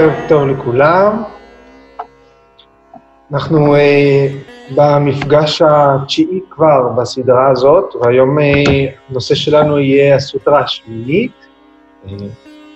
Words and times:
ערב 0.00 0.12
טוב 0.28 0.48
לכולם. 0.48 1.22
אנחנו 3.32 3.76
uh, 3.76 3.78
במפגש 4.76 5.62
התשיעי 5.62 6.40
כבר 6.50 6.88
בסדרה 6.88 7.50
הזאת, 7.50 7.94
והיום 7.94 8.38
uh, 8.38 8.42
הנושא 9.08 9.34
שלנו 9.34 9.78
יהיה 9.78 10.16
הסוטרה 10.16 10.60
השמינית. 10.60 11.32
Uh, 12.04 12.08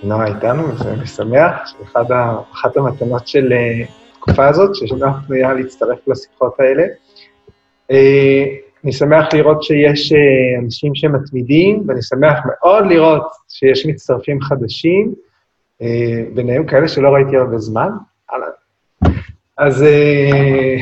נועה 0.02 0.26
איתנו, 0.26 0.62
ואני 0.78 1.06
שמח, 1.06 1.52
שאחת 1.66 2.06
אחת 2.52 2.76
המתנות 2.76 3.28
של 3.28 3.52
uh, 3.52 3.88
התקופה 4.12 4.48
הזאת, 4.48 4.74
שנועה 4.74 5.20
פנויה 5.26 5.52
להצטרף 5.52 5.98
לשיחות 6.06 6.60
האלה. 6.60 6.82
Uh, 7.92 7.94
אני 8.84 8.92
שמח 8.92 9.34
לראות 9.34 9.62
שיש 9.62 10.12
uh, 10.12 10.64
אנשים 10.64 10.94
שמתמידים, 10.94 11.84
ואני 11.88 12.02
שמח 12.02 12.38
מאוד 12.46 12.86
לראות 12.86 13.26
שיש 13.48 13.86
מצטרפים 13.86 14.40
חדשים. 14.40 15.23
אה, 15.82 16.24
ביניהם 16.34 16.66
כאלה 16.66 16.88
שלא 16.88 17.08
ראיתי 17.08 17.36
הרבה 17.36 17.58
זמן. 17.58 17.88
אז, 19.58 19.82
אה, 19.82 20.76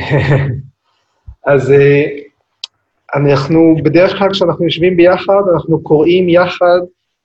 אז 1.53 1.71
אה, 1.71 2.05
אנחנו, 3.15 3.75
בדרך 3.83 4.17
כלל 4.17 4.31
כשאנחנו 4.31 4.65
יושבים 4.65 4.97
ביחד, 4.97 5.41
אנחנו 5.53 5.83
קוראים 5.83 6.29
יחד 6.29 6.79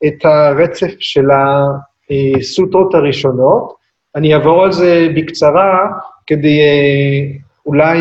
את 0.06 0.24
הרצף 0.24 0.91
של 0.98 1.28
הסוטרות 1.30 2.94
הראשונות. 2.94 3.74
אני 4.16 4.34
אעבור 4.34 4.64
על 4.64 4.72
זה 4.72 5.08
בקצרה, 5.16 5.91
כדי 6.27 6.60
אולי 7.66 7.98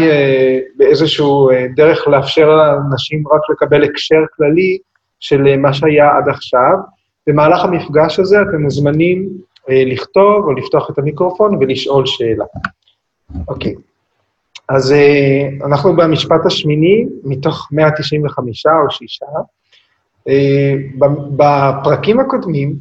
באיזשהו 0.78 1.50
דרך 1.76 2.08
לאפשר 2.08 2.50
לאנשים 2.50 3.24
רק 3.28 3.42
לקבל 3.50 3.84
הקשר 3.84 4.22
כללי 4.36 4.78
של 5.20 5.58
מה 5.58 5.74
שהיה 5.74 6.18
עד 6.18 6.30
עכשיו. 6.30 6.74
במהלך 7.28 7.64
המפגש 7.64 8.20
הזה 8.20 8.42
אתם 8.42 8.62
מוזמנים 8.62 9.30
לכתוב 9.68 10.46
או 10.46 10.52
לפתוח 10.52 10.90
את 10.90 10.98
המיקרופון 10.98 11.56
ולשאול 11.56 12.06
שאלה. 12.06 12.46
אוקיי, 13.48 13.76
אז 14.70 14.92
אה, 14.92 15.50
אנחנו 15.66 15.96
במשפט 15.96 16.46
השמיני 16.46 17.06
מתוך 17.24 17.68
195 17.72 18.66
או 18.66 18.92
6. 18.92 19.20
אה, 20.28 20.74
בפרקים 21.36 22.20
הקודמים, 22.20 22.76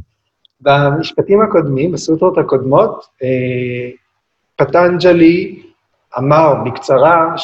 במשפטים 0.62 1.40
הקודמים, 1.40 1.92
בסוטרות 1.92 2.38
הקודמות, 2.38 3.06
פטנג'לי 4.56 5.62
אמר 6.18 6.54
בקצרה 6.64 7.34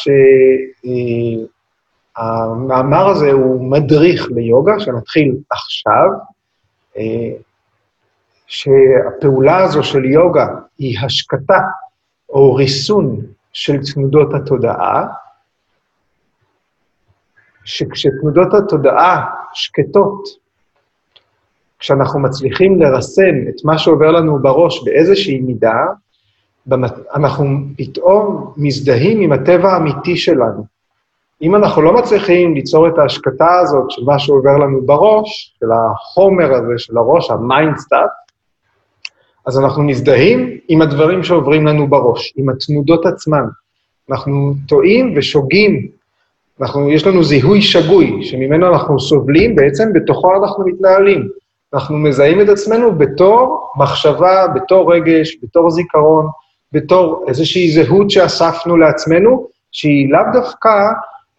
שהמאמר 2.15 3.07
הזה 3.09 3.33
הוא 3.33 3.71
מדריך 3.71 4.29
ליוגה, 4.31 4.81
שנתחיל 4.81 5.37
עכשיו. 5.51 6.09
שהפעולה 8.47 9.65
הזו 9.65 9.83
של 9.83 10.05
יוגה 10.05 10.47
היא 10.79 10.99
השקטה 11.05 11.59
או 12.31 12.55
ריסון 12.55 13.21
של 13.53 13.77
תנודות 13.95 14.35
התודעה, 14.35 15.07
שכשתנודות 17.65 18.55
התודעה 18.55 19.25
שקטות, 19.53 20.29
כשאנחנו 21.79 22.21
מצליחים 22.21 22.81
לרסן 22.83 23.49
את 23.49 23.65
מה 23.65 23.79
שעובר 23.79 24.11
לנו 24.11 24.39
בראש 24.43 24.85
באיזושהי 24.85 25.41
מידה, 25.41 25.85
אנחנו 27.15 27.45
פתאום 27.77 28.53
מזדהים 28.57 29.21
עם 29.21 29.33
הטבע 29.33 29.73
האמיתי 29.73 30.17
שלנו. 30.17 30.67
אם 31.43 31.55
אנחנו 31.55 31.83
לא 31.83 31.95
מצליחים 31.95 32.55
ליצור 32.55 32.89
את 32.89 32.99
ההשקטה 32.99 33.59
הזאת 33.61 33.91
של 33.91 34.05
מה 34.05 34.19
שעובר 34.19 34.57
לנו 34.57 34.87
בראש, 34.87 35.57
של 35.61 35.67
החומר 35.73 36.55
הזה 36.55 36.75
של 36.77 36.99
הראש, 36.99 37.31
ה 37.31 37.38
mind 37.38 37.67
stuff, 37.67 38.11
אז 39.47 39.59
אנחנו 39.59 39.83
מזדהים 39.83 40.59
עם 40.69 40.83
הדברים 40.83 41.23
שעוברים 41.23 41.67
לנו 41.67 41.87
בראש, 41.87 42.33
עם 42.37 42.49
התנודות 42.49 43.07
עצמן. 43.07 43.45
אנחנו 44.11 44.55
טועים 44.69 45.15
ושוגים. 45.17 45.87
אנחנו, 46.61 46.91
יש 46.91 47.07
לנו 47.07 47.25
זיהוי 47.25 47.63
שגוי, 47.63 48.19
שממנו 48.23 48.69
אנחנו 48.69 49.01
סובלים, 49.01 49.57
בעצם 49.57 49.93
בתוכו 49.93 50.37
אנחנו 50.37 50.67
מתנהלים. 50.67 51.29
אנחנו 51.75 51.99
מזהים 51.99 52.41
את 52.41 52.49
עצמנו 52.49 52.93
בתור 52.93 53.71
מחשבה, 53.77 54.47
בתור 54.55 54.95
רגש, 54.95 55.37
בתור 55.43 55.71
זיכרון, 55.71 56.27
בתור 56.73 57.25
איזושהי 57.29 57.71
זהות 57.71 58.11
שאספנו 58.11 58.77
לעצמנו, 58.77 59.49
שהיא 59.73 60.13
לאו 60.13 60.21
דווקא 60.33 60.71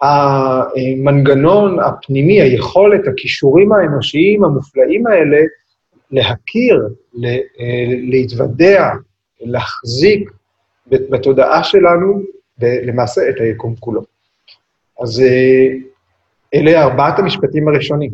המנגנון 0.02 1.80
הפנימי, 1.80 2.42
היכולת, 2.42 3.08
הכישורים 3.08 3.72
האנושיים 3.72 4.44
המופלאים 4.44 5.08
האלה, 5.08 5.38
להכיר, 6.12 6.88
אה, 7.26 7.86
להתוודע, 7.88 8.90
להחזיק 9.42 10.32
בתודעה 10.88 11.64
שלנו, 11.64 12.22
למעשה, 12.62 13.30
את 13.30 13.36
היקום 13.40 13.76
כולו. 13.80 14.02
אז 15.02 15.20
אה, 15.22 15.68
אלה 16.54 16.84
ארבעת 16.84 17.20
המשפטים 17.20 17.68
הראשונים. 17.68 18.12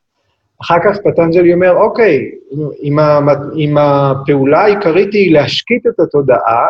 אחר 0.62 0.76
כך 0.84 0.96
פטנג'לי 1.04 1.54
אומר, 1.54 1.76
אוקיי, 1.76 2.30
אם, 2.82 2.98
אם 3.56 3.78
הפעולה 3.78 4.60
העיקרית 4.60 5.14
היא 5.14 5.32
להשקיט 5.32 5.86
את 5.86 6.00
התודעה, 6.00 6.66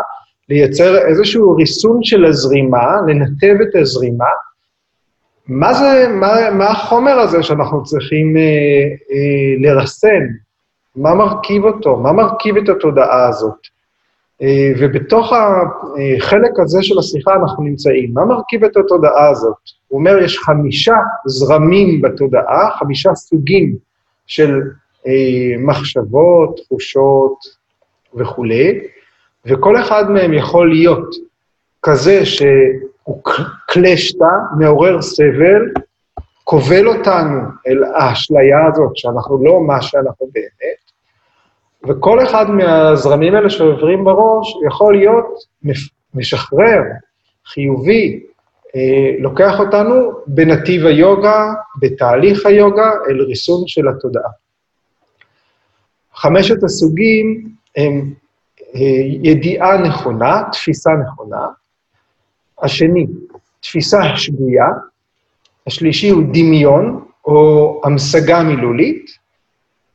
לייצר 0.49 1.07
איזשהו 1.07 1.57
ריסון 1.57 2.03
של 2.03 2.25
הזרימה, 2.25 2.87
לנתב 3.07 3.55
את 3.63 3.75
הזרימה, 3.75 4.25
מה 5.49 5.75
זה, 5.75 6.09
מה, 6.09 6.51
מה 6.51 6.71
החומר 6.71 7.13
הזה 7.13 7.43
שאנחנו 7.43 7.85
צריכים 7.85 8.37
אה, 8.37 8.43
אה, 9.11 9.55
לרסן, 9.61 10.27
מה 10.97 11.15
מרכיב 11.15 11.65
אותו? 11.65 11.97
מה 11.97 12.13
מרכיב 12.13 12.57
את 12.57 12.69
התודעה 12.69 13.29
הזאת? 13.29 13.59
אה, 14.43 14.73
ובתוך 14.79 15.33
החלק 15.33 16.61
הזה 16.61 16.83
של 16.83 16.99
השיחה 16.99 17.35
אנחנו 17.35 17.65
נמצאים. 17.65 18.11
מה 18.15 18.25
מרכיב 18.25 18.65
את 18.65 18.77
התודעה 18.77 19.31
הזאת? 19.31 19.57
הוא 19.89 19.99
אומר, 19.99 20.19
יש 20.19 20.39
חמישה 20.39 20.95
זרמים 21.27 22.03
בתודעה, 22.03 22.71
חמישה 22.79 23.15
סוגים 23.15 23.77
של 24.27 24.61
אה, 25.07 25.59
מחשבות, 25.59 26.61
תחושות 26.65 27.39
וכולי, 28.15 28.81
וכל 29.47 29.81
אחד 29.81 30.11
מהם 30.11 30.33
יכול 30.33 30.71
להיות 30.71 31.15
כזה 31.83 32.27
שהוא 32.27 33.23
קלשטה, 33.67 34.31
מעורר 34.59 35.03
סבל, 35.03 35.63
כובל 36.45 36.89
אותנו 36.89 37.41
אל 37.67 37.85
האשליה 37.85 38.67
הזאת, 38.67 38.97
שאנחנו 38.97 39.45
לא 39.45 39.61
מה 39.61 39.83
שאנחנו 39.83 40.27
באמת, 40.33 40.86
וכל 41.89 42.23
אחד 42.23 42.51
מהזרמים 42.51 43.35
האלה 43.35 43.51
שעוברים 43.51 44.05
בראש 44.05 44.55
יכול 44.67 44.97
להיות 44.97 45.27
משחרר, 46.15 46.83
חיובי, 47.47 48.21
אה, 48.77 49.11
לוקח 49.19 49.61
אותנו 49.61 50.13
בנתיב 50.27 50.87
היוגה, 50.87 51.53
בתהליך 51.81 52.47
היוגה, 52.47 52.91
אל 53.11 53.23
ריסון 53.23 53.63
של 53.67 53.89
התודעה. 53.89 54.31
חמשת 56.15 56.65
הסוגים 56.65 57.49
הם 57.77 58.13
אה, 58.75 58.81
ידיעה 59.23 59.79
נכונה, 59.79 60.43
תפיסה 60.53 60.91
נכונה. 61.05 61.47
השני, 62.63 63.07
תפיסה 63.61 64.17
שגויה. 64.17 64.67
השלישי 65.67 66.09
הוא 66.09 66.23
דמיון, 66.33 67.05
או 67.25 67.81
המשגה 67.85 68.43
מילולית. 68.43 69.11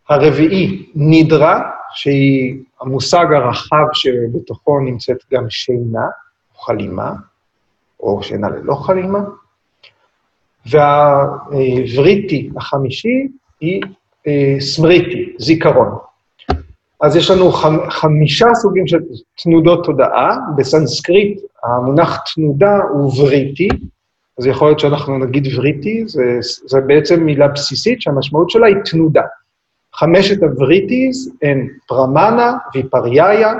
הרביעי, 0.10 0.86
נידרה, 0.96 1.71
שהיא 1.94 2.58
המושג 2.82 3.26
הרחב 3.34 3.86
שבתוכו 3.94 4.80
נמצאת 4.80 5.18
גם 5.34 5.50
שינה, 5.50 6.06
או 6.56 6.60
חלימה, 6.60 7.14
או 8.00 8.24
שינה 8.24 8.50
ללא 8.50 8.74
חלימה. 8.76 9.20
והווריטי 10.66 12.50
החמישי 12.58 13.28
היא 13.60 13.82
אה, 14.28 14.56
סמריטי, 14.60 15.34
זיכרון. 15.38 15.98
אז 17.02 17.16
יש 17.16 17.32
לנו 17.32 17.52
חמ, 17.52 17.90
חמישה 17.90 18.46
סוגים 18.54 18.88
של 18.88 19.00
תנודות 19.44 19.86
תודעה, 19.86 20.38
בסנסקריט 20.58 21.42
המונח 21.64 22.24
תנודה 22.36 22.78
הוא 22.94 23.22
וריטי, 23.22 23.68
אז 24.40 24.46
יכול 24.46 24.68
להיות 24.68 24.80
שאנחנו 24.80 25.18
נגיד 25.18 25.48
וריטי, 25.56 26.04
זה, 26.08 26.38
זה 26.66 26.82
בעצם 26.82 27.24
מילה 27.24 27.48
בסיסית 27.48 28.02
שהמשמעות 28.02 28.50
שלה 28.50 28.68
היא 28.68 28.76
תנודה. 28.92 29.24
חמשת 30.02 30.44
הווריטיז 30.44 31.32
הן 31.42 31.68
פרמנה, 31.88 32.54
ויפריאיה, 32.74 33.54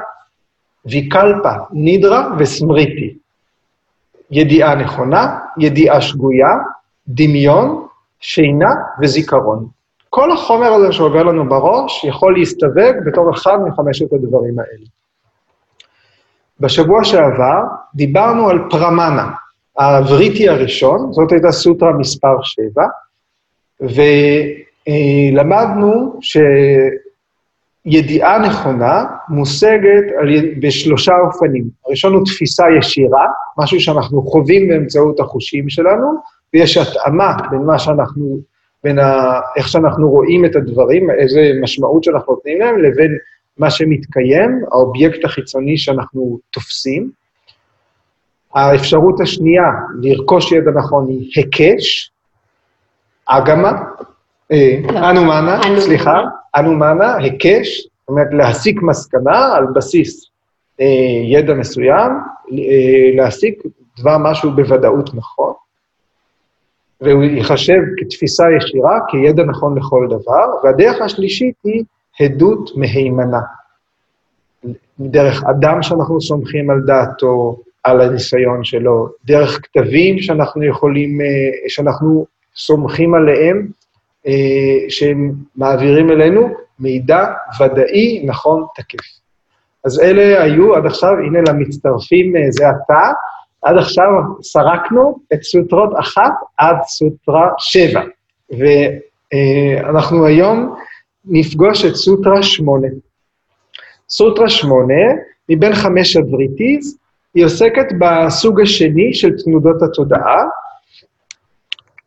ויקלפה, 0.86 1.54
נידרה 1.72 2.28
וסמריטי. 2.40 3.18
ידיעה 4.32 4.76
נכונה, 4.76 5.40
ידיעה 5.58 6.02
שגויה, 6.02 6.50
דמיון, 7.08 7.88
שינה 8.20 8.74
וזיכרון. 9.02 9.68
כל 10.10 10.32
החומר 10.32 10.74
הזה 10.74 10.92
שעובר 10.92 11.24
לנו 11.24 11.50
בראש 11.50 12.04
יכול 12.04 12.38
להסתווג 12.38 12.96
בתור 13.06 13.32
אחד 13.34 13.58
מחמשת 13.68 14.14
הדברים 14.14 14.60
האלה. 14.60 14.86
בשבוע 16.60 17.04
שעבר 17.04 17.62
דיברנו 17.96 18.50
על 18.50 18.60
פרמנה, 18.70 19.32
הבריטי 19.78 20.50
הראשון, 20.50 21.14
זאת 21.14 21.32
הייתה 21.32 21.52
סוטרה 21.52 21.94
מספר 21.94 22.36
7, 22.44 22.84
ו... 23.82 24.02
אה, 24.88 25.30
למדנו 25.34 26.20
ידיעה 27.86 28.40
נכונה 28.40 29.06
מושגת 29.30 30.04
בשלושה 30.62 31.12
אופנים. 31.26 31.64
הראשון 31.86 32.14
הוא 32.14 32.26
תפיסה 32.26 32.66
ישירה, 32.80 33.28
משהו 33.58 33.80
שאנחנו 33.80 34.22
חווים 34.22 34.68
באמצעות 34.68 35.20
החושים 35.20 35.70
שלנו, 35.70 36.08
ויש 36.54 36.78
התאמה 36.78 37.38
בין 37.52 37.62
מה 37.62 37.80
שאנחנו, 37.80 38.40
בין 38.84 39.00
ה, 39.00 39.40
איך 39.56 39.68
שאנחנו 39.68 40.10
רואים 40.10 40.46
את 40.46 40.56
הדברים, 40.56 41.12
איזה 41.12 41.52
משמעות 41.62 42.04
שאנחנו 42.04 42.34
נותנים 42.34 42.60
להם, 42.60 42.78
לבין 42.78 43.18
מה 43.58 43.70
שמתקיים, 43.70 44.62
האובייקט 44.72 45.26
החיצוני 45.26 45.78
שאנחנו 45.78 46.40
תופסים. 46.50 47.12
האפשרות 48.54 49.22
השנייה 49.22 49.72
לרכוש 50.02 50.52
ידע 50.52 50.72
נכון 50.72 51.08
היא 51.10 51.32
היקש, 51.36 52.12
אגמה. 53.26 53.72
אנומנה, 54.90 55.60
סליחה, 55.80 56.22
אנומנה, 56.56 57.16
היקש, 57.16 57.82
זאת 57.82 58.10
אומרת 58.10 58.28
להסיק 58.32 58.82
מסקנה 58.82 59.56
על 59.56 59.66
בסיס 59.76 60.30
אה, 60.82 60.86
ידע 61.24 61.54
מסוים, 61.54 62.12
אה, 62.52 63.16
להסיק 63.16 63.64
דבר 64.00 64.18
משהו 64.18 64.52
בוודאות 64.52 65.10
נכון, 65.14 65.54
והוא 67.02 67.24
ייחשב 67.24 67.82
כתפיסה 67.98 68.44
ישירה, 68.58 69.00
כידע 69.08 69.44
נכון 69.44 69.78
לכל 69.78 70.08
דבר, 70.10 70.46
והדרך 70.64 71.02
השלישית 71.02 71.56
היא 71.64 71.84
עדות 72.22 72.70
מהימנה. 72.76 73.42
דרך 75.00 75.44
אדם 75.44 75.84
שאנחנו 75.84 76.22
סומכים 76.22 76.70
על 76.70 76.82
דעתו, 76.86 77.58
על 77.84 78.02
הניסיון 78.02 78.64
שלו, 78.64 79.08
דרך 79.26 79.60
כתבים 79.64 80.20
שאנחנו 80.20 80.64
יכולים, 80.64 81.20
שאנחנו 81.68 82.26
סומכים 82.56 83.14
עליהם, 83.14 83.58
אה, 83.58 83.81
שהם 84.90 85.34
מעבירים 85.56 86.12
אלינו 86.12 86.50
מידע 86.80 87.26
ודאי, 87.60 88.24
נכון, 88.26 88.66
תקף. 88.76 89.06
אז 89.86 90.00
אלה 90.00 90.44
היו 90.44 90.76
עד 90.76 90.86
עכשיו, 90.86 91.10
הנה 91.10 91.40
למצטרפים 91.48 92.36
אה, 92.36 92.42
זה 92.50 92.70
עתה, 92.70 93.12
עד 93.62 93.78
עכשיו 93.78 94.08
סרקנו 94.42 95.20
את 95.34 95.44
סוטרות 95.44 95.90
אחת 96.00 96.34
עד 96.58 96.76
סוטרה 96.84 97.50
שבע, 97.58 98.02
ואנחנו 98.52 100.26
היום 100.26 100.76
נפגוש 101.26 101.86
את 101.86 101.96
סוטרה 101.96 102.44
שמונה. 102.44 102.88
סוטרה 104.10 104.50
שמונה, 104.50 105.04
מבין 105.50 105.76
חמש 105.76 106.18
הבריטיז, 106.18 106.98
היא 107.34 107.46
עוסקת 107.46 107.86
בסוג 108.00 108.62
השני 108.62 109.14
של 109.14 109.30
תנודות 109.44 109.82
התודעה, 109.82 110.44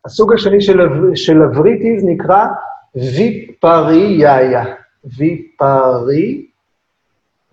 הסוג 0.04 0.32
השני 0.32 0.60
של, 0.60 0.78
של 1.14 1.42
הבריטיז 1.42 2.04
נקרא 2.04 2.46
ויפרייה. 2.94 4.64
ויפרי, 5.04 6.46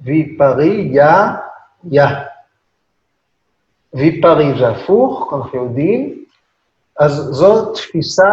ויפרייה, 0.01 1.35
יא. 1.91 2.03
ויפרי 3.93 4.53
זה 4.59 4.69
הפוך, 4.69 5.33
אנחנו 5.33 5.63
יודעים, 5.63 6.25
אז 6.99 7.11
זו 7.11 7.73
תפיסה 7.73 8.29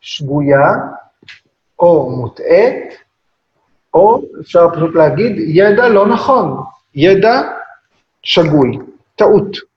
שגויה 0.00 0.68
או 1.78 2.10
מוטעית, 2.10 2.94
או 3.94 4.22
אפשר 4.40 4.70
פשוט 4.74 4.94
להגיד, 4.94 5.32
ידע 5.38 5.88
לא 5.88 6.06
נכון, 6.06 6.56
ידע 6.94 7.42
שגוי, 8.22 8.78
טעות. 9.16 9.69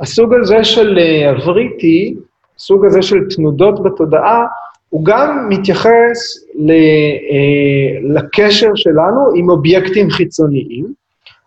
הסוג 0.00 0.34
הזה 0.34 0.64
של 0.64 0.98
אה, 0.98 1.30
הבריטי, 1.30 2.14
הסוג 2.56 2.86
הזה 2.86 3.02
של 3.02 3.16
תנודות 3.36 3.82
בתודעה, 3.82 4.46
הוא 4.88 5.04
גם 5.04 5.48
מתייחס 5.48 6.46
ל, 6.54 6.70
אה, 6.70 8.14
לקשר 8.14 8.70
שלנו 8.74 9.20
עם 9.34 9.50
אובייקטים 9.50 10.10
חיצוניים, 10.10 10.86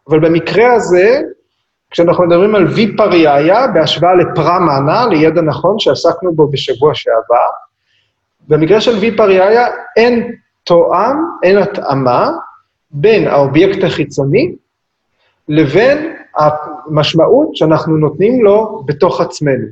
אבל 0.09 0.19
במקרה 0.19 0.73
הזה, 0.73 1.21
כשאנחנו 1.91 2.27
מדברים 2.27 2.55
על 2.55 2.67
ויפריאיה, 2.67 3.67
בהשוואה 3.67 4.15
לפרמנה, 4.15 5.07
לידע 5.07 5.41
נכון 5.41 5.79
שעסקנו 5.79 6.33
בו 6.35 6.47
בשבוע 6.47 6.95
שעבר, 6.95 7.49
במקרה 8.47 8.81
של 8.81 8.95
ויפריאיה 8.95 9.67
אין 9.97 10.31
תואם, 10.63 11.15
אין 11.43 11.57
התאמה 11.57 12.29
בין 12.91 13.27
האובייקט 13.27 13.83
החיצוני 13.83 14.55
לבין 15.49 16.16
המשמעות 16.37 17.55
שאנחנו 17.55 17.97
נותנים 17.97 18.43
לו 18.43 18.83
בתוך 18.85 19.21
עצמנו, 19.21 19.67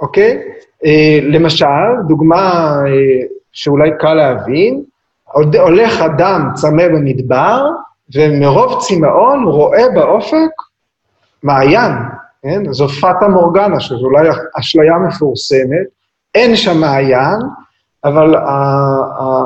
אוקיי? 0.00 0.42
אה, 0.84 1.18
למשל, 1.22 1.66
דוגמה 2.08 2.74
אה, 2.86 3.26
שאולי 3.52 3.90
קל 3.98 4.14
להבין, 4.14 4.82
הולך 5.58 6.00
אדם 6.00 6.48
צמא 6.54 6.88
במדבר, 6.88 7.66
ומרוב 8.14 8.82
צמאון 8.82 9.44
רואה 9.44 9.84
באופק 9.94 10.50
מעיין, 11.42 11.92
כן? 12.42 12.72
זו 12.72 12.88
פטה 12.88 13.28
מורגנה, 13.28 13.80
שזו 13.80 14.04
אולי 14.04 14.28
אשליה 14.60 14.98
מפורסמת, 14.98 15.86
אין 16.34 16.56
שם 16.56 16.80
מעיין, 16.80 17.38
אבל 18.04 18.34
ה, 18.34 18.50
ה, 19.20 19.44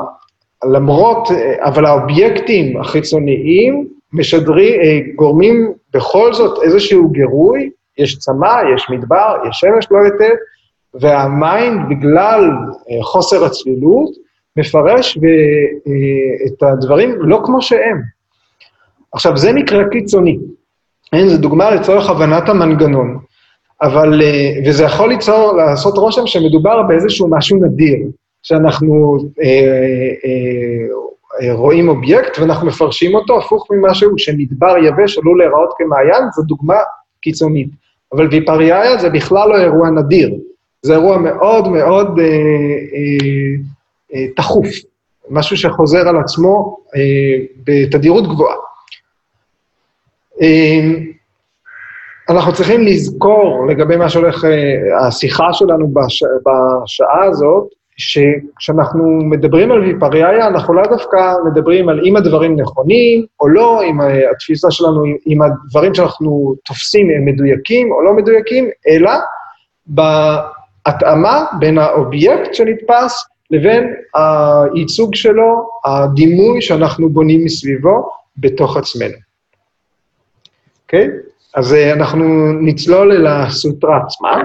למרות, 0.63 1.29
אבל 1.59 1.85
האובייקטים 1.85 2.81
החיצוניים 2.81 3.87
משדרים, 4.13 4.81
אה, 4.81 4.99
גורמים 5.15 5.73
בכל 5.93 6.33
זאת 6.33 6.63
איזשהו 6.63 7.09
גירוי, 7.09 7.69
יש 7.97 8.17
צמא, 8.17 8.61
יש 8.75 8.89
מדבר, 8.89 9.35
יש 9.49 9.57
שמש 9.57 9.87
לא 9.91 9.97
היטב, 10.03 10.35
והמיינד, 10.93 11.89
בגלל 11.89 12.41
אה, 12.91 13.03
חוסר 13.03 13.45
הצלילות, 13.45 14.09
מפרש 14.57 15.17
אה, 15.17 16.47
את 16.47 16.63
הדברים 16.63 17.15
לא 17.19 17.41
כמו 17.45 17.61
שהם. 17.61 18.01
עכשיו, 19.11 19.37
זה 19.37 19.53
מקרה 19.53 19.89
קיצוני. 19.89 20.37
אין, 21.13 21.27
זו 21.29 21.37
דוגמה 21.37 21.71
לצורך 21.71 22.09
הבנת 22.09 22.49
המנגנון. 22.49 23.17
אבל, 23.81 24.21
וזה 24.65 24.83
יכול 24.83 25.09
ליצור, 25.09 25.53
לעשות 25.57 25.97
רושם 25.97 26.27
שמדובר 26.27 26.83
באיזשהו 26.83 27.27
משהו 27.29 27.57
נדיר, 27.65 27.97
שאנחנו 28.43 29.17
אה, 29.43 29.47
אה, 30.25 30.87
רואים 31.51 31.89
אובייקט 31.89 32.39
ואנחנו 32.39 32.67
מפרשים 32.67 33.15
אותו 33.15 33.39
הפוך 33.39 33.67
ממשהו 33.71 34.17
שמדבר 34.17 34.75
יבש 34.77 35.17
עלול 35.17 35.37
להיראות 35.37 35.73
כמעיין, 35.77 36.23
זו 36.35 36.41
דוגמה 36.41 36.77
קיצונית. 37.21 37.69
אבל 38.13 38.27
ויפריאיה 38.31 38.97
זה 38.97 39.09
בכלל 39.09 39.49
לא 39.49 39.57
אירוע 39.57 39.89
נדיר, 39.89 40.35
זה 40.81 40.93
אירוע 40.93 41.17
מאוד 41.17 41.67
מאוד 41.67 42.19
אה, 42.19 42.25
אה, 42.25 43.55
אה, 44.13 44.27
תכוף, 44.35 44.67
משהו 45.29 45.57
שחוזר 45.57 46.09
על 46.09 46.17
עצמו 46.17 46.77
אה, 46.95 47.45
בתדירות 47.63 48.27
גבוהה. 48.27 48.55
אה, 50.41 50.91
אנחנו 52.29 52.53
צריכים 52.53 52.81
לזכור 52.81 53.67
לגבי 53.69 53.95
מה 53.95 54.09
שהולך, 54.09 54.45
אה, 54.45 55.07
השיחה 55.07 55.53
שלנו 55.53 55.87
בש, 55.87 56.23
בשעה 56.23 57.23
הזאת, 57.23 57.67
שכשאנחנו 57.97 59.19
מדברים 59.23 59.71
על 59.71 59.79
ויפריאיה, 59.79 60.47
אנחנו 60.47 60.73
לא 60.73 60.83
דווקא 60.89 61.33
מדברים 61.45 61.89
על 61.89 62.01
אם 62.05 62.15
הדברים 62.15 62.59
נכונים 62.59 63.25
או 63.39 63.47
לא, 63.47 63.83
אם 63.83 64.01
התפיסה 64.31 64.71
שלנו, 64.71 65.03
אם 65.27 65.41
הדברים 65.41 65.93
שאנחנו 65.93 66.55
תופסים 66.65 67.09
הם 67.09 67.25
מדויקים 67.25 67.91
או 67.91 68.03
לא 68.03 68.13
מדויקים, 68.13 68.69
אלא 68.87 69.11
בהתאמה 69.87 71.45
בין 71.59 71.77
האובייקט 71.77 72.53
שנתפס 72.53 73.25
לבין 73.51 73.93
הייצוג 74.13 75.15
שלו, 75.15 75.69
הדימוי 75.85 76.61
שאנחנו 76.61 77.09
בונים 77.09 77.45
מסביבו 77.45 78.09
בתוך 78.37 78.77
עצמנו. 78.77 79.17
אוקיי? 80.83 81.07
Okay? 81.07 81.11
אז 81.55 81.73
אה, 81.73 81.93
אנחנו 81.93 82.53
נצלול 82.61 83.11
אל 83.11 83.27
הסוטרה 83.27 83.97
עצמה. 83.97 84.43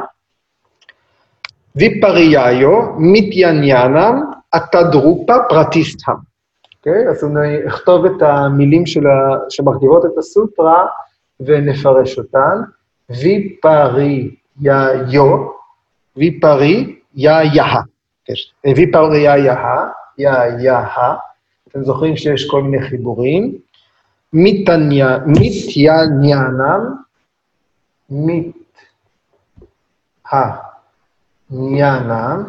ויפריאיו 1.76 2.82
מתיאניאנם 2.98 4.22
אתדרופה 4.56 5.34
פרטיסטם. 5.48 6.12
אוקיי? 6.78 7.08
אז 7.08 7.24
אני 7.24 7.68
אכתוב 7.68 8.04
את 8.04 8.22
המילים. 8.22 8.84
שמרכיבות 9.48 10.04
את 10.04 10.18
הסוטרה 10.18 10.86
ונפרש 11.40 12.18
אותן. 12.18 12.60
ויפריאיו, 13.10 14.36
ויפריאיה, 16.16 17.80
ויפריאיה, 18.64 19.86
יא 20.18 20.30
יא, 20.60 20.72
אתם 21.68 21.84
זוכרים 21.84 22.16
שיש 22.16 22.50
כל 22.50 22.62
מיני 22.62 22.82
חיבורים. 22.88 23.58
מתיאניאנם, 24.32 25.24
מת, 28.10 28.44
Nyana 31.52 32.48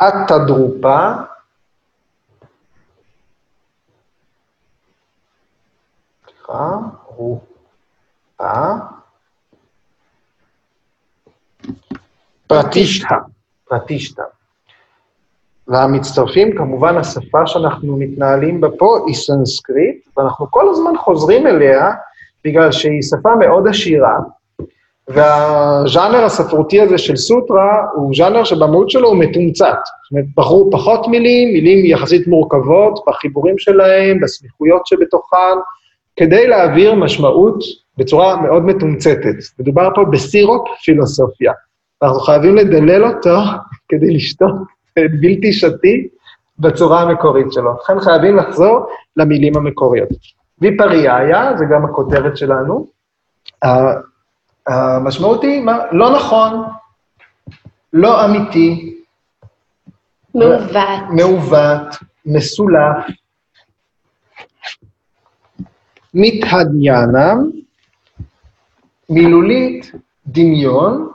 Atadrupa 0.00 1.28
Rupa 7.20 7.50
Pratishtha. 12.48 13.16
פרטישטה. 13.68 14.22
והמצטרפים, 15.68 16.56
כמובן 16.56 16.96
השפה 16.96 17.46
שאנחנו 17.46 17.96
מתנהלים 17.96 18.60
בה 18.60 18.68
פה 18.78 18.98
היא 19.06 19.14
סנסקריט, 19.14 20.08
ואנחנו 20.16 20.50
כל 20.50 20.68
הזמן 20.70 20.96
חוזרים 20.98 21.46
אליה 21.46 21.90
בגלל 22.44 22.72
שהיא 22.72 23.02
שפה 23.02 23.34
מאוד 23.38 23.68
עשירה, 23.68 24.14
והז'אנר 25.08 26.24
הספרותי 26.24 26.80
הזה 26.80 26.98
של 26.98 27.16
סוטרה 27.16 27.76
הוא 27.94 28.14
ז'אנר 28.14 28.44
שבמהות 28.44 28.90
שלו 28.90 29.08
הוא 29.08 29.18
מתומצת. 29.18 29.66
זאת 29.66 30.12
אומרת, 30.12 30.24
בחרו 30.36 30.70
פחות 30.72 31.08
מילים, 31.08 31.52
מילים 31.52 31.86
יחסית 31.86 32.26
מורכבות 32.26 33.00
בחיבורים 33.06 33.58
שלהם, 33.58 34.20
בסמיכויות 34.20 34.86
שבתוכן, 34.86 35.56
כדי 36.16 36.46
להעביר 36.46 36.94
משמעות 36.94 37.64
בצורה 37.98 38.42
מאוד 38.42 38.64
מתומצתת. 38.64 39.36
מדובר 39.58 39.88
פה 39.94 40.04
בסירופ 40.04 40.68
פילוסופיה. 40.84 41.52
אנחנו 42.02 42.20
חייבים 42.20 42.56
לדלל 42.56 43.04
אותו 43.04 43.36
כדי 43.90 44.14
לשתות 44.14 44.54
בלתי 45.20 45.52
שתי 45.52 46.08
בצורה 46.58 47.00
המקורית 47.00 47.52
שלו. 47.52 47.74
לכן 47.82 48.00
חייבים 48.00 48.36
לחזור 48.36 48.86
למילים 49.16 49.56
המקוריות. 49.56 50.08
ויפריאיה, 50.60 51.56
זה 51.56 51.64
גם 51.70 51.84
הכותרת 51.84 52.36
שלנו, 52.36 52.86
המשמעות 54.66 55.42
היא 55.42 55.60
מה, 55.60 55.78
לא 55.92 56.16
נכון, 56.16 56.64
לא 57.92 58.24
אמיתי. 58.24 58.96
מעוות. 60.34 60.76
מעוות, 61.10 61.96
מסולף. 62.26 63.06
מתהדיינם, 66.14 67.50
מילולית 69.10 69.92
דמיון 70.26 71.12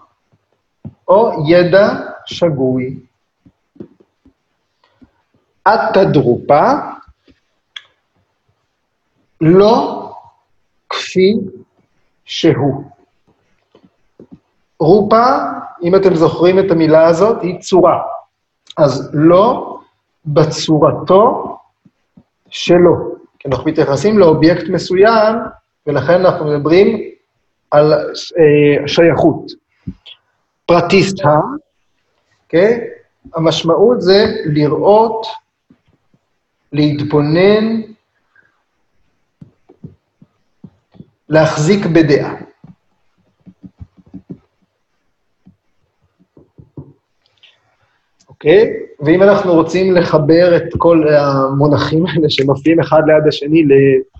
או 1.08 1.46
ידע 1.48 1.88
שגוי. 2.26 3.00
התדרופה, 5.66 6.72
לא 9.42 10.06
כפי 10.90 11.34
שהוא. 12.26 12.84
רופה, 14.80 15.26
אם 15.84 15.96
אתם 15.96 16.16
זוכרים 16.16 16.60
את 16.60 16.72
המילה 16.72 17.08
הזאת, 17.08 17.42
היא 17.42 17.60
צורה. 17.60 18.02
אז 18.78 19.10
לא 19.14 19.78
בצורתו 20.26 21.58
שלו. 22.50 23.16
כי 23.40 23.48
אנחנו 23.50 23.66
מתייחסים 23.72 24.20
לאובייקט 24.20 24.70
מסוים, 24.70 25.36
ולכן 25.88 26.26
אנחנו 26.26 26.46
מדברים 26.46 27.02
על 27.72 27.94
אה, 27.94 28.88
שייכות. 28.88 29.52
פרטיסטה, 30.66 31.30
okay? 31.30 31.66
אוקיי? 32.44 32.80
המשמעות 33.36 34.02
זה 34.02 34.26
לראות, 34.46 35.28
להתבונן, 36.72 37.82
להחזיק 41.30 41.86
בדעה. 41.86 42.36
אוקיי? 48.30 48.74
ואם 49.00 49.24
אנחנו 49.24 49.54
רוצים 49.54 49.96
לחבר 49.96 50.58
את 50.58 50.64
כל 50.78 51.08
המונחים 51.08 52.06
האלה 52.06 52.30
שמופיעים 52.30 52.80
אחד 52.80 53.02
ליד 53.08 53.28
השני 53.28 53.64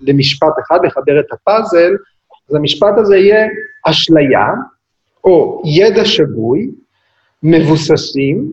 למשפט 0.00 0.52
אחד, 0.66 0.78
לחבר 0.84 1.20
את 1.20 1.32
הפאזל, 1.32 1.92
אז 2.50 2.54
המשפט 2.54 2.94
הזה 2.96 3.16
יהיה 3.16 3.46
אשליה, 3.84 4.46
או 5.24 5.62
ידע 5.64 6.04
שגוי, 6.04 6.70
מבוססים 7.42 8.52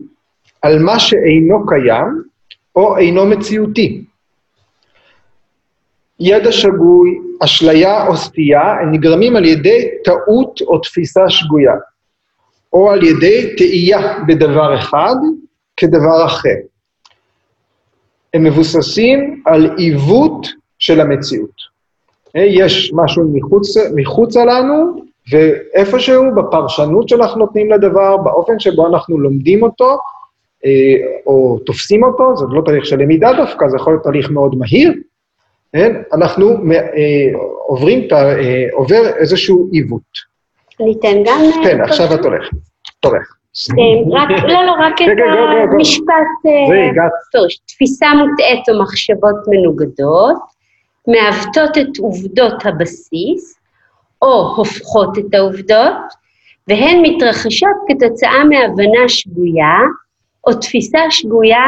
על 0.62 0.78
מה 0.78 0.98
שאינו 0.98 1.66
קיים, 1.66 2.22
או 2.76 2.98
אינו 2.98 3.26
מציאותי. 3.26 4.04
ידע 6.20 6.52
שגוי, 6.52 7.18
אשליה 7.44 8.06
או 8.06 8.16
סטייה, 8.16 8.72
הם 8.82 8.92
נגרמים 8.92 9.36
על 9.36 9.44
ידי 9.44 9.88
טעות 10.04 10.60
או 10.60 10.78
תפיסה 10.78 11.30
שגויה, 11.30 11.74
או 12.72 12.90
על 12.90 13.04
ידי 13.04 13.54
תהייה 13.56 14.18
בדבר 14.26 14.74
אחד, 14.74 15.16
כדבר 15.76 16.26
אחר. 16.26 16.56
הם 18.34 18.44
מבוססים 18.44 19.42
על 19.46 19.70
עיוות 19.76 20.46
של 20.78 21.00
המציאות. 21.00 21.74
יש 22.34 22.92
משהו 22.94 23.30
מחוץ, 23.34 23.76
מחוצה 23.94 24.44
לנו, 24.44 25.04
ואיפשהו 25.30 26.24
בפרשנות 26.36 27.08
שאנחנו 27.08 27.38
נותנים 27.38 27.72
לדבר, 27.72 28.16
באופן 28.16 28.58
שבו 28.58 28.86
אנחנו 28.86 29.20
לומדים 29.20 29.62
אותו, 29.62 29.98
אה, 30.64 30.70
או 31.26 31.58
תופסים 31.66 32.04
אותו, 32.04 32.36
זה 32.36 32.44
לא 32.48 32.62
תהליך 32.64 32.86
של 32.86 32.98
למידה 32.98 33.32
דווקא, 33.36 33.68
זה 33.68 33.76
יכול 33.76 33.92
להיות 33.92 34.02
תהליך 34.02 34.30
מאוד 34.30 34.54
מהיר, 34.58 34.92
כן? 35.74 35.92
אנחנו 36.12 36.50
אה, 36.50 37.38
עוברים, 37.66 38.08
עובר 38.72 39.06
איזשהו 39.16 39.68
עיוות. 39.72 40.34
ניתן 40.80 41.22
גם... 41.24 41.40
כן, 41.64 41.80
עכשיו 41.80 42.14
את 42.14 42.24
הולכת. 42.24 42.56
תורך. 43.00 43.36
אה, 43.70 44.48
לא, 44.48 44.64
לא, 44.66 44.72
רק 44.72 44.94
את 45.02 45.08
המשפט, 45.72 46.46
אה, 46.46 47.08
תפיסה 47.66 48.06
מוטעית 48.14 48.68
או 48.68 48.82
מחשבות 48.82 49.36
מנוגדות, 49.46 50.36
מעוותות 51.08 51.78
את 51.78 51.98
עובדות 51.98 52.66
הבסיס, 52.66 53.58
או 54.22 54.54
הופכות 54.56 55.18
את 55.18 55.34
העובדות, 55.34 55.94
והן 56.68 57.02
מתרחשות 57.02 57.76
כתוצאה 57.88 58.44
מהבנה 58.44 59.08
שגויה, 59.08 59.78
או 60.46 60.54
תפיסה 60.54 60.98
שגויה 61.10 61.66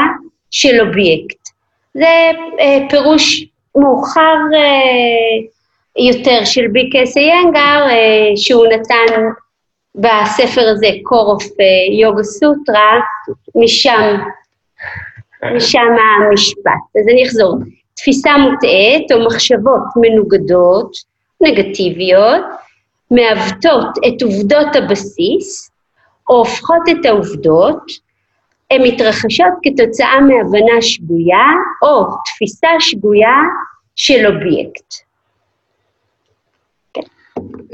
של 0.50 0.80
אובייקט. 0.80 1.48
זה 1.94 2.30
אה, 2.60 2.78
פירוש 2.90 3.46
מאוחר 3.76 4.36
אה, 4.54 5.46
יותר 6.06 6.44
של 6.44 6.66
ביקס 6.72 7.16
איינגר, 7.16 7.86
אה, 7.88 8.36
שהוא 8.36 8.66
נתן 8.66 9.22
בספר 9.94 10.68
הזה, 10.70 10.88
קורוף 11.02 11.44
יוגה 12.00 12.22
סוטרה, 12.22 13.00
משם, 13.54 14.16
משם 15.56 15.88
המשפט. 16.28 16.96
אז 17.00 17.08
אני 17.12 17.24
אחזור. 17.26 17.58
תפיסה 17.96 18.36
מוטעית 18.36 19.12
או 19.12 19.26
מחשבות 19.26 19.82
מנוגדות, 19.96 20.96
נגטיביות, 21.40 22.44
מעוותות 23.10 23.88
את 24.08 24.22
עובדות 24.22 24.76
הבסיס, 24.76 25.70
או 26.28 26.38
הופכות 26.38 26.82
את 26.90 27.06
העובדות, 27.06 27.82
הן 28.70 28.82
מתרחשות 28.82 29.52
כתוצאה 29.62 30.20
מהבנה 30.20 30.82
שגויה 30.82 31.46
או 31.82 32.04
תפיסה 32.24 32.68
שגויה 32.78 33.36
של 33.96 34.26
אובייקט. 34.26 34.94
כן. 36.94 37.00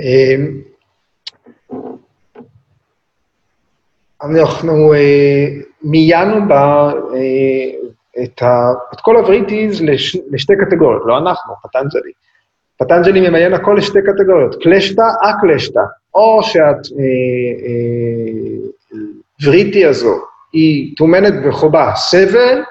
אמ, 0.01 0.61
אנחנו 4.23 4.95
אה, 4.95 5.47
מיינו 5.83 6.35
אה, 6.35 6.93
את, 8.23 8.43
את 8.95 9.01
כל 9.01 9.17
הווריטיז 9.17 9.83
לש, 9.83 10.17
לשתי 10.31 10.53
קטגוריות, 10.67 11.03
לא 11.07 11.19
אנחנו, 11.19 11.55
פטנג'לי. 11.63 12.13
פטנג'לי 12.79 13.29
ממיין 13.29 13.55
הכל 13.55 13.75
לשתי 13.79 13.99
קטגוריות, 14.07 14.63
קלשתא, 14.63 15.03
אקלשתא. 15.23 15.81
או 16.15 16.41
שהווריטי 19.41 19.85
אה, 19.85 19.91
הזו 19.91 20.32
היא 20.53 20.97
טומנת 20.97 21.35
בחובה 21.47 21.93
סבל, 21.95 22.63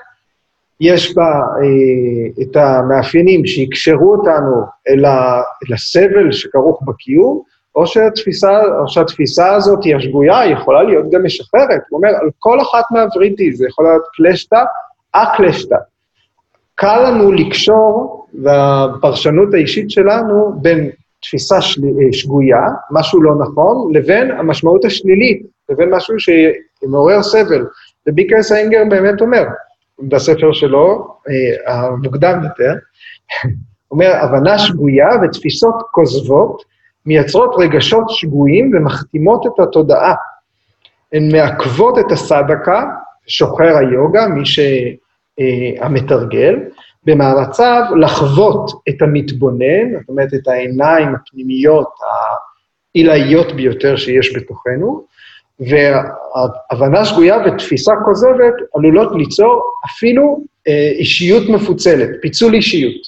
יש 0.79 1.15
בה 1.15 1.23
אה, 1.23 2.43
את 2.43 2.55
המאפיינים 2.55 3.45
שיקשרו 3.45 4.15
אותנו 4.15 4.61
אל, 4.89 5.05
ה, 5.05 5.41
אל 5.69 5.73
הסבל 5.73 6.31
שכרוך 6.31 6.81
בקיום, 6.87 7.41
או 7.75 7.87
שהתפיסה, 7.87 8.61
או 8.81 8.87
שהתפיסה 8.87 9.53
הזאת 9.53 9.83
היא 9.83 9.95
השגויה, 9.95 10.39
היא 10.39 10.53
יכולה 10.53 10.83
להיות 10.83 11.05
גם 11.11 11.25
משחררת. 11.25 11.81
הוא 11.89 11.97
אומר, 11.97 12.09
על 12.09 12.29
כל 12.39 12.61
אחת 12.61 12.83
מהווריטי, 12.91 13.53
זה 13.53 13.67
יכול 13.67 13.85
להיות 13.85 14.03
קלשתא, 14.13 14.63
אקלשתא. 15.11 15.75
קל 16.75 17.09
לנו 17.09 17.31
לקשור, 17.31 18.27
בפרשנות 18.33 19.53
האישית 19.53 19.91
שלנו, 19.91 20.53
בין 20.61 20.89
תפיסה 21.21 21.61
של... 21.61 21.81
אה, 21.83 22.13
שגויה, 22.13 22.61
משהו 22.91 23.21
לא 23.21 23.35
נכון, 23.35 23.93
לבין 23.93 24.31
המשמעות 24.31 24.85
השלילית, 24.85 25.45
לבין 25.69 25.95
משהו 25.95 26.19
שמעורר 26.81 27.23
סבל. 27.23 27.65
וביקרס 28.07 28.51
איינגר 28.51 28.83
באמת 28.89 29.21
אומר, 29.21 29.43
בספר 29.99 30.53
שלו, 30.53 31.07
אה, 31.29 31.73
המוקדם 31.73 32.41
יותר, 32.43 32.73
אומר, 33.91 34.11
הבנה 34.15 34.59
שגויה 34.59 35.09
ותפיסות 35.23 35.75
כוזבות 35.91 36.63
מייצרות 37.05 37.55
רגשות 37.57 38.05
שגויים 38.09 38.71
ומחתימות 38.73 39.45
את 39.45 39.59
התודעה. 39.59 40.13
הן 41.13 41.31
מעכבות 41.31 41.99
את 41.99 42.11
הסדקה, 42.11 42.85
שוחר 43.27 43.77
היוגה, 43.77 44.27
מי 44.27 44.43
שהמתרגל, 45.39 46.55
במאמציו 47.03 47.83
לחוות 47.99 48.71
את 48.89 49.01
המתבונן, 49.01 49.99
זאת 49.99 50.09
אומרת, 50.09 50.33
את 50.33 50.47
העיניים 50.47 51.15
הפנימיות 51.15 51.89
העילאיות 52.95 53.51
ביותר 53.51 53.95
שיש 53.95 54.37
בתוכנו, 54.37 55.05
והבנה 55.61 57.05
שגויה 57.05 57.37
ותפיסה 57.45 57.91
כוזבת 58.05 58.53
עלולות 58.75 59.11
ליצור 59.15 59.61
אפילו 59.85 60.43
אה, 60.67 60.91
אישיות 60.91 61.49
מפוצלת, 61.49 62.09
פיצול 62.21 62.53
אישיות. 62.53 63.01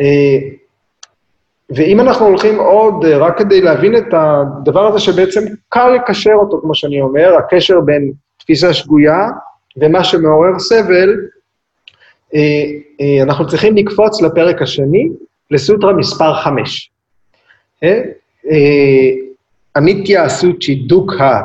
אה, 0.00 0.38
ואם 1.70 2.00
אנחנו 2.00 2.26
הולכים 2.26 2.58
עוד, 2.58 3.04
אה, 3.04 3.18
רק 3.18 3.38
כדי 3.38 3.60
להבין 3.60 3.96
את 3.96 4.06
הדבר 4.12 4.86
הזה 4.86 4.98
שבעצם 4.98 5.40
קל 5.68 5.88
לקשר 5.88 6.32
אותו, 6.34 6.60
כמו 6.60 6.74
שאני 6.74 7.00
אומר, 7.00 7.34
הקשר 7.38 7.80
בין 7.80 8.12
תפיסה 8.38 8.74
שגויה 8.74 9.28
ומה 9.76 10.04
שמעורר 10.04 10.58
סבל, 10.58 11.16
אנחנו 13.22 13.48
צריכים 13.48 13.76
לקפוץ 13.76 14.22
לפרק 14.22 14.62
השני, 14.62 15.08
לסוטרה 15.50 15.92
מספר 15.92 16.34
5. 16.34 16.90
הניטיה 19.76 20.28
סוצ'י 20.28 20.74
דוקה 20.74 21.40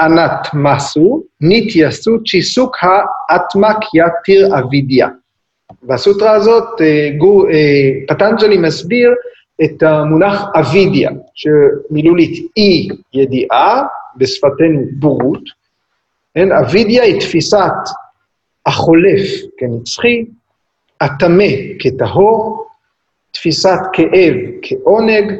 אנת 0.00 0.54
מסו, 0.54 1.22
ניטיה 1.40 1.90
סוצ'י 1.90 2.42
סוקה 2.42 3.00
אטמקיה 3.36 4.06
תיר 4.24 4.58
אבידיה. 4.58 5.08
בסוטרה 5.82 6.32
הזאת 6.32 6.68
פטנג'לי 8.08 8.58
מסביר 8.58 9.10
את 9.64 9.82
המונח 9.82 10.44
אבידיה, 10.54 11.10
שמילולית 11.34 12.52
אי 12.56 12.88
ידיעה, 13.14 13.82
בשפתנו 14.16 14.84
בורות. 14.92 15.42
כן, 16.34 16.52
אבידיה 16.52 17.02
היא 17.02 17.20
תפיסת 17.20 17.72
החולף 18.66 19.28
כנצחי, 19.58 20.24
הטמא 21.00 21.44
כטהור, 21.78 22.66
תפיסת 23.30 23.78
כאב 23.92 24.34
כעונג, 24.62 25.32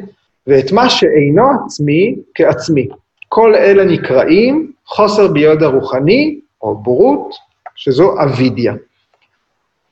ואת 0.47 0.71
מה 0.71 0.89
שאינו 0.89 1.43
עצמי 1.65 2.15
כעצמי. 2.35 2.87
כל 3.29 3.55
אלה 3.55 3.85
נקראים 3.85 4.71
חוסר 4.85 5.27
ביוד 5.27 5.63
הרוחני, 5.63 6.39
או 6.61 6.77
בורות, 6.77 7.35
שזו 7.75 8.15
אבידיה. 8.23 8.73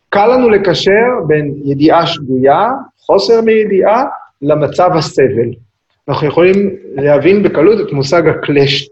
קל 0.09 0.27
לנו 0.27 0.50
לקשר 0.50 1.25
בין 1.27 1.53
ידיעה 1.65 2.07
שגויה, 2.07 2.69
חוסר 2.97 3.41
מידיעה, 3.41 4.05
למצב 4.41 4.89
הסבל. 4.93 5.50
אנחנו 6.09 6.27
יכולים 6.27 6.75
להבין 6.95 7.43
בקלות 7.43 7.88
את 7.88 7.93
מושג 7.93 8.27
הקלש, 8.27 8.89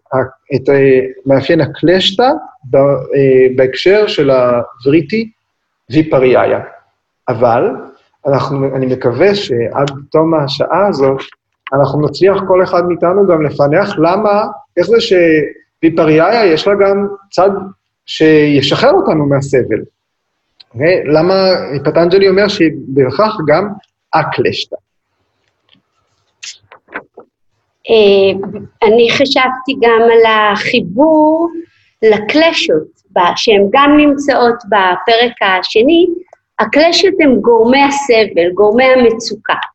את 0.55 0.69
אה, 0.69 0.99
מאפיין 1.25 1.61
הקלשטה 1.61 2.31
אה, 2.75 2.79
בהקשר 3.55 4.07
של 4.07 4.29
הווריטי 4.29 5.29
ויפריאיה. 5.91 6.59
אבל 7.29 7.75
אנחנו, 8.27 8.75
אני 8.75 8.85
מקווה 8.85 9.35
שעד 9.35 9.91
תום 10.11 10.33
השעה 10.33 10.87
הזאת, 10.87 11.21
אנחנו 11.73 12.01
נצליח 12.01 12.37
כל 12.47 12.63
אחד 12.63 12.85
מאיתנו 12.87 13.27
גם 13.27 13.45
לפענח 13.45 13.97
למה, 13.97 14.43
איך 14.77 14.87
זה 14.87 14.97
שוויפריאיה 15.01 16.45
יש 16.45 16.67
לה 16.67 16.73
גם 16.75 17.07
צד 17.31 17.49
שישחרר 18.05 18.91
אותנו 18.91 19.25
מהסבל. 19.25 19.81
למה 21.13 21.33
פטנג'לי 21.85 22.29
אומר 22.29 22.47
שבכך 22.47 23.37
גם 23.47 23.67
אקלשתא. 24.11 24.75
אה, 27.89 28.47
אני 28.87 29.07
חשבתי 29.11 29.73
גם 29.81 30.01
על 30.01 30.31
החיבור 30.51 31.49
לקלשות, 32.01 32.87
שהן 33.35 33.67
גם 33.71 33.97
נמצאות 33.97 34.63
בפרק 34.65 35.33
השני, 35.41 36.07
הקלשות 36.59 37.13
הן 37.19 37.35
גורמי 37.35 37.83
הסבל, 37.83 38.51
גורמי 38.53 38.83
המצוקה. 38.83 39.72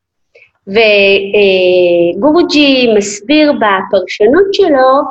וגורג'י 2.17 2.95
מסביר 2.97 3.53
בפרשנות 3.53 4.55
שלו 4.55 5.03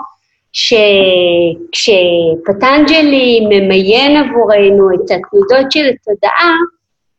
שכשפטנג'לי 1.73 3.39
ממיין 3.49 4.17
עבורנו 4.17 4.89
את 4.95 5.11
התנודות 5.11 5.71
של 5.71 5.85
התודעה, 5.85 6.55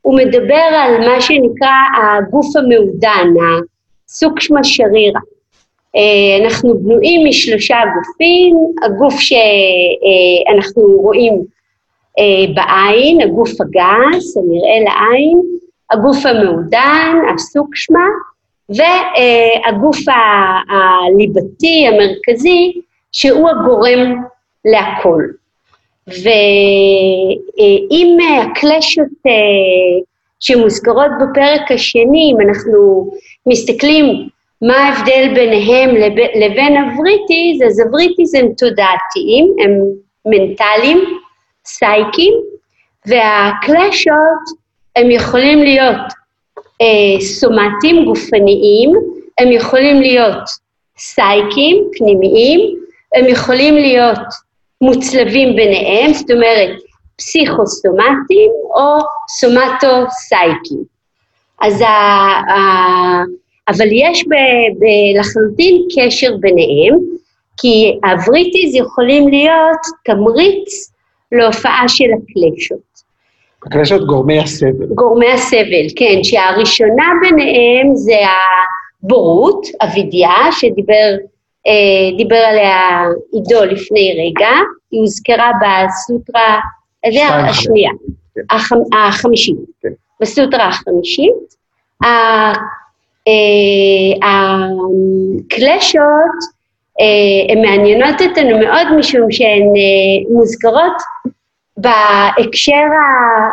הוא 0.03 0.17
מדבר 0.17 0.55
על 0.55 1.09
מה 1.09 1.21
שנקרא 1.21 1.77
הגוף 1.97 2.57
המעודן, 2.57 3.29
הסוקשמה 4.09 4.65
שרירה. 4.65 5.21
אה, 5.97 6.45
אנחנו 6.45 6.79
בנויים 6.79 7.29
משלושה 7.29 7.77
גופים, 7.95 8.57
הגוף 8.83 9.15
שאנחנו 9.21 10.83
רואים 10.83 11.45
אה, 12.19 12.47
בעין, 12.55 13.21
הגוף 13.21 13.51
הגס, 13.61 14.37
הנראה 14.37 14.81
לעין, 14.85 15.41
הגוף 15.91 16.27
המעודן, 16.27 17.17
הסוקשמה, 17.35 18.07
והגוף 18.69 19.99
הליבתי, 20.69 21.87
המרכזי, 21.87 22.73
שהוא 23.13 23.49
הגורם 23.49 24.23
להכל. 24.65 25.23
ואם 26.09 28.17
הקלשות 28.43 29.27
אה, 29.27 30.03
שמוזכרות 30.41 31.11
בפרק 31.21 31.73
השני, 31.73 32.33
אם 32.33 32.49
אנחנו 32.49 33.11
מסתכלים 33.47 34.29
מה 34.63 34.77
ההבדל 34.77 35.35
ביניהם 35.35 35.91
לבין 36.41 36.77
הווריטיז, 36.77 37.63
אז 37.67 37.81
הווריטיז 37.81 38.35
הם 38.35 38.49
תודעתיים, 38.59 39.55
הם 39.65 39.71
מנטליים, 40.27 40.99
סייקיים, 41.67 42.35
והקלשות 43.07 44.43
הם 44.97 45.11
יכולים 45.11 45.59
להיות 45.59 45.97
אה, 45.97 46.18
סומטיים, 47.21 48.05
גופניים, 48.05 48.93
הם 49.39 49.53
יכולים 49.53 50.01
להיות 50.01 50.43
סייקיים, 50.99 51.85
פנימיים, 51.99 52.61
הם 53.15 53.29
יכולים 53.29 53.75
להיות 53.75 54.19
מוצלבים 54.81 55.57
ביניהם, 55.57 56.13
זאת 56.13 56.31
אומרת 56.31 56.71
פסיכוסומטיים 57.17 58.51
או 58.75 58.99
סומטו-סייקים. 59.29 60.85
אז 61.61 61.81
ה, 61.81 61.87
ה, 61.87 62.59
אבל 63.69 63.87
יש 63.93 64.25
ב, 64.25 64.35
ב, 64.79 64.85
לחלוטין 65.21 65.83
קשר 65.97 66.37
ביניהם, 66.41 66.99
כי 67.61 67.99
הבריטיז 68.05 68.75
יכולים 68.75 69.29
להיות 69.29 69.81
תמריץ 70.05 70.93
להופעה 71.33 71.85
של 71.89 72.05
הקלשות. 72.05 72.88
הקלשות 73.67 74.07
גורמי 74.07 74.39
הסבל. 74.39 74.87
גורמי 74.95 75.33
הסבל, 75.33 75.87
כן, 75.97 76.23
שהראשונה 76.23 77.05
ביניהם 77.23 77.95
זה 77.95 78.19
הבורות, 79.03 79.67
אבידיה, 79.83 80.53
שדיבר 80.53 81.17
אה, 81.67 82.17
דיבר 82.17 82.37
עליה 82.37 83.05
עידו 83.33 83.65
לפני 83.65 84.13
רגע, 84.13 84.51
היא 84.91 85.01
הוזכרה 85.01 85.51
בסוטרה, 85.61 86.59
זה 87.13 87.25
השנייה, 87.25 87.91
כן. 88.35 88.41
החמ, 88.51 88.79
החמישית, 88.93 89.57
כן. 89.83 89.89
בסוטרה 90.21 90.69
החמישית. 90.69 91.59
אה, 92.05 92.53
הקלשות 95.43 96.39
אה, 97.01 97.53
הן 97.53 97.61
מעניינות 97.63 98.23
אותנו 98.23 98.59
מאוד 98.59 98.93
משום 98.97 99.33
שהן 99.33 99.63
מוזכרות 100.31 101.03
בהקשר 101.81 102.85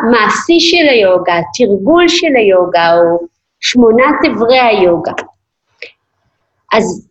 המעשי 0.02 0.60
של 0.60 0.88
היוגה, 0.88 1.34
תרגול 1.54 2.08
של 2.08 2.36
היוגה 2.36 2.94
או 2.96 3.26
שמונת 3.60 4.16
אברי 4.30 4.58
היוגה. 4.58 5.12
אז 6.72 7.08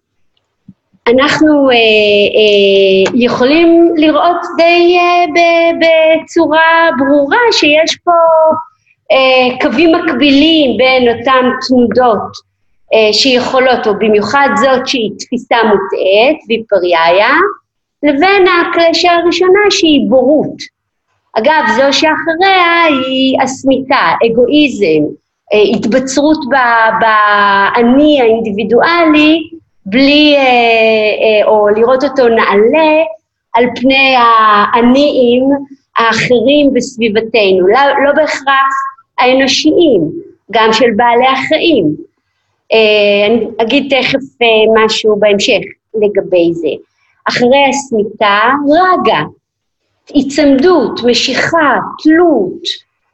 אנחנו 1.08 1.70
אה, 1.70 1.76
אה, 1.76 3.14
יכולים 3.16 3.94
לראות 3.96 4.42
די 4.58 4.98
אה, 4.98 5.72
בצורה 5.80 6.90
ברורה 6.98 7.38
שיש 7.52 7.98
פה 8.04 8.12
אה, 9.12 9.58
קווים 9.62 9.92
מקבילים 9.96 10.78
בין 10.78 11.18
אותן 11.18 11.50
תנודות 11.68 12.32
אה, 12.94 13.14
שיכולות, 13.14 13.88
או 13.88 13.94
במיוחד 14.00 14.48
זאת 14.56 14.88
שהיא 14.88 15.12
תפיסה 15.20 15.56
מוטעית, 15.64 16.38
ויפריאיה, 16.50 17.34
לבין 18.04 18.46
הקלשה 18.48 19.12
הראשונה 19.12 19.60
שהיא 19.70 20.10
בורות. 20.10 20.75
אגב, 21.38 21.64
זו 21.76 21.84
שאחריה 22.00 22.84
היא 22.84 23.38
הסמיתה, 23.42 24.12
אגואיזם, 24.26 25.04
אה, 25.54 25.76
התבצרות 25.76 26.38
באני 27.00 28.22
האינדיבידואלי, 28.22 29.50
בלי, 29.86 30.36
אה, 30.36 30.42
אה, 30.42 31.48
או 31.48 31.70
לראות 31.70 32.04
אותו 32.04 32.28
נעלה 32.28 33.04
על 33.54 33.66
פני 33.76 34.16
העניים 34.18 35.44
האחרים 35.98 36.74
בסביבתנו, 36.74 37.68
לא, 37.68 37.80
לא 38.06 38.12
בהכרח 38.12 38.74
האנושיים, 39.20 40.02
גם 40.52 40.74
של 40.74 40.92
בעלי 40.96 41.28
החיים. 41.28 41.86
אני 43.28 43.48
אגיד 43.62 43.94
תכף 43.98 44.46
משהו 44.76 45.16
בהמשך 45.20 45.62
לגבי 45.96 46.54
זה. 46.54 46.70
אחרי 47.30 47.66
הסמיתה, 47.70 48.40
רגע, 48.70 49.20
היצמדות, 50.14 51.00
משיכה, 51.04 51.78
תלות, 52.04 52.62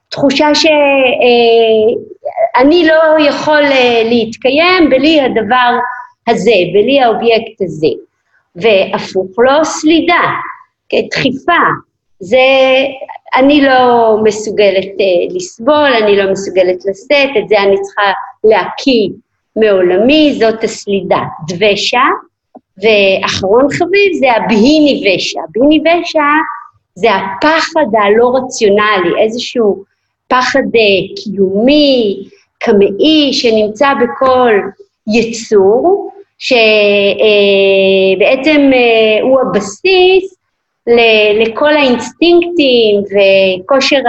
תחושה 0.10 0.56
שאני 0.56 1.98
לא 2.88 3.28
יכול 3.28 3.62
להתקיים 4.04 4.90
בלי 4.90 5.22
הדבר 5.22 5.78
הזה, 6.28 6.56
בלי 6.74 7.02
האובייקט 7.02 7.62
הזה. 7.62 7.88
והפוך 8.56 9.28
לו 9.38 9.66
סלידה, 9.66 10.22
דחיפה. 10.94 11.62
זה, 12.20 12.38
אני 13.36 13.62
לא 13.62 14.18
מסוגלת 14.24 14.86
uh, 14.86 15.36
לסבול, 15.36 15.94
אני 16.04 16.18
לא 16.18 16.32
מסוגלת 16.32 16.86
לשאת, 16.86 17.30
את 17.38 17.50
זה 17.50 17.62
אני 17.62 17.76
צריכה 17.82 18.12
להקיא 18.44 19.10
מעולמי, 19.56 20.38
זאת 20.40 20.64
הסלידה. 20.64 21.20
דבשה, 21.48 22.04
ואחרון 22.78 23.68
חביב 23.70 24.14
זה 24.20 24.32
הבהיני 24.32 25.16
ושע. 25.16 25.40
בהיני 25.50 25.80
ושע 25.80 26.20
זה 26.96 27.10
הפחד 27.12 27.86
הלא 28.02 28.32
רציונלי, 28.36 29.24
איזשהו 29.24 29.84
פחד 30.28 30.60
uh, 30.60 31.24
קיומי, 31.24 32.24
קמאי, 32.60 33.34
שנמצא 33.34 33.94
בכל 33.94 34.54
יצור, 35.08 36.12
שבעצם 36.40 36.70
uh, 38.72 38.76
uh, 38.76 39.24
הוא 39.24 39.40
הבסיס 39.42 40.36
לכל 41.42 41.74
האינסטינקטים 41.74 43.02
וכושר 43.02 44.02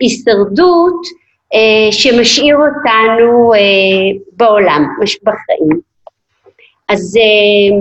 ההישרדות 0.00 1.02
אה, 1.54 1.92
שמשאיר 1.92 2.56
אותנו 2.56 3.54
אה, 3.54 3.58
בעולם, 4.32 4.84
בחיים. 5.22 5.80
אז 6.88 7.16
אה, 7.16 7.78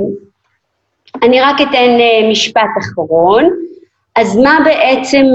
אני 1.24 1.42
רק 1.42 1.56
אתן 1.62 1.98
משפט 2.32 2.70
אחרון. 2.80 3.69
אז 4.20 4.38
מה 4.38 4.58
בעצם 4.66 5.26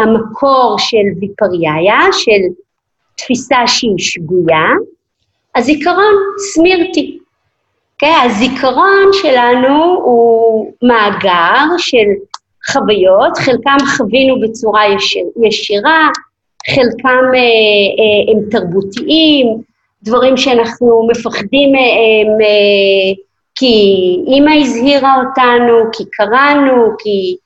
המקור 0.00 0.76
של 0.78 1.06
ויפריאיה, 1.20 1.98
של 2.12 2.40
תפיסה 3.16 3.56
שהיא 3.66 3.98
שגויה? 3.98 4.68
הזיכרון 5.56 6.14
סמירתי. 6.52 7.18
Okay, 7.18 7.24
כן, 7.98 8.14
הזיכרון 8.24 9.10
שלנו 9.12 10.00
הוא 10.04 10.72
מאגר 10.82 11.64
של 11.78 12.06
חוויות, 12.72 13.36
חלקם 13.36 13.76
חווינו 13.96 14.40
בצורה 14.40 14.94
ישיר, 14.94 15.24
ישירה, 15.46 16.08
חלקם 16.74 17.24
אה, 17.34 17.38
אה, 17.38 18.32
הם 18.32 18.50
תרבותיים, 18.50 19.46
דברים 20.02 20.36
שאנחנו 20.36 21.08
מפחדים 21.10 21.72
מהם 21.72 22.40
אה, 22.40 23.14
כי 23.54 23.76
אימא 24.26 24.50
הזהירה 24.50 25.14
אותנו, 25.16 25.90
כי 25.92 26.04
קראנו, 26.10 26.90
כי 26.98 27.36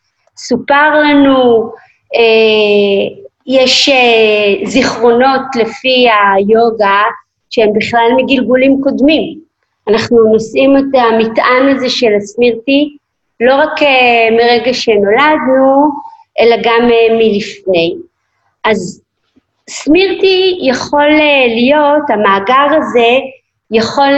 סופר 0.43 0.95
לנו, 0.95 1.73
אה, 2.17 3.23
יש 3.47 3.89
אה, 3.89 4.67
זיכרונות 4.67 5.43
לפי 5.55 6.07
היוגה 6.35 7.03
שהם 7.51 7.73
בכלל 7.73 8.09
מגלגולים 8.17 8.81
קודמים. 8.83 9.39
אנחנו 9.89 10.25
נושאים 10.33 10.77
את 10.77 10.95
המטען 10.95 11.69
הזה 11.69 11.91
של 11.91 12.15
הסמירטי 12.17 12.97
לא 13.41 13.55
רק 13.55 13.83
אה, 13.83 14.29
מרגע 14.31 14.75
שנולדנו, 14.75 15.91
אלא 16.41 16.57
גם 16.63 16.89
מלפני. 17.19 17.95
אז 18.65 19.03
סמירטי 19.71 20.59
יכול 20.63 21.09
להיות, 21.49 22.11
המאגר 22.11 22.77
הזה 22.77 23.19
יכול 23.71 24.13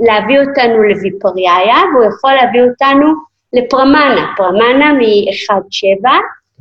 להביא 0.00 0.40
אותנו 0.40 0.82
לוויפריאיה, 0.82 1.76
והוא 1.94 2.04
יכול 2.04 2.32
להביא 2.32 2.62
אותנו 2.62 3.31
לפרמנה, 3.52 4.34
פרמנה 4.36 4.92
מ-1-7, 4.92 6.08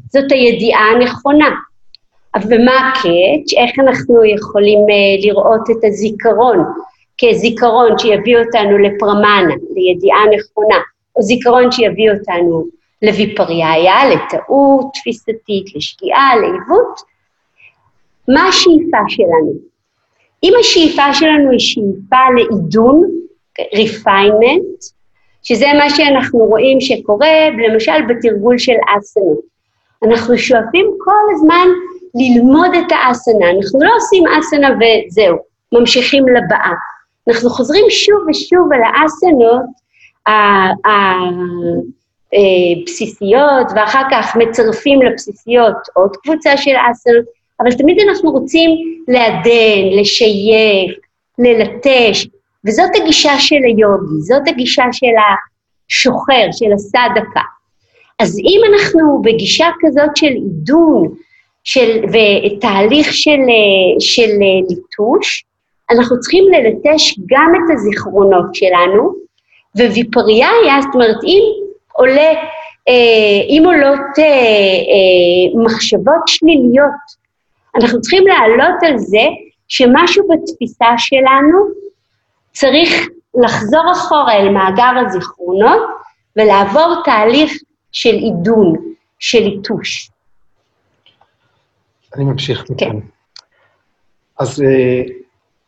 זאת 0.10 0.32
הידיעה 0.32 0.92
הנכונה. 0.92 1.50
ומה 2.50 2.90
הקאץ'? 2.90 3.54
איך 3.58 3.80
אנחנו 3.80 4.26
יכולים 4.26 4.80
לראות 5.24 5.70
את 5.72 5.84
הזיכרון 5.84 6.66
כזיכרון 7.22 7.98
שיביא 7.98 8.38
אותנו 8.38 8.78
לפרמנה, 8.78 9.54
לידיעה 9.76 10.20
נכונה, 10.26 10.80
או 11.16 11.22
זיכרון 11.22 11.72
שיביא 11.72 12.12
אותנו 12.12 12.66
לוויפריאיה, 13.02 13.96
לטעות 14.10 14.86
תפיסתית, 14.94 15.76
לשגיאה, 15.76 16.36
לעיוות, 16.42 17.02
מה 18.28 18.48
השאיפה 18.48 18.98
שלנו? 19.08 19.54
אם 20.44 20.54
השאיפה 20.60 21.14
שלנו 21.14 21.52
היא 21.52 21.60
שאיפה 21.60 22.18
לעידון, 22.36 23.04
refinement, 23.60 24.92
שזה 25.44 25.66
מה 25.78 25.90
שאנחנו 25.90 26.40
רואים 26.40 26.82
שקורה, 26.82 27.50
למשל 27.68 28.02
בתרגול 28.10 28.58
של 28.58 28.76
אסנות. 28.98 29.52
אנחנו 30.04 30.38
שואפים 30.38 30.86
כל 30.98 31.34
הזמן 31.34 31.68
ללמוד 32.16 32.70
את 32.74 32.92
האסנה, 32.92 33.50
אנחנו 33.50 33.80
לא 33.82 33.92
עושים 33.96 34.24
אסנה 34.40 34.70
וזהו, 34.76 35.38
ממשיכים 35.72 36.26
לבאה. 36.28 36.72
אנחנו 37.28 37.50
חוזרים 37.50 37.86
שוב 37.90 38.20
ושוב 38.30 38.74
על 38.74 38.82
האסנות 38.84 39.66
הבסיסיות, 42.34 43.68
ואחר 43.76 44.02
כך 44.12 44.36
מצרפים 44.36 45.02
לבסיסיות 45.02 45.76
עוד 45.94 46.16
קבוצה 46.24 46.58
של 46.58 46.76
אסנות, 46.92 47.26
אבל 47.60 47.72
תמיד 47.72 48.00
אנחנו 48.10 48.32
רוצים 48.32 48.70
לעדן, 49.08 50.00
לשייך, 50.00 50.92
ללטש, 51.40 52.28
וזאת 52.68 52.90
הגישה 52.96 53.40
של 53.40 53.56
היוגי, 53.66 54.22
זאת 54.22 54.48
הגישה 54.48 54.84
של 54.92 55.16
השוחר, 55.88 56.48
של 56.52 56.74
הסדקה. 56.74 57.42
אז 58.20 58.40
אם 58.40 58.62
אנחנו 58.74 59.22
בגישה 59.22 59.68
כזאת 59.82 60.18
של 60.18 60.28
עידון, 60.28 61.08
של, 61.64 62.04
ותהליך 62.06 63.14
של, 63.14 63.40
של 64.00 64.32
ליטוש, 64.70 65.46
אנחנו 65.92 66.20
צריכים 66.20 66.44
ללטש 66.52 67.20
גם 67.30 67.54
את 67.56 67.74
הזיכרונות 67.74 68.56
שלנו, 68.56 69.14
וויפריאיה, 69.76 70.82
זאת 70.82 70.96
אומרת, 70.96 71.24
אם 71.24 71.42
עולה, 71.94 72.32
אה, 72.90 73.42
אם 73.50 73.64
עולות 73.66 74.20
אה, 74.20 74.24
אה, 74.24 75.64
מחשבות 75.64 76.28
שליליות, 76.28 77.22
אנחנו 77.76 78.02
צריכים 78.02 78.28
להעלות 78.28 78.84
על 78.84 78.98
זה 78.98 79.24
שמשהו 79.68 80.28
בתפיסה 80.28 80.88
שלנו 80.98 81.58
צריך 82.52 83.08
לחזור 83.44 83.92
אחורה 83.92 84.34
אל 84.34 84.50
מאגר 84.50 84.92
הזיכרונות 85.08 85.82
ולעבור 86.36 87.02
תהליך 87.06 87.54
של 87.92 88.14
עידון, 88.14 88.76
של 89.20 89.40
ליטוש. 89.40 90.10
אני 92.16 92.24
ממשיך 92.24 92.70
מכאן. 92.70 92.90
כן. 92.90 92.98
אז 94.40 94.64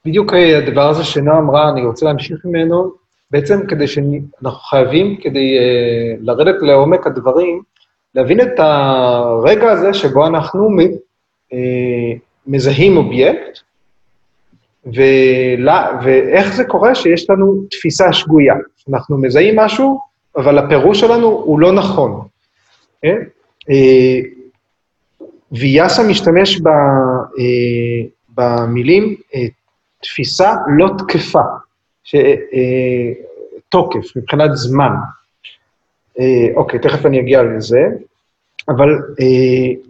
בדיוק 0.05 0.33
הדבר 0.33 0.89
הזה 0.89 1.03
שנועה 1.03 1.39
אמרה, 1.39 1.69
אני 1.69 1.85
רוצה 1.85 2.05
להמשיך 2.05 2.45
ממנו, 2.45 2.91
בעצם 3.31 3.67
כדי 3.67 3.87
שאנחנו 3.87 4.59
חייבים, 4.59 5.17
כדי 5.21 5.57
uh, 5.57 6.17
לרדת 6.21 6.55
לעומק 6.61 7.07
הדברים, 7.07 7.61
להבין 8.15 8.41
את 8.41 8.59
הרגע 8.59 9.71
הזה 9.71 9.93
שבו 9.93 10.27
אנחנו 10.27 10.69
מזהים 12.47 12.97
אובייקט, 12.97 13.59
ולה, 14.85 15.99
ואיך 16.03 16.55
זה 16.55 16.63
קורה 16.63 16.95
שיש 16.95 17.29
לנו 17.29 17.63
תפיסה 17.71 18.13
שגויה. 18.13 18.55
אנחנו 18.89 19.17
מזהים 19.17 19.59
משהו, 19.59 19.99
אבל 20.35 20.57
הפירוש 20.57 20.99
שלנו 20.99 21.27
הוא 21.27 21.59
לא 21.59 21.71
נכון. 21.71 22.27
Uh, 23.05 23.07
ויאסה 25.51 26.03
משתמש 26.03 26.61
ב, 26.61 26.67
uh, 26.67 28.07
במילים 28.35 29.15
תפיסה 30.03 30.53
לא 30.77 30.89
תקפה, 30.97 31.41
ש, 32.03 32.15
אה, 32.15 33.11
תוקף 33.69 34.15
מבחינת 34.15 34.49
זמן. 34.53 34.91
אה, 36.19 36.47
אוקיי, 36.55 36.79
תכף 36.79 37.05
אני 37.05 37.19
אגיע 37.19 37.43
לזה, 37.43 37.87
אבל 38.69 38.89
אה, 39.19 39.81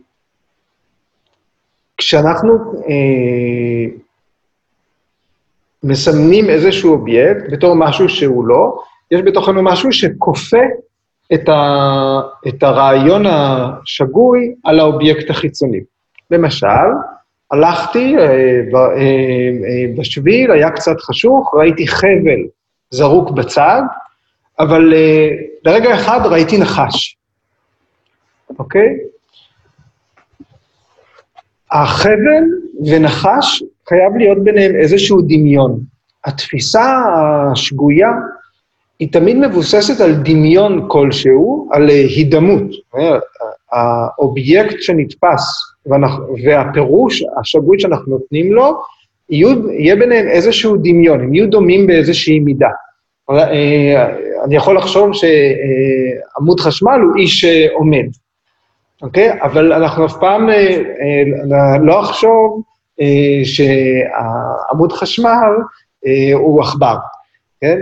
כשאנחנו 1.98 2.54
אה, 2.90 3.98
מסמנים 5.84 6.50
איזשהו 6.50 6.92
אובייקט 6.94 7.44
בתור 7.52 7.76
משהו 7.76 8.10
שהוא 8.10 8.48
לא, 8.48 8.78
יש 9.12 9.22
בתוכנו 9.22 9.64
משהו 9.64 9.92
שכופה 9.92 10.62
את, 11.34 11.50
ה, 11.50 12.22
את 12.48 12.64
הרעיון 12.64 13.26
השגוי 13.26 14.56
על 14.64 14.80
האובייקט 14.80 15.30
החיצוני. 15.30 15.80
למשל, 16.32 16.68
הלכתי 17.52 18.18
אה, 18.18 18.24
אה, 18.24 18.32
אה, 18.96 19.98
בשביל, 19.98 20.52
היה 20.52 20.72
קצת 20.72 21.02
חשוך, 21.02 21.56
ראיתי 21.56 21.88
חבל 21.88 22.42
זרוק 22.90 23.32
בצד, 23.32 23.82
אבל 24.60 24.94
לרגע 25.66 25.96
אחד 25.96 26.20
ראיתי 26.26 26.58
נחש, 26.58 27.18
אוקיי? 28.60 28.98
החבל 31.72 32.44
ונחש, 32.92 33.64
חייב 33.90 34.18
להיות 34.18 34.44
ביניהם 34.44 34.76
איזשהו 34.76 35.22
דמיון. 35.22 35.80
התפיסה 36.26 37.04
השגויה 37.52 38.12
היא 39.00 39.12
תמיד 39.12 39.38
מבוססת 39.38 40.02
על 40.02 40.14
דמיון 40.14 40.86
כלשהו, 40.88 41.70
על 41.72 41.90
הידמות. 41.90 42.64
האובייקט 43.72 44.76
שנתפס 44.82 45.42
והפירוש 46.46 47.24
השגוי 47.40 47.80
שאנחנו 47.80 48.12
נותנים 48.12 48.54
לו, 48.54 48.82
יהיה 49.30 49.96
ביניהם 49.96 50.28
איזשהו 50.28 50.76
דמיון, 50.78 51.20
הם 51.20 51.34
יהיו 51.34 51.50
דומים 51.50 51.88
באיזושהי 51.88 52.40
מידה. 52.40 52.70
אה, 53.30 54.10
אני 54.46 54.56
יכול 54.56 54.78
לחשוב 54.78 55.10
שעמוד 55.14 56.60
חשמל 56.60 57.00
הוא 57.02 57.16
איש 57.18 57.46
עומד, 57.74 58.06
אוקיי? 59.02 59.42
אבל 59.42 59.74
אנחנו 59.74 60.06
אף 60.06 60.14
פעם 60.20 60.50
לא 61.82 62.02
אחשוב 62.02 62.64
שעמוד 63.44 64.92
חשמל 64.92 65.52
הוא 66.34 66.62
עכבר, 66.62 66.96
כן? 67.62 67.80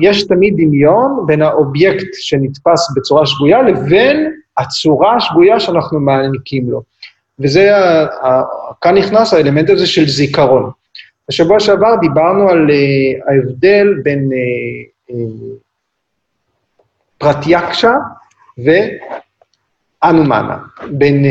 יש 0.00 0.26
תמיד 0.26 0.54
דמיון 0.56 1.24
בין 1.26 1.42
האובייקט 1.42 2.06
שנתפס 2.12 2.92
בצורה 2.96 3.26
שגויה 3.26 3.62
לבין 3.62 4.32
הצורה 4.58 5.16
השגויה 5.16 5.60
שאנחנו 5.60 6.00
מעניקים 6.00 6.70
לו. 6.70 6.82
וזה, 7.38 7.70
כאן 8.80 8.98
נכנס 8.98 9.34
האלמנט 9.34 9.70
הזה 9.70 9.86
של 9.86 10.08
זיכרון. 10.08 10.70
בשבוע 11.28 11.60
שעבר 11.60 11.96
דיברנו 12.00 12.48
על 12.48 12.66
uh, 12.70 13.30
ההבדל 13.30 13.94
בין 14.02 14.28
פרטיאקשה 17.18 17.92
ואנומנה, 20.04 20.58
בין 20.90 21.24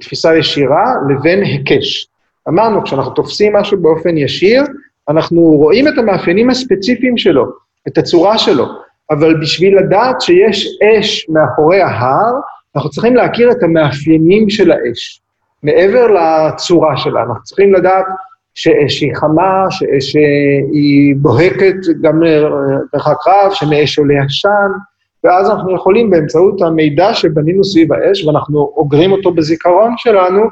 תפיסה 0.00 0.36
ישירה 0.36 0.92
לבין 1.08 1.42
היקש. 1.42 2.06
אמרנו, 2.48 2.82
כשאנחנו 2.82 3.12
תופסים 3.12 3.56
משהו 3.56 3.82
באופן 3.82 4.18
ישיר, 4.18 4.62
אנחנו 5.08 5.40
רואים 5.40 5.88
את 5.88 5.98
המאפיינים 5.98 6.50
הספציפיים 6.50 7.18
שלו, 7.18 7.46
את 7.88 7.98
הצורה 7.98 8.38
שלו, 8.38 8.66
אבל 9.10 9.40
בשביל 9.40 9.78
לדעת 9.78 10.20
שיש 10.20 10.68
אש 10.82 11.26
מאחורי 11.28 11.80
ההר, 11.80 12.32
אנחנו 12.76 12.90
צריכים 12.90 13.16
להכיר 13.16 13.50
את 13.50 13.62
המאפיינים 13.62 14.50
של 14.50 14.72
האש, 14.72 15.20
מעבר 15.62 16.06
לצורה 16.06 16.96
שלה. 16.96 17.22
אנחנו 17.22 17.42
צריכים 17.42 17.74
לדעת 17.74 18.04
שאש 18.54 19.00
היא 19.00 19.14
חמה, 19.14 19.66
שאש 19.70 20.16
היא 20.72 21.16
בוהקת 21.16 21.76
גם 22.02 22.20
מרחק 22.20 23.26
רב, 23.26 23.52
שמאש 23.52 23.98
עולה 23.98 24.14
עשן, 24.24 24.70
ואז 25.24 25.50
אנחנו 25.50 25.74
יכולים 25.74 26.10
באמצעות 26.10 26.62
המידע 26.62 27.14
שבנינו 27.14 27.64
סביב 27.64 27.92
האש, 27.92 28.24
ואנחנו 28.24 28.72
אוגרים 28.76 29.12
אותו 29.12 29.30
בזיכרון 29.34 29.94
שלנו, 29.96 30.42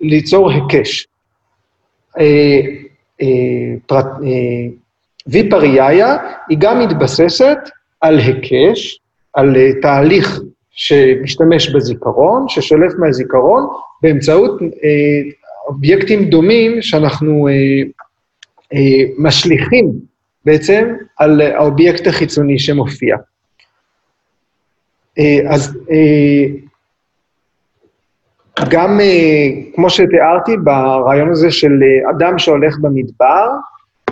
ליצור 0.00 0.50
היקש. 0.50 1.06
אה, 2.18 2.60
אה, 3.22 3.26
אה, 3.92 4.66
ויפריאיה 5.26 6.16
היא 6.48 6.58
גם 6.60 6.80
מתבססת 6.80 7.58
על 8.00 8.18
היקש, 8.18 9.00
על 9.34 9.56
תהליך 9.82 10.40
שמשתמש 10.70 11.68
בזיכרון, 11.68 12.48
ששולף 12.48 12.92
מהזיכרון, 12.98 13.66
באמצעות 14.02 14.60
אובייקטים 15.66 16.24
דומים 16.24 16.82
שאנחנו 16.82 17.48
משליכים 19.18 19.92
בעצם 20.44 20.94
על 21.16 21.40
האובייקט 21.40 22.06
החיצוני 22.06 22.58
שמופיע. 22.58 23.16
אז 25.48 25.78
גם 28.70 29.00
uh, 29.00 29.74
כמו 29.74 29.90
שתיארתי 29.90 30.56
ברעיון 30.56 31.30
הזה 31.30 31.50
של 31.50 31.72
אדם 32.10 32.38
שהולך 32.38 32.78
במדבר, 32.80 33.48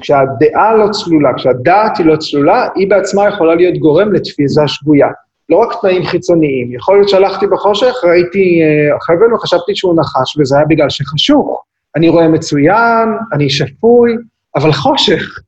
כשהדעה 0.01 0.75
לא 0.75 0.89
צלולה, 0.91 1.35
כשהדעת 1.35 1.99
היא 1.99 2.07
לא 2.07 2.17
צלולה, 2.17 2.69
היא 2.75 2.91
בעצמה 2.91 3.29
יכולה 3.29 3.55
להיות 3.55 3.79
גורם 3.79 4.13
לתפיסה 4.13 4.69
שגויה. 4.69 5.09
לא 5.49 5.57
רק 5.57 5.81
תנאים 5.81 6.05
חיצוניים, 6.05 6.75
יכול 6.75 6.97
להיות 6.97 7.09
שהלכתי 7.09 7.47
בחושך, 7.47 7.95
ראיתי 8.05 8.61
חבל 9.01 9.35
וחשבתי 9.35 9.73
שהוא 9.75 9.95
נחש, 10.01 10.39
וזה 10.39 10.57
היה 10.57 10.65
בגלל 10.67 10.91
שחשוך. 10.91 11.63
אני 11.97 12.09
רואה 12.09 12.29
מצוין, 12.29 13.09
אני 13.33 13.51
שפוי, 13.51 14.17
אבל 14.57 14.73
חושך. 14.73 15.39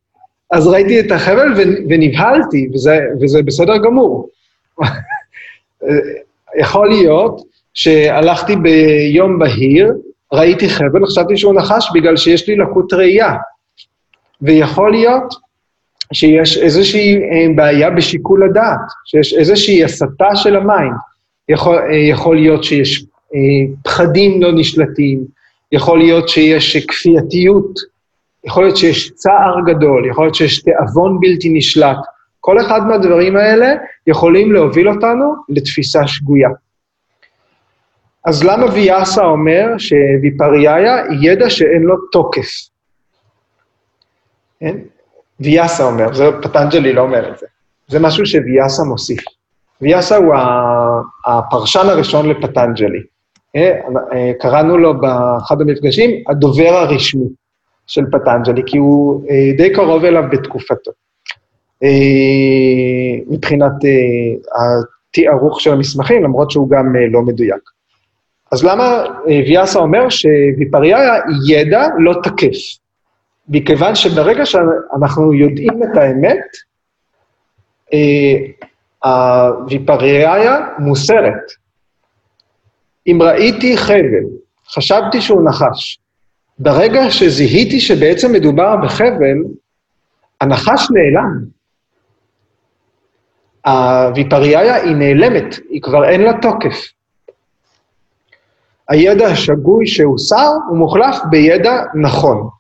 אז 0.51 0.67
ראיתי 0.67 1.01
את 1.01 1.13
החבל 1.13 1.53
ונבהלתי, 1.89 2.71
וזה, 2.75 2.99
וזה 3.21 3.43
בסדר 3.43 3.77
גמור. 3.77 4.29
יכול 6.59 6.89
להיות 6.89 7.43
שהלכתי 7.75 8.57
ביום 8.57 9.39
בהיר, 9.39 9.93
ראיתי 10.33 10.69
חבל, 10.69 11.07
חשבתי 11.07 11.37
שהוא 11.37 11.55
נחש 11.55 11.91
בגלל 11.95 12.17
שיש 12.17 12.49
לי 12.49 12.57
לקות 12.57 12.93
ראייה. 12.93 13.35
ויכול 14.43 14.91
להיות 14.91 15.35
שיש 16.13 16.59
איזושהי 16.59 17.17
אה, 17.17 17.47
בעיה 17.55 17.91
בשיקול 17.91 18.43
הדעת, 18.43 18.81
שיש 19.05 19.35
איזושהי 19.35 19.85
הסתה 19.85 20.37
של 20.37 20.57
המים. 20.57 20.93
יכול, 21.49 21.79
אה, 21.79 21.97
יכול 21.97 22.37
להיות 22.37 22.65
שיש 22.65 23.05
אה, 23.35 23.75
פחדים 23.85 24.43
לא 24.43 24.53
נשלטים, 24.53 25.25
יכול 25.73 25.99
להיות 25.99 26.29
שיש 26.29 26.77
כפייתיות, 26.77 27.81
יכול 28.45 28.65
להיות 28.65 28.77
שיש 28.77 29.11
צער 29.11 29.55
גדול, 29.67 30.11
יכול 30.11 30.25
להיות 30.25 30.35
שיש 30.35 30.63
תיאבון 30.63 31.21
בלתי 31.21 31.49
נשלט. 31.49 31.97
כל 32.49 32.61
אחד 32.61 32.87
מהדברים 32.87 33.37
האלה 33.37 33.75
יכולים 34.07 34.53
להוביל 34.53 34.89
אותנו 34.89 35.35
לתפיסה 35.49 36.07
שגויה. 36.07 36.49
אז 38.25 38.45
למה 38.45 38.67
ויאסה 38.73 39.25
אומר 39.25 39.67
שוויפריאיה 39.79 41.05
היא 41.05 41.31
ידע 41.31 41.51
שאין 41.51 41.83
לו 41.83 41.97
תוקף? 42.13 42.49
כן? 44.61 44.77
ויאסה 45.41 45.85
אומר, 45.85 46.15
זה 46.15 46.25
פטנג'לי 46.43 46.93
לא 46.93 47.01
אומר 47.01 47.33
את 47.33 47.39
זה. 47.39 47.47
זה 47.89 48.01
משהו 48.01 48.27
שוויאסה 48.27 48.83
מוסיף. 48.83 49.21
ויאסה 49.83 50.17
הוא 50.17 50.35
הפרשן 51.27 51.89
הראשון 51.89 52.29
לפטנג'לי. 52.29 53.03
אה, 53.57 53.81
אה, 54.13 54.33
קראנו 54.41 54.79
לו 54.79 55.01
באחד 55.01 55.61
המפגשים 55.61 56.11
הדובר 56.29 56.75
הרשמי 56.75 57.29
של 57.87 58.05
פטנג'לי, 58.13 58.63
כי 58.67 58.79
הוא 58.79 59.25
אה, 59.31 59.57
די 59.57 59.73
קרוב 59.73 60.05
אליו 60.05 60.25
בתקופתו. 60.31 60.91
מבחינת 63.31 63.73
התיארוך 64.55 65.61
של 65.61 65.73
המסמכים, 65.73 66.25
למרות 66.25 66.51
שהוא 66.51 66.71
גם 66.71 66.97
לא 67.13 67.23
מדויק. 67.23 67.71
אז 68.53 68.65
למה 68.65 68.85
אה, 69.29 69.43
ויאסה 69.47 69.79
אומר 69.79 70.09
שוויפריאיה 70.09 71.15
היא 71.15 71.57
ידע 71.57 71.87
לא 71.99 72.15
תקף? 72.23 72.57
מכיוון 73.49 73.95
שברגע 73.95 74.47
שאנחנו 74.47 75.35
יודעים 75.35 75.83
את 75.83 75.97
האמת, 75.97 76.45
אה, 77.93 78.37
הוויפריאיה 79.05 80.59
מוסרת. 80.79 81.53
אם 83.07 83.19
ראיתי 83.23 83.77
חבל, 83.77 84.25
חשבתי 84.69 85.21
שהוא 85.21 85.49
נחש, 85.49 85.99
ברגע 86.59 87.11
שזיהיתי 87.11 87.81
שבעצם 87.81 88.33
מדובר 88.33 88.77
בחבל, 88.85 89.39
הנחש 90.41 90.89
נעלם. 90.91 91.58
הוויפריאיה 93.69 94.75
היא 94.75 94.97
נעלמת, 94.97 95.55
היא 95.71 95.83
כבר 95.83 96.05
אין 96.05 96.23
לה 96.23 96.33
תוקף. 96.43 96.77
הידע 98.89 99.27
השגוי 99.27 99.87
שהוסר 99.87 100.51
הוא 100.69 100.79
מוחלף 100.79 101.17
בידע 101.31 101.83
נכון. 101.95 102.37
Okay? 102.39 102.59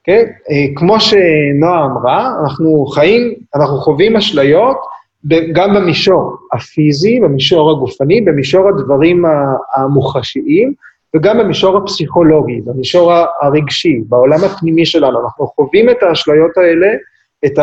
אוקיי? 0.00 0.24
אה, 0.50 0.66
כמו 0.76 1.00
שנועה 1.00 1.84
אמרה, 1.84 2.32
אנחנו 2.42 2.86
חיים, 2.86 3.34
אנחנו 3.54 3.76
חווים 3.76 4.16
אשליות 4.16 4.76
גם 5.52 5.74
במישור 5.74 6.36
הפיזי, 6.52 7.20
במישור 7.20 7.70
הגופני, 7.70 8.20
במישור 8.20 8.68
הדברים 8.68 9.24
המוחשיים, 9.74 10.72
וגם 11.16 11.38
במישור 11.38 11.76
הפסיכולוגי, 11.76 12.60
במישור 12.64 13.12
הרגשי, 13.42 14.00
בעולם 14.08 14.44
הפנימי 14.44 14.86
שלנו. 14.86 15.20
אנחנו 15.24 15.46
חווים 15.46 15.90
את 15.90 16.02
האשליות 16.02 16.56
האלה, 16.56 16.86
את 17.46 17.58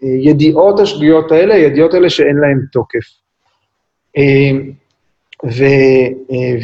הידיעות 0.00 0.80
השגויות 0.80 1.32
האלה, 1.32 1.54
הידיעות 1.54 1.94
האלה 1.94 2.10
שאין 2.10 2.36
להן 2.36 2.58
תוקף. 2.72 3.04
אה, 4.18 4.50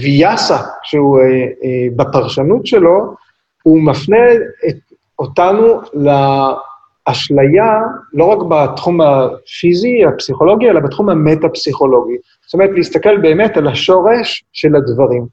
וויאסה, 0.00 0.58
שהוא 0.82 1.18
אה, 1.18 1.24
אה, 1.24 1.86
בפרשנות 1.96 2.66
שלו, 2.66 3.14
הוא 3.62 3.82
מפנה 3.82 4.32
את 4.68 4.76
אותנו 5.18 5.80
לאשליה, 5.94 7.80
לא 8.12 8.24
רק 8.24 8.38
בתחום 8.48 9.00
הפיזי, 9.00 10.04
הפסיכולוגי, 10.04 10.70
אלא 10.70 10.80
בתחום 10.80 11.08
המטה-פסיכולוגי. 11.08 12.16
זאת 12.44 12.54
אומרת, 12.54 12.70
להסתכל 12.74 13.16
באמת 13.16 13.56
על 13.56 13.68
השורש 13.68 14.44
של 14.52 14.76
הדברים. 14.76 15.26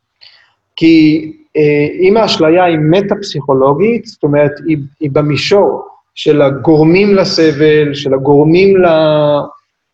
כי 0.76 1.32
אה, 1.58 1.88
אם 2.00 2.18
האשליה 2.18 2.64
היא 2.64 2.78
מטה-פסיכולוגית, 2.78 4.06
זאת 4.06 4.24
אומרת, 4.24 4.52
היא, 4.68 4.78
היא 5.00 5.10
במישור 5.14 5.88
של 6.16 6.42
הגורמים 6.42 7.16
לסבל, 7.16 7.94
של 7.94 8.14
הגורמים 8.14 8.78
ל... 8.78 8.86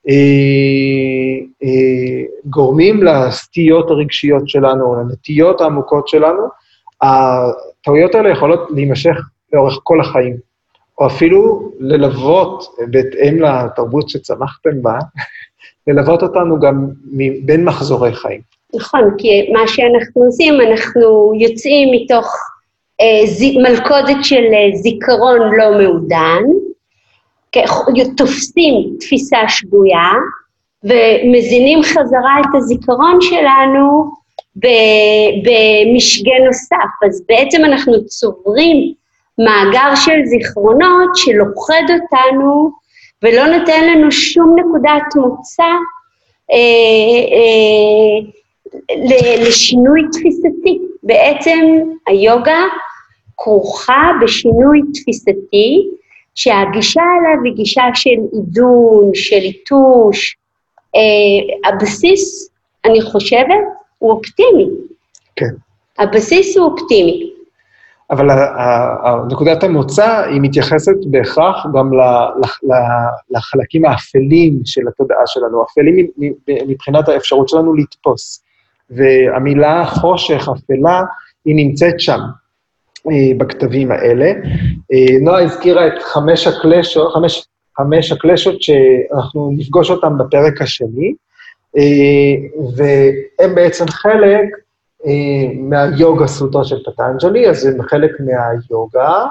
אה, 0.09 0.13
אה, 1.63 2.23
גורמים 2.45 3.03
לסטיות 3.03 3.89
הרגשיות 3.89 4.49
שלנו, 4.49 4.95
לנטיות 4.95 5.61
העמוקות 5.61 6.07
שלנו, 6.07 6.43
הטעויות 7.01 8.15
האלה 8.15 8.29
יכולות 8.29 8.59
להימשך 8.75 9.17
לאורך 9.53 9.79
כל 9.83 10.01
החיים, 10.01 10.37
או 10.99 11.07
אפילו 11.07 11.71
ללוות, 11.79 12.63
בהתאם 12.89 13.41
לתרבות 13.41 14.09
שצמחתם 14.09 14.81
בה, 14.81 14.99
ללוות 15.87 16.23
אותנו 16.23 16.59
גם 16.59 16.87
בין 17.45 17.65
מחזורי 17.65 18.13
חיים. 18.13 18.41
נכון, 18.75 19.15
כי 19.17 19.51
מה 19.53 19.67
שאנחנו 19.67 20.23
עושים, 20.23 20.53
אנחנו 20.61 21.33
יוצאים 21.39 21.89
מתוך. 21.91 22.35
מלכודת 23.63 24.23
של 24.23 24.43
אה, 24.53 24.77
זיכרון 24.77 25.39
לא 25.57 25.71
מעודן, 25.77 26.43
תופסים 28.17 28.73
תפיסה 28.99 29.37
שגויה 29.47 30.11
ומזינים 30.83 31.83
חזרה 31.83 32.35
את 32.41 32.55
הזיכרון 32.55 33.21
שלנו 33.21 34.11
במשגה 34.55 36.31
נוסף. 36.45 37.05
אז 37.07 37.23
בעצם 37.29 37.65
אנחנו 37.65 38.05
צוברים 38.05 38.93
מאגר 39.37 39.95
של 39.95 40.25
זיכרונות 40.25 41.09
שלוכד 41.15 41.83
אותנו 41.89 42.71
ולא 43.23 43.45
נותן 43.45 43.87
לנו 43.87 44.11
שום 44.11 44.55
נקודת 44.59 45.15
מוצא 45.15 45.63
אה, 46.51 46.57
אה, 47.33 48.27
לשינוי 49.47 50.01
תפיסתי. 50.11 50.79
בעצם 51.03 51.59
היוגה 52.07 52.61
כרוכה 53.37 54.11
בשינוי 54.21 54.81
תפיסתי, 54.93 55.89
שהגישה 56.35 57.01
אליו 57.01 57.43
היא 57.45 57.53
גישה 57.53 57.83
של 57.93 58.09
עידון, 58.31 59.11
של 59.13 59.37
ליטוש. 59.37 60.37
אה, 60.95 61.69
הבסיס, 61.69 62.49
אני 62.85 63.01
חושבת, 63.01 63.63
הוא 63.97 64.11
אופטימי. 64.11 64.67
כן. 65.35 65.53
הבסיס 65.99 66.57
הוא 66.57 66.65
אופטימי. 66.71 67.31
אבל 68.11 68.27
נקודת 69.31 69.63
המוצא 69.63 70.23
היא 70.25 70.41
מתייחסת 70.41 70.95
בהכרח 71.05 71.65
גם 71.73 71.89
לחלקים 73.29 73.85
האפלים 73.85 74.59
של 74.65 74.81
התודעה 74.87 75.21
שלנו, 75.25 75.63
אפלים 75.63 76.07
מבחינת 76.47 77.09
האפשרות 77.09 77.49
שלנו 77.49 77.73
לתפוס. 77.73 78.43
והמילה 78.89 79.85
חושך, 79.85 80.49
אפלה, 80.49 81.01
היא 81.45 81.55
נמצאת 81.55 81.99
שם, 81.99 82.19
בכתבים 83.37 83.91
האלה. 83.91 84.25
אה, 84.93 85.19
נועה 85.21 85.43
הזכירה 85.43 85.87
את 85.87 85.93
חמש 86.01 86.47
הקלשות, 86.47 87.13
חמש, 87.13 87.47
חמש 87.77 88.11
הקלשות 88.11 88.61
שאנחנו 88.61 89.51
נפגוש 89.57 89.89
אותן 89.91 90.17
בפרק 90.17 90.61
השני, 90.61 91.13
אה, 91.77 92.33
והם 92.75 93.55
בעצם 93.55 93.87
חלק 93.87 94.45
מהיוגה 95.59 96.27
סוטרה 96.27 96.63
של 96.63 96.83
פטנג'לי, 96.85 97.49
אז 97.49 97.65
הם 97.65 97.81
חלק 97.81 98.11
מהיוגה, 98.19 99.25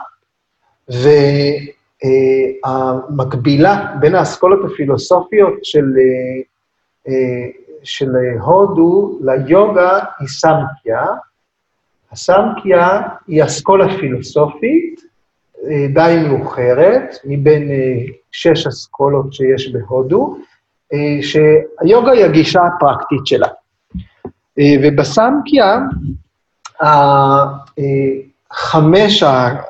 והמקבילה 2.64 3.86
בין 4.00 4.14
האסכולות 4.14 4.58
הפילוסופיות 4.64 5.54
של 5.62 5.84
של 7.82 8.10
הודו 8.40 9.18
ליוגה 9.20 9.98
היא 10.20 10.28
סמקיה. 10.28 11.06
הסמקיה 12.12 13.00
היא 13.26 13.44
אסכולה 13.44 13.98
פילוסופית 13.98 15.00
אה, 15.68 15.86
די 15.94 16.16
מאוחרת, 16.28 17.16
מבין 17.24 17.70
אה, 17.70 18.04
שש 18.32 18.66
אסכולות 18.66 19.32
שיש 19.32 19.72
בהודו, 19.72 20.36
אה, 20.92 21.18
שהיוגה 21.22 22.10
היא 22.10 22.24
הגישה 22.24 22.60
הפרקטית 22.62 23.26
שלה. 23.26 23.48
ובסמקיה, 24.82 25.78
חמש 28.52 29.22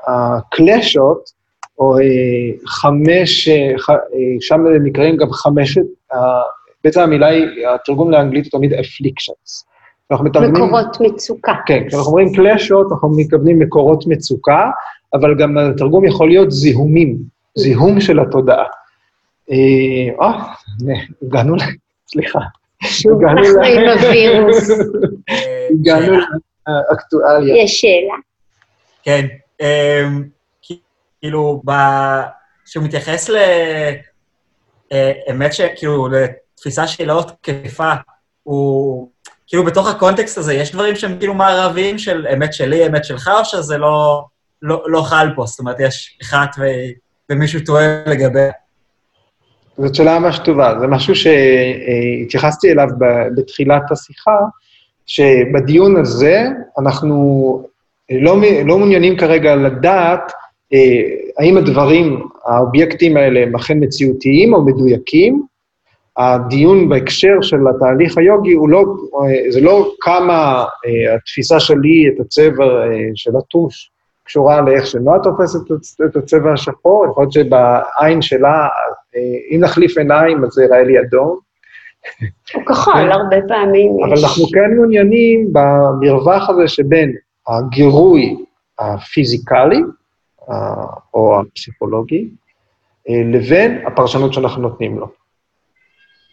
הקלשות, 0.06 1.30
או 1.78 1.96
חמש, 2.66 3.48
שם 4.40 4.60
נקראים 4.84 5.16
גם 5.16 5.30
חמשת 5.32 5.82
בעצם 6.84 7.00
המילה 7.00 7.26
היא, 7.26 7.66
התרגום 7.74 8.10
לאנגלית 8.10 8.44
הוא 8.44 8.58
תמיד 8.60 8.72
afflictions. 8.72 9.69
אנחנו 10.10 10.24
מתרגמים... 10.24 10.64
מקורות 10.64 11.00
מצוקה. 11.00 11.54
כן, 11.66 11.88
כשאנחנו 11.88 12.06
אומרים 12.06 12.34
קלשות, 12.34 12.92
אנחנו 12.92 13.16
מתכוונים 13.16 13.58
מקורות 13.58 14.06
מצוקה, 14.06 14.70
אבל 15.14 15.34
גם 15.38 15.58
התרגום 15.58 16.04
יכול 16.04 16.28
להיות 16.28 16.50
זיהומים, 16.50 17.16
זיהום 17.54 18.00
של 18.00 18.20
התודעה. 18.20 18.64
אה, 19.50 20.26
אה 20.26 20.50
הגענו 21.22 21.54
ל... 21.54 21.60
סליחה. 22.08 22.38
שוב 22.82 23.22
אנחנו 23.24 23.64
עם 23.64 23.88
הווירוס. 23.88 24.70
הגענו 25.70 26.12
לאקטואליה. 26.68 27.64
יש 27.64 27.80
שאלה. 27.80 28.14
כן, 29.02 29.26
אמ, 29.60 30.24
כאילו, 31.20 31.62
כשהוא 32.64 32.84
מתייחס 32.84 33.28
ל... 33.28 33.36
אה, 34.92 35.12
שכאילו, 35.52 36.08
תפיסה 36.54 36.86
שהיא 36.86 37.06
לא 37.06 37.24
תקפה, 37.42 37.92
הוא... 38.42 39.10
כאילו, 39.50 39.64
בתוך 39.64 39.88
הקונטקסט 39.88 40.38
הזה, 40.38 40.54
יש 40.54 40.72
דברים 40.72 40.96
שהם 40.96 41.16
כאילו 41.18 41.34
מערביים 41.34 41.98
של 41.98 42.26
אמת 42.34 42.52
שלי, 42.52 42.86
אמת 42.86 43.04
שלך, 43.04 43.30
או 43.38 43.44
שזה 43.44 43.78
לא, 43.78 44.24
לא, 44.62 44.82
לא 44.86 45.02
חל 45.02 45.28
פה? 45.36 45.46
זאת 45.46 45.58
אומרת, 45.60 45.76
יש 45.80 46.18
אחת 46.22 46.48
ו... 46.58 46.62
ומישהו 47.30 47.60
טועה 47.60 47.84
לגביה. 48.06 48.52
זאת 49.78 49.94
שאלה 49.94 50.18
ממש 50.18 50.38
טובה. 50.38 50.74
זה 50.80 50.86
משהו 50.86 51.14
שהתייחסתי 51.14 52.72
אליו 52.72 52.88
בתחילת 53.36 53.92
השיחה, 53.92 54.36
שבדיון 55.06 55.96
הזה 55.96 56.44
אנחנו 56.78 57.16
לא, 58.10 58.36
לא 58.64 58.78
מעוניינים 58.78 59.16
כרגע 59.16 59.56
לדעת 59.56 60.32
אה, 60.72 60.78
האם 61.38 61.56
הדברים, 61.56 62.26
האובייקטים 62.46 63.16
האלה 63.16 63.40
הם 63.40 63.56
אכן 63.56 63.78
מציאותיים 63.80 64.54
או 64.54 64.64
מדויקים, 64.64 65.42
הדיון 66.16 66.88
בהקשר 66.88 67.40
של 67.40 67.56
התהליך 67.68 68.18
היוגי 68.18 68.52
הוא 68.52 68.68
לא, 68.68 68.84
זה 69.48 69.60
לא 69.60 69.92
כמה 70.00 70.64
אה, 70.86 71.14
התפיסה 71.14 71.60
שלי 71.60 72.08
את 72.08 72.20
הצבע 72.20 72.64
אה, 72.64 73.10
של 73.14 73.36
הטוש 73.36 73.90
קשורה 74.24 74.60
לאיך 74.60 74.86
שנועה 74.86 75.18
תופסת 75.18 75.60
את 76.10 76.16
הצבע 76.16 76.52
השחור, 76.52 77.06
יכול 77.10 77.22
להיות 77.22 77.32
שבעין 77.32 78.22
שלה, 78.22 78.68
אה, 79.16 79.20
אם 79.50 79.60
נחליף 79.60 79.98
עיניים, 79.98 80.44
אז 80.44 80.50
זה 80.50 80.64
יראה 80.64 80.82
לי 80.82 81.00
אדום. 81.00 81.38
הוא 82.54 82.64
כחול 82.66 82.94
כן. 82.94 83.12
הרבה 83.12 83.36
פעמים. 83.48 83.92
אבל 84.04 84.18
אנחנו 84.24 84.44
כן 84.52 84.76
מעוניינים 84.76 85.52
במרווח 85.52 86.50
הזה 86.50 86.68
שבין 86.68 87.12
הגירוי 87.48 88.36
הפיזיקלי, 88.78 89.80
או 91.14 91.40
הפסיכולוגי, 91.40 92.28
לבין 93.08 93.86
הפרשנות 93.86 94.32
שאנחנו 94.32 94.62
נותנים 94.62 94.98
לו. 94.98 95.19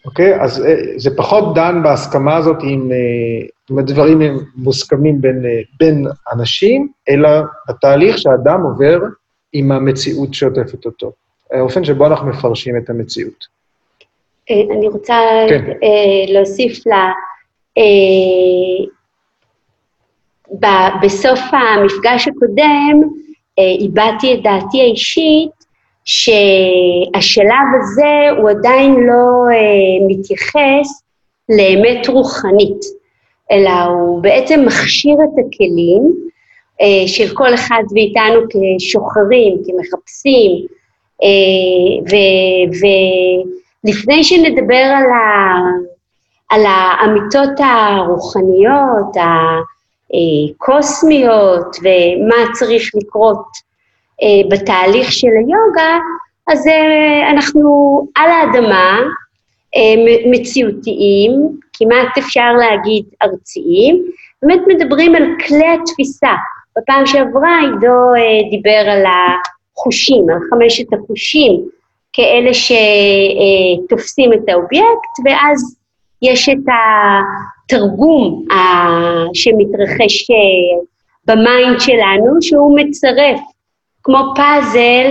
אוקיי? 0.04 0.40
אז 0.40 0.64
אה, 0.66 0.74
זה 0.96 1.16
פחות 1.16 1.54
דן 1.54 1.82
בהסכמה 1.82 2.36
הזאת 2.36 2.56
אם, 2.64 2.90
אה, 2.92 3.46
אם 3.70 3.78
הדברים 3.78 4.20
הם 4.20 4.38
מוסכמים 4.56 5.20
בין, 5.20 5.44
אה, 5.46 5.60
בין 5.80 6.06
אנשים, 6.32 6.88
אלא 7.08 7.30
בתהליך 7.68 8.18
שהאדם 8.18 8.62
עובר 8.62 8.98
עם 9.52 9.72
המציאות 9.72 10.34
שעוטפת 10.34 10.86
אותו. 10.86 11.12
האופן 11.52 11.84
שבו 11.84 12.06
אנחנו 12.06 12.28
מפרשים 12.28 12.76
את 12.76 12.90
המציאות. 12.90 13.58
אני 14.50 14.88
רוצה 14.88 15.14
כן. 15.48 15.64
להוסיף 16.28 16.86
ל... 16.86 16.90
בסוף 21.02 21.40
המפגש 21.52 22.28
הקודם 22.28 23.00
הבעתי 23.84 24.34
את 24.34 24.42
דעתי 24.42 24.80
האישית 24.80 25.57
שהשלב 26.08 27.68
הזה 27.80 28.40
הוא 28.40 28.50
עדיין 28.50 28.94
לא 28.94 29.52
אה, 29.52 30.06
מתייחס 30.08 31.02
לאמת 31.48 32.08
רוחנית, 32.08 32.80
אלא 33.50 33.70
הוא 33.70 34.22
בעצם 34.22 34.64
מכשיר 34.66 35.14
את 35.14 35.44
הכלים 35.46 36.12
אה, 36.80 37.08
של 37.08 37.34
כל 37.34 37.54
אחד 37.54 37.82
מאיתנו 37.92 38.40
כשוחרים, 38.50 39.56
כמחפשים, 39.66 40.66
אה, 41.22 41.28
ולפני 43.84 44.24
שנדבר 44.24 44.84
על, 44.96 45.10
ה, 45.10 45.58
על 46.48 46.60
האמיתות 46.66 47.60
הרוחניות, 47.60 49.16
הקוסמיות, 50.60 51.76
ומה 51.82 52.52
צריך 52.58 52.90
לקרות 52.94 53.36
אה, 53.36 53.67
בתהליך 54.50 55.12
של 55.12 55.28
היוגה, 55.38 55.98
אז 56.48 56.66
אה, 56.66 57.30
אנחנו 57.30 58.00
על 58.16 58.30
האדמה, 58.30 58.98
אה, 59.76 59.94
מציאותיים, 60.30 61.32
כמעט 61.72 62.18
אפשר 62.18 62.52
להגיד 62.52 63.04
ארציים, 63.22 64.04
באמת 64.42 64.60
מדברים 64.68 65.14
על 65.14 65.24
כלי 65.46 65.66
התפיסה. 65.68 66.32
בפעם 66.78 67.06
שעברה 67.06 67.58
עידו 67.60 68.12
דיבר 68.50 68.90
על 68.90 69.02
החושים, 69.06 70.30
על 70.30 70.36
חמשת 70.50 70.92
החושים, 70.92 71.64
כאלה 72.12 72.50
שתופסים 72.54 74.32
את 74.32 74.48
האובייקט, 74.48 75.14
ואז 75.24 75.76
יש 76.22 76.48
את 76.48 76.72
התרגום 77.66 78.44
שמתרחש 79.34 80.26
ב 81.24 81.35
mind 81.35 81.80
שלנו, 81.80 82.42
שהוא 82.42 82.78
מצרף 82.78 83.40
כמו 84.08 84.34
פאזל 84.36 85.06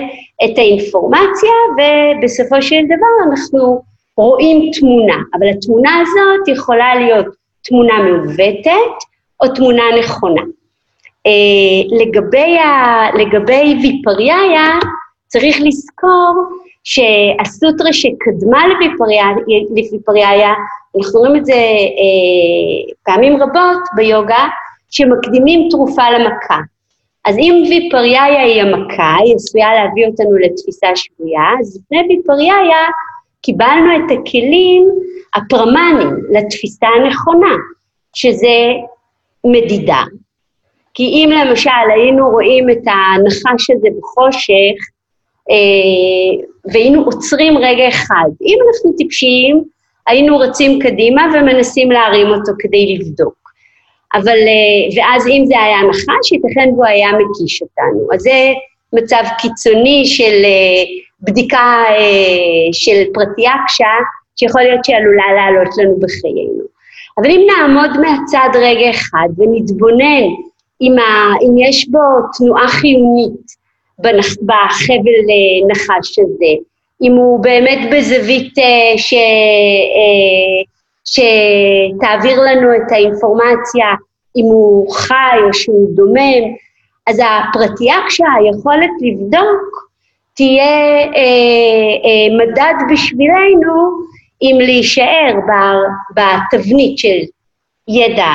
את 0.46 0.58
האינפורמציה, 0.58 1.52
ובסופו 1.78 2.62
של 2.62 2.86
דבר 2.86 3.32
אנחנו 3.32 3.82
רואים 4.18 4.72
תמונה. 4.80 5.16
אבל 5.34 5.48
התמונה 5.48 5.90
הזאת 6.02 6.48
יכולה 6.48 6.96
להיות 6.96 7.26
תמונה 7.64 7.94
מעוותת 8.04 8.98
או 9.44 9.48
תמונה 9.48 9.84
נכונה. 10.00 10.42
אה, 11.26 11.98
לגבי, 12.00 12.58
ה, 12.58 13.06
לגבי 13.18 13.78
ויפריהיה, 13.82 14.80
צריך 15.28 15.58
לזכור 15.62 16.34
שהסוטרה 16.84 17.94
שקדמה 17.94 18.68
לוויפריאיה, 18.68 20.54
אנחנו 20.98 21.20
רואים 21.20 21.36
את 21.36 21.46
זה 21.46 21.54
אה, 21.54 22.94
פעמים 23.04 23.42
רבות 23.42 23.84
ביוגה, 23.96 24.48
שמקדימים 24.90 25.68
תרופה 25.70 26.10
למכה. 26.10 26.58
אז 27.28 27.38
אם 27.38 27.64
ויפריאיה 27.70 28.44
היא 28.44 28.62
המכה, 28.62 29.16
היא 29.24 29.36
עשויה 29.36 29.68
להביא 29.76 30.08
אותנו 30.08 30.38
לתפיסה 30.38 30.88
שגויה, 30.96 31.42
אז 31.60 31.80
לפני 31.80 32.16
ויפריאיה 32.16 32.88
קיבלנו 33.42 33.96
את 33.96 34.12
הכלים 34.12 34.90
הפרמנים 35.36 36.10
לתפיסה 36.32 36.88
הנכונה, 36.88 37.56
שזה 38.14 38.58
מדידה. 39.46 40.04
כי 40.94 41.04
אם 41.04 41.30
למשל 41.46 41.70
היינו 41.96 42.30
רואים 42.30 42.70
את 42.70 42.84
הנחש 42.86 43.70
הזה 43.70 43.88
בחושך, 44.00 44.78
אה, 45.50 46.46
והיינו 46.74 47.04
עוצרים 47.04 47.58
רגע 47.58 47.88
אחד, 47.88 48.30
אם 48.42 48.58
אנחנו 48.68 48.92
טיפשיים, 48.98 49.64
היינו 50.08 50.38
רצים 50.38 50.80
קדימה 50.80 51.28
ומנסים 51.34 51.92
להרים 51.92 52.28
אותו 52.28 52.52
כדי 52.60 52.98
לבדוק. 52.98 53.47
אבל, 54.14 54.38
אה, 54.38 54.96
ואז 54.96 55.28
אם 55.28 55.46
זה 55.46 55.60
היה 55.60 55.82
נחש, 55.90 56.32
ייתכן 56.32 56.70
והוא 56.74 56.86
היה 56.86 57.10
מקיש 57.12 57.62
אותנו. 57.62 58.08
אז 58.14 58.22
זה 58.22 58.54
מצב 58.94 59.24
קיצוני 59.40 60.06
של 60.06 60.46
אה, 60.46 60.84
בדיקה 61.22 61.84
אה, 61.90 62.74
של 62.74 63.04
פרטיאקשה, 63.14 63.94
שיכול 64.36 64.62
להיות 64.62 64.86
שעלולה 64.86 65.34
לעלות 65.36 65.78
לנו 65.78 66.00
בחיינו. 66.00 66.64
אבל 67.18 67.32
אם 67.32 67.48
נעמוד 67.48 67.90
מהצד 68.00 68.50
רגע 68.56 68.90
אחד 68.90 69.28
ונתבונן 69.38 70.24
אם, 70.82 71.00
ה, 71.00 71.34
אם 71.42 71.58
יש 71.58 71.90
בו 71.90 72.00
תנועה 72.38 72.68
חיונית 72.68 73.58
בנח, 74.00 74.26
בחבל 74.26 75.20
נחש 75.68 76.20
הזה, 76.20 76.54
אם 77.04 77.12
הוא 77.12 77.40
באמת 77.44 77.80
בזווית 77.92 78.54
ש... 78.98 79.14
שתעביר 81.08 82.42
לנו 82.42 82.76
את 82.76 82.92
האינפורמציה 82.92 83.88
אם 84.36 84.46
הוא 84.46 84.92
חי 84.92 85.38
או 85.48 85.54
שהוא 85.54 85.88
דומם, 85.96 86.44
אז 87.08 87.22
הפרטיאקשה, 87.26 88.26
היכולת 88.40 88.90
לבדוק, 89.02 89.88
תהיה 90.34 90.98
אה, 90.98 91.94
אה, 92.06 92.38
מדד 92.38 92.74
בשבילנו 92.92 93.74
אם 94.42 94.56
להישאר 94.60 95.34
בתבנית 96.16 96.98
של 96.98 97.18
ידע 97.88 98.32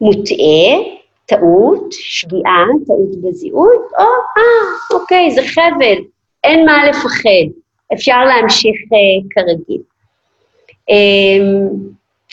מוטעה, 0.00 0.92
טעות, 1.26 1.84
שגיאה, 1.90 2.64
טעות 2.86 3.22
בזיהוי, 3.22 3.76
או 3.98 4.04
אה, 4.36 4.98
אוקיי, 4.98 5.30
זה 5.30 5.42
חבל, 5.42 6.04
אין 6.44 6.66
מה 6.66 6.86
לפחד, 6.88 7.52
אפשר 7.92 8.24
להמשיך 8.24 8.76
אה, 8.92 9.28
כרגיל. 9.30 9.82
אמ, 10.88 11.68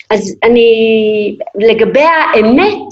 אז 0.10 0.36
אני, 0.43 1.38
לגבי 1.56 2.04
האמת, 2.04 2.88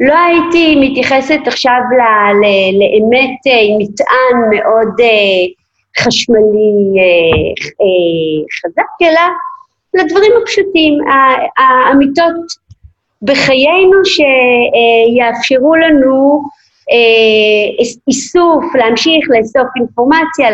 לא 0.00 0.14
הייתי 0.14 0.76
מתייחסת 0.80 1.40
עכשיו 1.46 1.80
ל, 1.90 2.00
ל, 2.40 2.44
לאמת 2.78 3.38
עם 3.44 3.72
אה, 3.72 3.78
מטען 3.78 4.50
מאוד 4.50 5.00
אה, 5.00 5.46
חשמלי 5.98 7.00
אה, 7.00 7.48
חזק, 8.60 8.82
אלא 9.02 9.20
לדברים 9.94 10.32
הפשוטים, 10.42 10.98
האמיתות 11.58 12.34
בחיינו 13.22 13.96
שיאפשרו 14.04 15.76
לנו 15.76 16.42
איסוף, 18.08 18.64
להמשיך 18.74 19.26
לאסוף 19.30 19.68
אינפורמציה, 19.76 20.50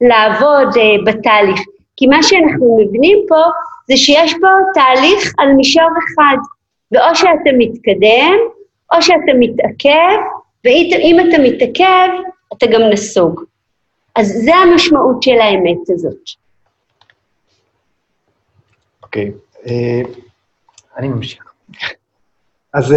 לעבוד 0.00 0.68
בתהליך. 1.06 1.60
כי 1.96 2.06
מה 2.06 2.22
שאנחנו 2.22 2.78
מבינים 2.80 3.18
פה 3.28 3.42
זה 3.90 3.96
שיש 3.96 4.34
פה 4.40 4.46
תהליך 4.74 5.32
על 5.38 5.52
מישור 5.52 5.82
אחד, 5.82 6.36
ואו 6.92 7.14
שאתה 7.14 7.50
מתקדם, 7.58 8.36
או 8.94 9.02
שאתה 9.02 9.32
מתעכב, 9.38 10.18
ואם 10.64 11.16
אתה 11.20 11.42
מתעכב, 11.42 12.08
אתה 12.52 12.66
גם 12.66 12.80
נסוג. 12.92 13.40
אז 14.16 14.26
זה 14.44 14.54
המשמעות 14.54 15.22
של 15.22 15.40
האמת 15.40 15.90
הזאת. 15.90 16.14
אוקיי, 19.02 19.30
okay. 19.30 19.68
אה, 19.68 20.02
uh, 20.04 20.20
אני 20.96 21.08
ממשיך. 21.08 21.52
אז 22.74 22.92
uh, 22.92 22.96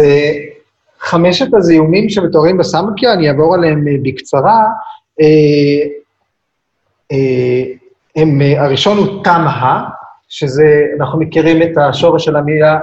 חמשת 1.00 1.54
הזיהומים 1.54 2.08
שמתוארים 2.08 2.58
בסמקיה, 2.58 3.12
אני 3.12 3.28
אעבור 3.28 3.54
עליהם 3.54 3.84
uh, 3.88 3.90
בקצרה. 4.02 4.64
Uh, 5.20 5.88
uh, 7.12 7.84
הם, 8.16 8.42
אה, 8.42 8.64
הראשון 8.64 8.98
הוא 8.98 9.24
תמהה, 9.24 9.84
שזה, 10.28 10.82
אנחנו 11.00 11.20
מכירים 11.20 11.62
את 11.62 11.78
השורש 11.78 12.24
של 12.24 12.36
המילה 12.36 12.78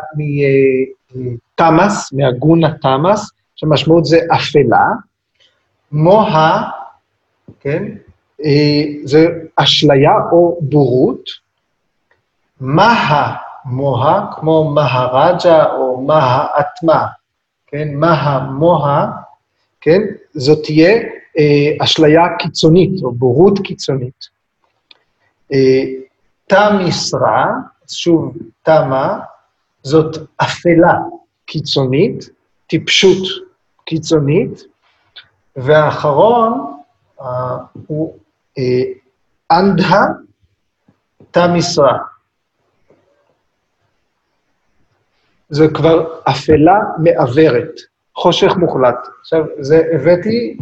מתמאס, 1.16 2.14
מהגונה 2.14 2.74
תמאס, 2.82 3.32
שמשמעות 3.56 4.06
זה 4.06 4.20
אפלה. 4.36 4.86
מוה, 5.92 6.70
כן, 7.60 7.84
אה, 8.46 8.84
זה 9.04 9.28
אשליה 9.56 10.12
או 10.32 10.60
בורות. 10.62 11.30
מה 12.60 13.36
מוה, 13.66 14.26
כמו 14.36 14.72
מהרג'ה 14.74 15.66
או 15.66 16.02
מהאטמה, 16.02 17.06
כן, 17.68 17.88
מה 17.94 18.48
מוה, 18.52 19.12
כן, 19.82 20.02
זאת 20.34 20.64
תהיה 20.64 21.02
אה, 21.39 21.84
אשליה 21.84 22.24
קיצונית 22.39 23.04
או 23.04 23.12
בורות 23.12 23.60
קיצונית. 23.64 24.42
תא 26.52 26.78
משרה, 26.86 27.52
שוב, 27.88 28.38
תמה, 28.64 29.20
זאת 29.84 30.18
אפלה 30.38 30.93
קיצונית, 31.45 32.30
טיפשות 32.68 33.28
קיצונית, 33.86 34.64
והאחרון 35.56 36.76
uh, 37.20 37.24
הוא 37.88 38.18
uh, 38.60 38.62
אנדה 39.52 40.06
תא 41.32 41.47
משרה. 41.54 41.97
זה 45.49 45.68
כבר 45.74 46.20
אפלה 46.24 46.80
מעוורת, 46.97 47.72
חושך 48.16 48.52
מוחלט. 48.58 49.08
עכשיו, 49.20 49.43
זה 49.60 49.82
הבאתי, 49.93 50.58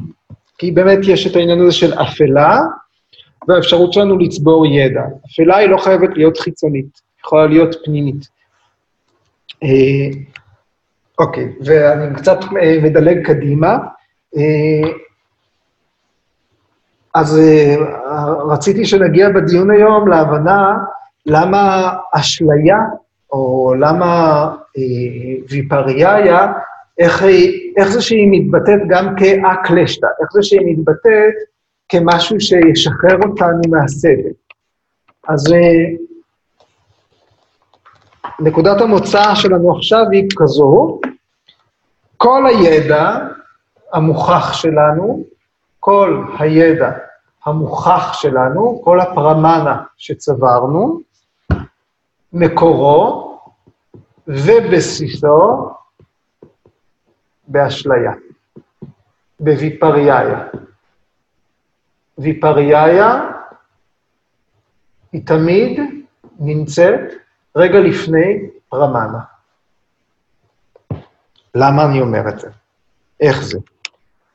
כי 0.58 0.72
באמת 0.72 1.00
יש 1.04 1.28
את 1.28 1.36
העניין 1.36 1.62
הזה 1.62 1.72
של 1.72 1.94
אפלה, 1.94 2.60
והאפשרות 3.50 3.94
שלנו 3.94 4.18
לצבור 4.18 4.66
ידע. 4.66 5.02
אפלה 5.26 5.58
היא 5.58 5.70
לא 5.70 5.78
חייבת 5.78 6.10
להיות 6.14 6.38
חיצונית, 6.38 6.86
היא 6.86 7.22
יכולה 7.26 7.48
להיות 7.48 7.76
פנימית. 7.86 8.28
אה, 9.64 10.20
אוקיי, 11.20 11.54
ואני 11.66 12.16
קצת 12.16 12.38
אה, 12.62 12.78
מדלג 12.84 13.26
קדימה. 13.26 13.78
אה, 14.38 14.92
אז 17.14 17.40
רציתי 18.50 18.86
שנגיע 18.86 19.30
בדיון 19.30 19.72
היום 19.72 20.08
להבנה 20.08 20.78
למה 21.26 21.94
אשליה, 22.14 22.78
או 23.32 23.74
למה 23.80 24.56
ויפריאיה, 25.50 26.54
איך, 26.98 27.24
איך 27.78 27.88
זה 27.88 28.02
שהיא 28.02 28.28
מתבטאת 28.32 28.80
גם 28.90 29.16
כאקלשתא, 29.16 30.08
איך 30.22 30.30
זה 30.34 30.44
שהיא 30.44 30.62
מתבטאת 30.66 31.34
כמשהו 31.90 32.40
שישחרר 32.40 33.18
אותנו 33.30 33.62
מהסבל. 33.70 34.32
אז 35.28 35.54
אה, 35.54 35.96
נקודת 38.40 38.82
המוצא 38.82 39.36
שלנו 39.36 39.76
עכשיו 39.78 40.06
היא 40.12 40.28
כזו, 40.38 41.00
כל 42.18 42.46
הידע 42.46 43.18
המוכח 43.94 44.54
שלנו, 44.54 45.24
כל 45.80 46.24
הידע 46.40 46.92
המוכח 47.46 48.14
שלנו, 48.14 48.82
כל 48.84 49.00
הפרמנה 49.00 49.84
שצברנו, 49.98 51.00
מקורו 52.34 53.30
ובסיסו 54.28 55.70
באשליה, 57.48 58.12
בוויפריאיה. 59.40 60.44
ויפריאיה 62.20 63.32
היא 65.12 65.22
תמיד 65.26 65.80
נמצאת 66.40 67.14
רגע 67.56 67.80
לפני 67.80 68.40
רמנה. 68.74 69.20
למה 71.56 71.86
אני 71.86 72.02
אומר 72.02 72.30
את 72.30 72.40
זה? 72.40 72.50
איך 73.20 73.44
זה? 73.44 73.58
Okay? 73.58 73.62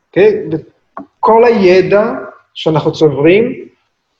אוקיי? 0.09 0.49
כל 1.20 1.45
הידע 1.45 2.12
שאנחנו 2.55 2.93
צוברים, 2.93 3.64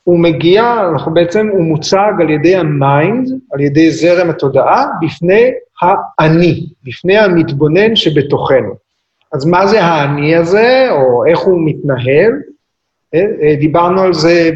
הוא 0.05 0.19
מגיע, 0.19 0.89
אנחנו 0.93 1.15
בעצם, 1.15 1.49
הוא 1.53 1.63
מוצג 1.63 2.13
על 2.21 2.31
ידי 2.31 2.57
ה 2.57 2.69
mind, 2.69 3.29
על 3.53 3.61
ידי 3.61 3.91
זרם 3.91 4.31
התודעה, 4.31 4.85
בפני 5.03 5.53
האני, 5.81 6.67
בפני 6.85 7.19
המתבונן 7.19 7.97
שבתוכנו. 7.97 8.75
אז 9.33 9.45
מה 9.45 9.67
זה 9.67 9.85
האני 9.85 10.37
הזה, 10.37 10.89
או 10.91 11.27
איך 11.27 11.39
הוא 11.39 11.61
מתנהל? 11.65 12.33
אה, 13.15 13.21
אה, 13.43 13.57
דיברנו 13.57 14.01
על 14.01 14.15
זה 14.15 14.51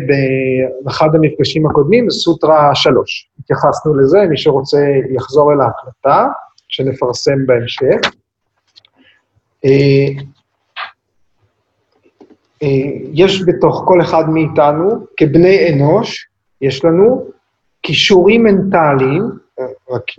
באחד 0.85 1.09
המפגשים 1.15 1.67
הקודמים, 1.67 2.11
סוטרה 2.11 2.75
3. 2.75 3.31
התייחסנו 3.41 3.95
לזה, 3.95 4.19
מי 4.31 4.39
שרוצה 4.39 4.79
יחזור 5.11 5.53
אל 5.53 5.61
ההקלטה, 5.61 6.27
שנפרסם 6.69 7.47
בהמשך. 7.47 8.11
אה, 9.65 10.07
יש 13.13 13.43
בתוך 13.47 13.83
כל 13.87 14.01
אחד 14.01 14.31
מאיתנו, 14.31 15.07
כבני 15.17 15.73
אנוש, 15.73 16.29
יש 16.61 16.85
לנו 16.85 17.27
כישורים 17.83 18.43
מנטליים, 18.43 19.23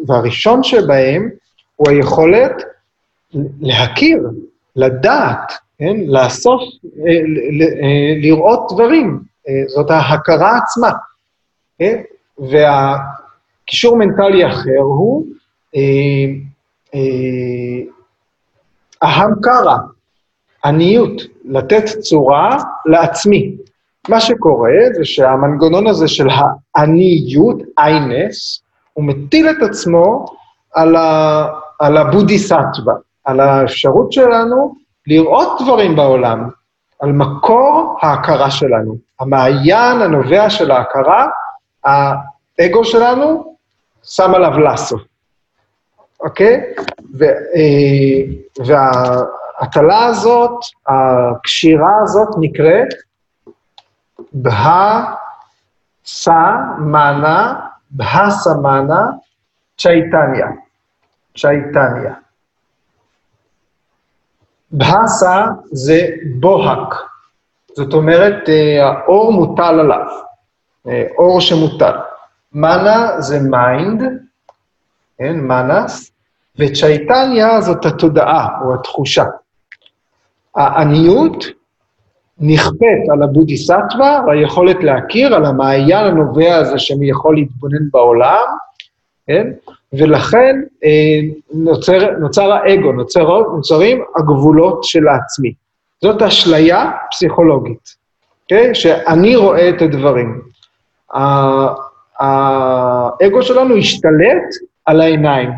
והראשון 0.08 0.64
שבהם 0.64 1.30
הוא 1.76 1.90
היכולת 1.90 2.64
להכיר, 3.62 4.30
לדעת, 4.80 5.54
כן? 5.78 5.96
לאסוף, 6.08 6.62
אה, 7.08 7.12
אה, 7.12 8.22
לראות 8.22 8.72
דברים. 8.74 9.20
אה, 9.48 9.54
זאת 9.68 9.92
ההכרה 9.92 10.58
עצמה. 10.58 10.92
כן? 11.80 12.02
והקישור 12.38 13.98
מנטלי 13.98 14.48
אחר 14.48 14.80
הוא 14.82 15.26
אהם 19.04 19.32
קרא, 19.42 19.78
עניות, 20.66 21.22
לתת 21.46 21.86
צורה 22.00 22.58
לעצמי. 22.86 23.56
מה 24.10 24.20
שקורה 24.20 24.72
זה 24.94 25.06
שהמנגנון 25.06 25.88
הזה 25.88 26.08
של 26.08 26.28
העניות, 26.76 27.58
איינס, 27.78 28.62
הוא 28.94 29.06
מטיל 29.06 29.50
את 29.50 29.64
עצמו 29.70 30.26
על, 30.74 30.96
ה, 30.96 31.48
על 31.80 31.98
הבודיסטווה, 31.98 32.94
על 33.30 33.40
האפשרות 33.40 34.12
שלנו 34.12 34.76
לראות 35.08 35.62
דברים 35.62 35.96
בעולם, 35.96 36.50
על 37.00 37.12
מקור 37.12 37.98
ההכרה 38.02 38.52
שלנו. 38.52 38.98
המעיין 39.20 40.02
הנובע 40.02 40.50
של 40.50 40.72
ההכרה, 40.72 41.28
האגו 41.84 42.86
שלנו 42.86 43.56
שם 44.04 44.36
עליו 44.36 44.60
לסו, 44.60 44.98
אוקיי? 46.20 46.62
אה, 47.22 48.20
וההטלה 48.66 50.06
הזאת, 50.06 50.52
הקשירה 50.88 51.92
הזאת 52.04 52.28
נקראת 52.40 52.88
בהסה 54.34 54.96
מנה, 56.80 57.60
בהסה 57.92 58.54
מנה 58.54 59.06
צ'ייטניה. 59.78 60.48
צ'ייטניה. 61.38 62.14
בהסה 64.72 65.46
זה 65.72 66.08
בוהק, 66.40 66.96
זאת 67.76 67.94
אומרת, 67.94 68.50
אה, 68.50 68.88
האור 68.88 69.34
מוטל 69.34 69.80
עליו, 69.80 70.06
אה, 70.88 71.04
אור 71.18 71.42
שמוטל. 71.42 71.96
מנה 72.54 73.22
זה 73.22 73.40
mind, 73.40 74.04
כן, 75.18 75.40
מנס, 75.40 76.12
וצ'ייטניה 76.60 77.62
זאת 77.62 77.86
התודעה 77.86 78.48
או 78.64 78.74
התחושה. 78.74 79.24
האניות 80.56 81.46
נכפית 82.40 83.10
על 83.14 83.24
הבודהי-סטווה, 83.24 84.22
היכולת 84.32 84.84
להכיר, 84.84 85.36
על 85.36 85.46
המעיין 85.46 86.06
הנובע 86.06 86.56
הזה 86.56 86.80
שיכול 86.80 87.36
להתבונן 87.36 87.90
בעולם, 87.92 88.46
כן? 89.28 89.48
ולכן 89.94 90.62
אה, 90.84 91.20
נוצר, 91.54 91.98
נוצר 92.20 92.52
האגו, 92.52 92.92
נוצר, 92.92 93.40
נוצרים 93.56 94.04
הגבולות 94.16 94.84
של 94.84 95.08
העצמי. 95.08 95.54
זאת 96.02 96.22
אשליה 96.22 96.92
פסיכולוגית, 97.12 97.96
כן? 98.48 98.74
שאני 98.74 99.36
רואה 99.36 99.70
את 99.70 99.82
הדברים. 99.82 100.42
האגו 102.20 103.42
שלנו 103.42 103.78
השתלט 103.78 104.56
על 104.86 105.02
העיניים, 105.02 105.50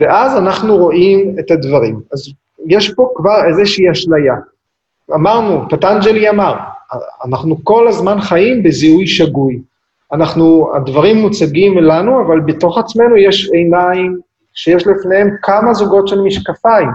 ואז 0.00 0.38
אנחנו 0.38 0.76
רואים 0.76 1.36
את 1.38 1.50
הדברים. 1.50 2.00
אז 2.12 2.32
יש 2.66 2.94
פה 2.94 3.12
כבר 3.16 3.44
איזושהי 3.48 3.90
אשליה. 3.90 4.34
אמרנו, 5.14 5.68
פטנג'לי 5.70 6.30
אמר, 6.30 6.54
אנחנו 7.24 7.64
כל 7.64 7.88
הזמן 7.88 8.20
חיים 8.20 8.62
בזיהוי 8.62 9.06
שגוי. 9.06 9.60
אנחנו, 10.14 10.72
הדברים 10.76 11.16
מוצגים 11.16 11.78
לנו, 11.78 12.26
אבל 12.26 12.40
בתוך 12.40 12.78
עצמנו 12.78 13.16
יש 13.16 13.50
עיניים 13.52 14.20
שיש 14.54 14.86
לפניהם 14.86 15.28
כמה 15.42 15.74
זוגות 15.74 16.08
של 16.08 16.20
משקפיים, 16.20 16.88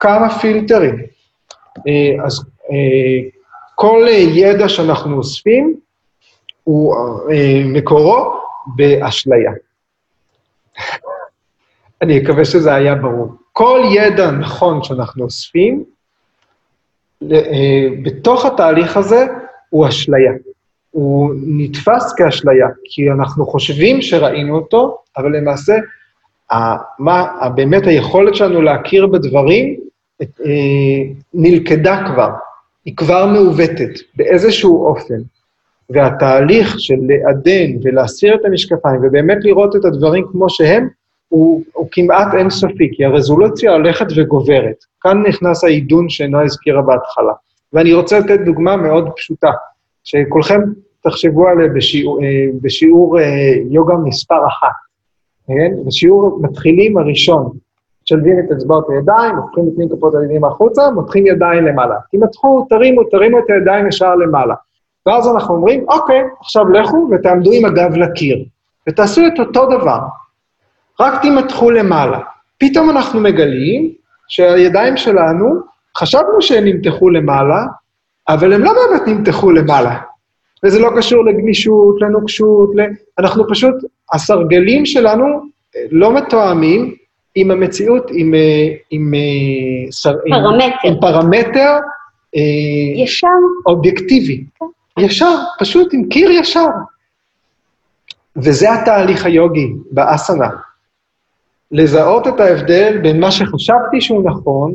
כמה 0.00 0.38
פילטרים. 0.38 0.94
אה, 1.88 2.24
אז 2.24 2.44
אה, 2.70 3.28
כל 3.74 4.06
ידע 4.10 4.68
שאנחנו 4.68 5.16
אוספים 5.16 5.76
הוא 6.64 6.94
אה, 7.30 7.62
מקורו 7.64 8.34
באשליה. 8.66 9.52
אני 12.02 12.20
מקווה 12.20 12.44
שזה 12.44 12.74
היה 12.74 12.94
ברור. 12.94 13.32
כל 13.52 13.80
ידע 13.92 14.30
נכון 14.30 14.84
שאנחנו 14.84 15.24
אוספים, 15.24 15.84
בתוך 18.04 18.44
התהליך 18.44 18.96
הזה 18.96 19.26
הוא 19.70 19.88
אשליה. 19.88 20.32
הוא 20.92 21.34
נתפס 21.46 22.12
כאשליה, 22.16 22.66
כי 22.84 23.10
אנחנו 23.10 23.46
חושבים 23.46 24.02
שראינו 24.02 24.56
אותו, 24.56 24.98
אבל 25.16 25.36
למעשה, 25.36 25.76
מה, 26.98 27.48
באמת 27.54 27.86
היכולת 27.86 28.34
שלנו 28.34 28.62
להכיר 28.62 29.06
בדברים 29.06 29.76
אה, 30.22 30.26
נלכדה 31.34 32.02
כבר, 32.06 32.30
היא 32.84 32.96
כבר 32.96 33.26
מעוותת 33.26 33.90
באיזשהו 34.16 34.86
אופן. 34.86 35.18
והתהליך 35.90 36.80
של 36.80 36.94
לעדן 37.08 37.70
ולהסיר 37.82 38.34
את 38.34 38.44
המשקפיים 38.44 39.00
ובאמת 39.02 39.36
לראות 39.40 39.76
את 39.76 39.84
הדברים 39.84 40.24
כמו 40.32 40.50
שהם, 40.50 40.88
הוא, 41.28 41.62
הוא 41.72 41.88
כמעט 41.92 42.34
אינסופי, 42.34 42.90
כי 42.92 43.04
הרזולוציה 43.04 43.72
הולכת 43.72 44.06
וגוברת. 44.16 44.84
כאן 45.00 45.22
נכנס 45.28 45.64
העידון 45.64 46.08
שנועה 46.08 46.44
הזכירה 46.44 46.82
בהתחלה. 46.82 47.32
ואני 47.72 47.92
רוצה 47.92 48.18
לתת 48.18 48.40
דוגמה 48.44 48.76
מאוד 48.76 49.08
פשוטה. 49.16 49.50
שכולכם 50.04 50.60
תחשבו 51.02 51.48
עליה 51.48 51.68
בשיעור, 51.68 52.24
אה, 52.24 52.46
בשיעור 52.62 53.18
אה, 53.20 53.24
יוגה 53.70 53.94
מספר 53.94 54.46
אחת, 54.46 54.72
כן? 55.46 55.72
בשיעור 55.86 56.40
מתחילים 56.42 56.98
הראשון, 56.98 57.50
משלבים 58.04 58.38
את 58.38 58.52
אצבעות 58.52 58.90
הידיים, 58.90 59.36
הופכים 59.36 59.64
את 59.68 59.78
מין 59.78 59.88
כפות 59.88 60.14
הידיים 60.14 60.44
החוצה, 60.44 60.90
מותחים 60.90 61.26
ידיים 61.26 61.66
למעלה. 61.66 61.94
תימתחו, 62.10 62.66
תרימו, 62.68 63.04
תרימו 63.04 63.38
את 63.38 63.44
הידיים 63.48 63.88
ישר 63.88 64.14
למעלה. 64.14 64.54
ואז 65.06 65.28
אנחנו 65.28 65.54
אומרים, 65.54 65.84
אוקיי, 65.88 66.22
עכשיו 66.40 66.68
לכו 66.68 67.08
ותעמדו 67.10 67.50
עם 67.52 67.64
הגב 67.64 67.96
לקיר, 67.96 68.44
ותעשו 68.88 69.20
את 69.26 69.38
אותו 69.38 69.66
דבר, 69.66 69.98
רק 71.00 71.22
תימתחו 71.22 71.70
למעלה. 71.70 72.18
פתאום 72.58 72.90
אנחנו 72.90 73.20
מגלים 73.20 73.92
שהידיים 74.28 74.96
שלנו, 74.96 75.54
חשבנו 75.96 76.42
שהן 76.42 76.64
נמתחו 76.64 77.10
למעלה, 77.10 77.66
אבל 78.28 78.52
הם 78.52 78.60
לא 78.64 78.72
באמת 78.72 79.02
נמתחו 79.06 79.50
למעלה. 79.50 79.98
וזה 80.64 80.78
לא 80.78 80.90
קשור 80.96 81.24
לגמישות, 81.24 81.96
לנוקשות, 82.00 82.70
ל... 82.76 82.80
אנחנו 83.18 83.44
פשוט, 83.48 83.74
הסרגלים 84.12 84.86
שלנו 84.86 85.24
אה, 85.76 85.80
לא 85.90 86.14
מתואמים 86.14 86.94
עם 87.34 87.50
המציאות, 87.50 88.10
עם, 88.14 88.34
אה, 88.34 88.68
עם, 88.90 89.14
אה, 89.14 89.92
שר, 89.92 90.12
פרמטר. 90.28 90.64
עם, 90.64 90.70
עם 90.84 91.00
פרמטר 91.00 91.76
ישר. 92.96 93.28
אובייקטיבי. 93.66 94.44
כן. 94.60 95.02
ישר, 95.02 95.34
פשוט 95.58 95.94
עם 95.94 96.08
קיר 96.08 96.30
ישר. 96.30 96.68
וזה 98.36 98.72
התהליך 98.72 99.26
היוגי 99.26 99.72
באסנה. 99.90 100.48
לזהות 101.72 102.26
את 102.28 102.40
ההבדל 102.40 102.98
בין 103.02 103.20
מה 103.20 103.30
שחשבתי 103.30 104.00
שהוא 104.00 104.24
נכון 104.30 104.74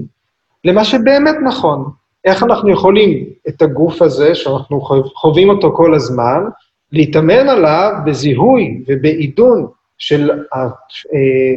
למה 0.65 0.83
שבאמת 0.83 1.35
נכון. 1.43 1.91
איך 2.25 2.43
אנחנו 2.43 2.69
יכולים 2.71 3.25
את 3.47 3.61
הגוף 3.61 4.01
הזה, 4.01 4.35
שאנחנו 4.35 4.81
חווים 5.15 5.49
אותו 5.49 5.71
כל 5.75 5.95
הזמן, 5.95 6.43
להתאמן 6.91 7.49
עליו 7.49 7.91
בזיהוי 8.05 8.83
ובעידון 8.87 9.67
של, 9.97 10.31
אה, 10.55 10.67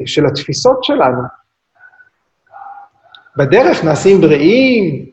של 0.06 0.26
התפיסות 0.26 0.84
שלנו. 0.84 1.22
בדרך 3.36 3.84
נעשים 3.84 4.20
בריאים, 4.20 5.06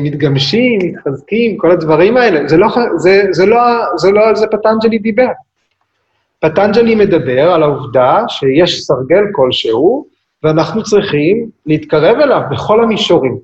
מתגמשים, 0.00 0.78
מתחזקים, 0.82 1.58
כל 1.58 1.70
הדברים 1.70 2.16
האלה. 2.16 2.48
זה 2.48 2.56
לא, 2.56 2.68
זה, 2.96 3.22
זה 3.30 3.46
לא, 3.46 3.58
זה 3.96 4.10
לא 4.10 4.28
על 4.28 4.36
זה 4.36 4.46
פטנג'לי 4.46 4.98
דיבר. 4.98 5.28
פטנג'לי 6.40 6.94
מדבר 6.94 7.52
על 7.52 7.62
העובדה 7.62 8.24
שיש 8.28 8.80
סרגל 8.80 9.22
כלשהו, 9.32 10.06
ואנחנו 10.42 10.82
צריכים 10.82 11.48
להתקרב 11.66 12.20
אליו 12.20 12.40
בכל 12.50 12.82
המישורים. 12.82 13.38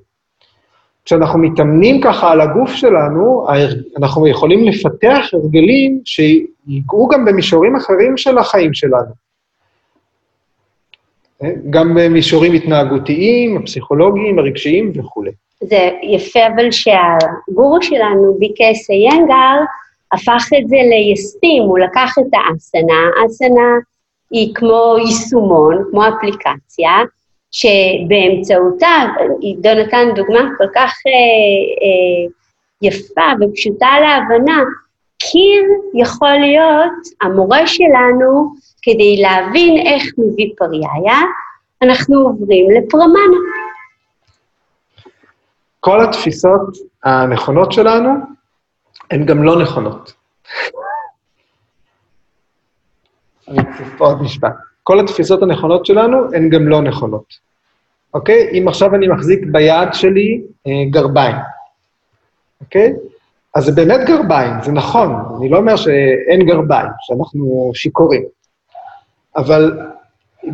כשאנחנו 1.05 1.39
מתאמנים 1.39 2.01
ככה 2.01 2.31
על 2.31 2.41
הגוף 2.41 2.71
שלנו, 2.71 3.47
אנחנו 3.97 4.27
יכולים 4.27 4.65
לפתח 4.65 5.25
הרגלים 5.33 6.01
שיגעו 6.05 7.07
גם 7.07 7.25
במישורים 7.25 7.75
אחרים 7.75 8.17
של 8.17 8.37
החיים 8.37 8.73
שלנו. 8.73 9.21
גם 11.69 11.93
במישורים 11.95 12.53
התנהגותיים, 12.53 13.57
הפסיכולוגיים, 13.57 14.39
הרגשיים 14.39 14.91
וכולי. 14.95 15.31
זה 15.61 15.89
יפה 16.03 16.39
אבל 16.55 16.71
שהגורו 16.71 17.81
שלנו, 17.81 18.35
ביקס 18.39 18.89
איינגר, 18.89 19.63
הפך 20.11 20.49
את 20.57 20.69
זה 20.69 20.77
ליסטים, 20.89 21.63
הוא 21.63 21.79
לקח 21.79 22.15
את 22.19 22.33
האסנה, 22.33 23.09
אסנה 23.25 23.71
היא 24.31 24.55
כמו 24.55 24.95
יישומון, 25.05 25.83
כמו 25.91 26.01
אפליקציה, 26.07 26.91
שבאמצעותה, 27.51 29.05
עידו 29.41 29.69
נתן 29.73 30.07
דוגמה 30.15 30.49
כל 30.57 30.67
כך 30.75 30.93
אה, 31.07 31.11
אה, 31.83 32.31
יפה 32.81 33.21
ופשוטה 33.41 33.89
להבנה, 34.01 34.63
קיר 35.17 35.63
יכול 35.93 36.31
להיות 36.31 36.93
המורה 37.21 37.67
שלנו 37.67 38.53
כדי 38.81 39.21
להבין 39.21 39.87
איך 39.87 40.03
מביא 40.17 40.53
פריאיה, 40.57 41.21
אנחנו 41.81 42.15
עוברים 42.15 42.71
לפרמנה. 42.71 43.37
כל 45.79 46.03
התפיסות 46.03 46.77
הנכונות 47.03 47.71
שלנו 47.71 48.09
הן 49.11 49.25
גם 49.25 49.43
לא 49.43 49.61
נכונות. 49.61 50.13
אני 53.47 53.57
אוסיף 53.59 53.87
פה 53.97 54.05
עוד 54.05 54.21
משפט. 54.21 54.70
כל 54.83 54.99
התפיסות 54.99 55.43
הנכונות 55.43 55.85
שלנו 55.85 56.33
הן 56.33 56.49
גם 56.49 56.67
לא 56.67 56.81
נכונות. 56.81 57.51
אוקיי? 58.13 58.49
אם 58.53 58.67
עכשיו 58.67 58.95
אני 58.95 59.07
מחזיק 59.07 59.39
ביד 59.51 59.93
שלי 59.93 60.41
אה, 60.67 60.71
גרביים, 60.89 61.35
אוקיי? 62.61 62.93
אז 63.55 63.65
זה 63.65 63.71
באמת 63.71 64.07
גרביים, 64.07 64.53
זה 64.63 64.71
נכון, 64.71 65.15
אני 65.39 65.49
לא 65.49 65.57
אומר 65.57 65.75
שאין 65.75 66.45
גרביים, 66.45 66.87
שאנחנו 66.99 67.71
שיכורים. 67.73 68.21
אבל 69.35 69.79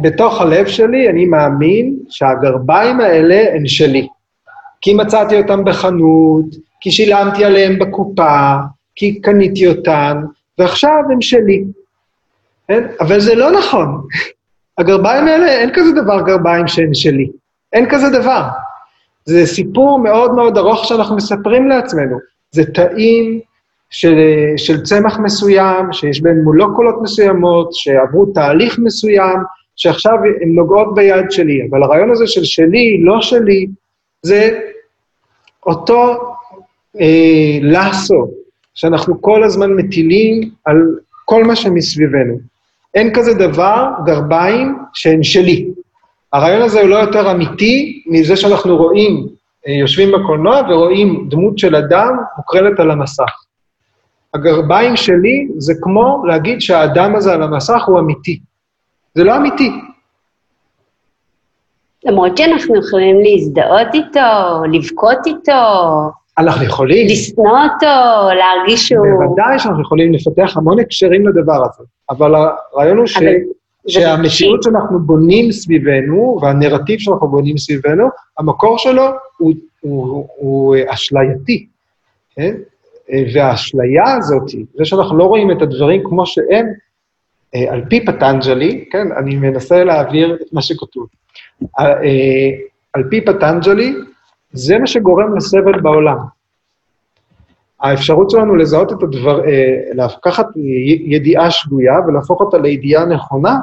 בתוך 0.02 0.42
הלב 0.42 0.68
שלי 0.68 1.10
אני 1.10 1.26
מאמין 1.26 1.96
שהגרביים 2.10 3.00
האלה 3.00 3.56
הן 3.56 3.68
שלי. 3.68 4.08
כי 4.82 4.94
מצאתי 4.94 5.42
אותם 5.42 5.64
בחנות, 5.64 6.46
כי 6.82 6.92
שילמתי 6.92 7.46
עליהם 7.46 7.80
בקופה, 7.80 8.56
כי 8.96 9.22
קניתי 9.22 9.68
אותם, 9.68 10.22
ועכשיו 10.58 11.04
הם 11.12 11.22
שלי. 11.22 11.64
כן? 12.68 12.84
אבל 13.00 13.20
זה 13.20 13.36
לא 13.36 13.52
נכון. 13.52 14.02
הגרביים 14.78 15.28
האלה, 15.28 15.48
אין 15.48 15.70
כזה 15.74 15.92
דבר 15.92 16.22
גרביים 16.22 16.68
שהן 16.68 16.94
שלי. 16.94 17.30
אין 17.74 17.86
כזה 17.90 18.10
דבר. 18.10 18.44
זה 19.26 19.46
סיפור 19.46 20.00
מאוד 20.00 20.36
מאוד 20.36 20.58
ארוך 20.58 20.86
שאנחנו 20.86 21.16
מספרים 21.16 21.68
לעצמנו. 21.68 22.18
זה 22.52 22.66
תאים 22.66 23.40
של, 23.90 24.16
של 24.58 24.84
צמח 24.84 25.20
מסוים, 25.20 25.94
שיש 25.94 26.22
בהם 26.22 26.44
מולוקולות 26.44 26.96
מסוימות, 27.02 27.74
שעברו 27.74 28.26
תהליך 28.26 28.80
מסוים, 28.80 29.40
שעכשיו 29.76 30.18
הן 30.42 30.50
נוגעות 30.50 30.96
ביד 30.96 31.32
שלי. 31.32 31.68
אבל 31.70 31.84
הרעיון 31.84 32.12
הזה 32.12 32.28
של 32.28 32.44
שלי, 32.44 33.02
לא 33.04 33.22
שלי, 33.22 33.68
זה 34.22 34.60
אותו 35.66 36.34
אה, 37.02 37.58
לסו 37.62 38.28
שאנחנו 38.74 39.22
כל 39.22 39.44
הזמן 39.44 39.74
מטילים 39.74 40.50
על 40.66 40.96
כל 41.26 41.44
מה 41.44 41.56
שמסביבנו. 41.56 42.57
אין 42.98 43.14
כזה 43.14 43.34
דבר, 43.34 43.86
גרביים, 44.06 44.78
שהן 44.94 45.24
שלי. 45.24 45.70
הרעיון 46.34 46.62
הזה 46.62 46.82
הוא 46.82 46.90
לא 46.90 46.96
יותר 46.96 47.32
אמיתי 47.32 48.04
מזה 48.08 48.36
שאנחנו 48.36 48.78
רואים, 48.78 49.28
אה, 49.68 49.74
יושבים 49.74 50.12
בקולנוע 50.12 50.62
ורואים 50.70 51.28
דמות 51.30 51.58
של 51.60 51.76
אדם 51.76 52.18
מוקרנת 52.38 52.80
על 52.80 52.92
המסך. 52.92 53.32
הגרביים 54.34 54.96
שלי 54.96 55.48
זה 55.58 55.74
כמו 55.82 56.24
להגיד 56.28 56.62
שהאדם 56.62 57.16
הזה 57.16 57.34
על 57.34 57.44
המסך 57.44 57.84
הוא 57.88 58.00
אמיתי. 58.00 58.40
זה 59.16 59.24
לא 59.24 59.38
אמיתי. 59.38 59.72
למרות 62.06 62.38
שאנחנו 62.38 62.76
יכולים 62.80 63.18
להזדהות 63.24 63.94
איתו, 63.94 64.64
לבכות 64.72 65.18
איתו. 65.26 65.52
אנחנו 66.38 66.66
יכולים. 66.66 67.08
לשנוא 67.08 67.46
אותו, 67.46 68.36
להרגיש 68.38 68.88
שהוא... 68.88 69.08
בוודאי 69.26 69.60
שאנחנו 69.60 69.82
יכולים 69.82 70.14
לפתח 70.14 70.58
המון 70.58 70.80
הקשרים 70.80 71.28
לדבר 71.28 71.66
הזה, 71.66 71.84
אבל 72.10 72.36
הרעיון 72.36 72.98
הוא 72.98 73.08
ש... 73.08 73.18
שהמציאות 73.88 74.64
שאנחנו 74.64 75.00
בונים 75.00 75.52
סביבנו, 75.52 76.40
והנרטיב 76.42 77.00
שאנחנו 77.00 77.28
בונים 77.28 77.58
סביבנו, 77.58 78.08
המקור 78.38 78.78
שלו 78.78 79.04
הוא, 79.38 79.54
הוא, 79.82 80.28
הוא, 80.38 80.76
אשלייתי, 80.88 81.68
כן? 82.36 82.56
והאשליה 83.34 84.14
הזאת, 84.18 84.50
זה 84.50 84.86
שאנחנו 84.86 85.18
לא 85.18 85.24
רואים 85.24 85.52
את 85.52 85.62
הדברים 85.62 86.02
כמו 86.04 86.26
שהם, 86.26 86.66
אה, 87.56 87.74
על 87.74 87.82
פי 87.90 88.06
פטנג'לי, 88.06 88.86
כן, 88.92 89.08
אני 89.20 89.36
מנסה 89.36 89.84
להעביר 89.84 90.38
את 90.42 90.54
מה 90.54 90.62
שכתוב. 90.62 91.08
אה, 91.80 92.50
על 92.94 93.04
פי 93.10 93.22
פטנג'לי, 93.22 93.94
זה 94.52 94.78
מה 94.78 94.88
שגורם 94.88 95.38
לסבל 95.38 95.82
בעולם. 95.82 96.18
האפשרות 97.80 98.30
שלנו 98.30 98.56
לזהות 98.56 98.92
את 98.92 99.04
הדבר, 99.04 99.46
אה, 99.46 99.76
לקחת 99.94 100.46
ידיעה 101.06 101.52
שגויה 101.52 101.94
ולהפוך 102.08 102.42
אותה 102.42 102.58
לידיעה 102.58 103.06
נכונה, 103.06 103.56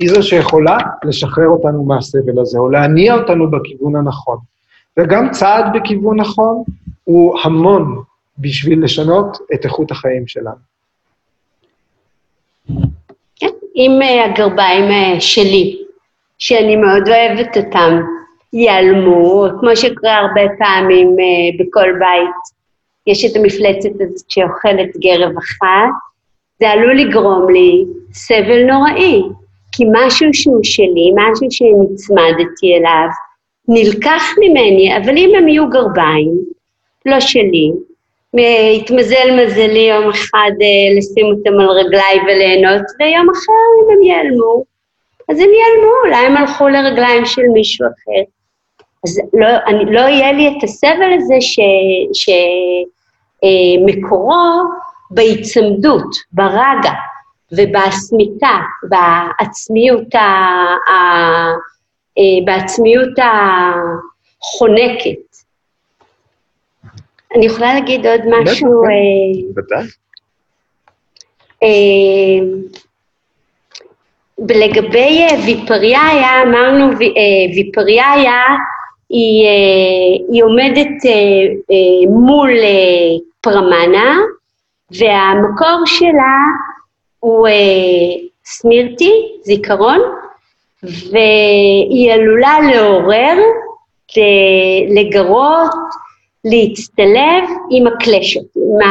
היא 0.00 0.10
זו 0.10 0.22
שיכולה 0.22 0.78
לשחרר 1.04 1.48
אותנו 1.48 1.84
מהסבל 1.84 2.40
הזה, 2.40 2.58
או 2.58 2.70
להניע 2.70 3.14
אותנו 3.14 3.50
בכיוון 3.50 3.96
הנכון. 3.96 4.38
וגם 4.98 5.30
צעד 5.30 5.64
בכיוון 5.74 6.20
נכון 6.20 6.62
הוא 7.04 7.38
המון 7.44 8.02
בשביל 8.38 8.84
לשנות 8.84 9.38
את 9.54 9.64
איכות 9.64 9.90
החיים 9.90 10.26
שלנו. 10.26 10.72
כן, 13.36 13.46
אם 13.76 13.98
אה, 14.02 14.24
הגרביים 14.24 14.90
אה, 14.90 15.20
שלי, 15.20 15.78
שאני 16.38 16.76
מאוד 16.76 17.08
אוהבת 17.08 17.56
אותם, 17.56 18.00
ייעלמו, 18.52 19.46
כמו 19.60 19.76
שקורה 19.76 20.16
הרבה 20.16 20.42
פעמים 20.58 21.16
בכל 21.58 21.92
בית, 21.98 22.62
יש 23.06 23.24
את 23.24 23.36
המפלצת 23.36 23.90
הזאת 24.00 24.30
שאוכלת 24.30 24.96
גרב 24.96 25.32
אחת, 25.38 25.92
זה 26.60 26.70
עלול 26.70 27.00
לגרום 27.00 27.50
לי 27.50 27.84
סבל 28.12 28.64
נוראי, 28.64 29.22
כי 29.72 29.84
משהו 29.92 30.28
שהוא 30.32 30.60
שלי, 30.62 31.10
משהו 31.14 31.46
שנצמדתי 31.50 32.76
אליו, 32.76 33.08
נלקח 33.68 34.22
ממני, 34.40 34.96
אבל 34.96 35.16
אם 35.16 35.30
הם 35.36 35.48
יהיו 35.48 35.68
גרביים, 35.70 36.30
לא 37.06 37.20
שלי, 37.20 37.72
התמזל 38.76 39.42
מזלי 39.42 39.88
יום 39.90 40.10
אחד 40.10 40.50
אה, 40.62 40.98
לשים 40.98 41.26
אותם 41.26 41.60
על 41.60 41.66
רגליי 41.66 42.20
וליהנות, 42.24 42.86
ויום 43.00 43.30
אחר 43.30 43.62
אם 43.78 43.92
הם 43.92 44.02
ייעלמו, 44.02 44.64
אז 45.28 45.40
הם 45.40 45.48
ייעלמו, 45.48 45.92
אולי 46.04 46.26
הם 46.26 46.36
הלכו 46.36 46.68
לרגליים 46.68 47.26
של 47.26 47.42
מישהו 47.52 47.86
אחר. 47.86 48.22
אז 49.04 49.20
לא, 49.32 49.46
אני, 49.66 49.84
לא 49.84 50.00
יהיה 50.00 50.32
לי 50.32 50.48
את 50.48 50.62
הסבל 50.62 51.12
הזה 51.16 51.34
שמקורו 53.42 54.32
אה, 54.32 54.62
בהיצמדות, 55.10 56.16
ברגע 56.32 56.92
ובסמיתה, 57.52 58.58
בעצמיות, 58.88 60.14
ה, 60.14 60.18
ה, 60.18 60.94
אה, 62.18 62.44
בעצמיות 62.44 63.18
החונקת. 64.42 65.32
אני 67.36 67.46
יכולה 67.46 67.74
להגיד 67.74 68.06
עוד 68.06 68.20
משהו? 68.26 68.82
בוודאי. 69.54 69.86
אה, 71.62 72.38
לגבי 74.48 75.26
ויפריאיה, 75.44 76.42
אמרנו 76.42 76.98
ויפריאיה 77.54 78.42
היא, 79.12 79.46
אה, 79.46 80.32
היא 80.32 80.44
עומדת 80.44 81.06
אה, 81.06 81.10
אה, 81.70 82.10
מול 82.10 82.50
פרמנה, 83.40 84.18
והמקור 84.90 85.82
שלה 85.86 86.38
הוא 87.20 87.48
סמירטי, 88.44 89.12
זיכרון, 89.42 90.00
והיא 90.82 92.12
עלולה 92.12 92.58
לעורר, 92.72 93.38
לגרות, 94.88 95.74
להצטלב 96.44 97.44
עם 97.70 97.86
הקלשות, 97.86 98.44
עם 98.56 98.88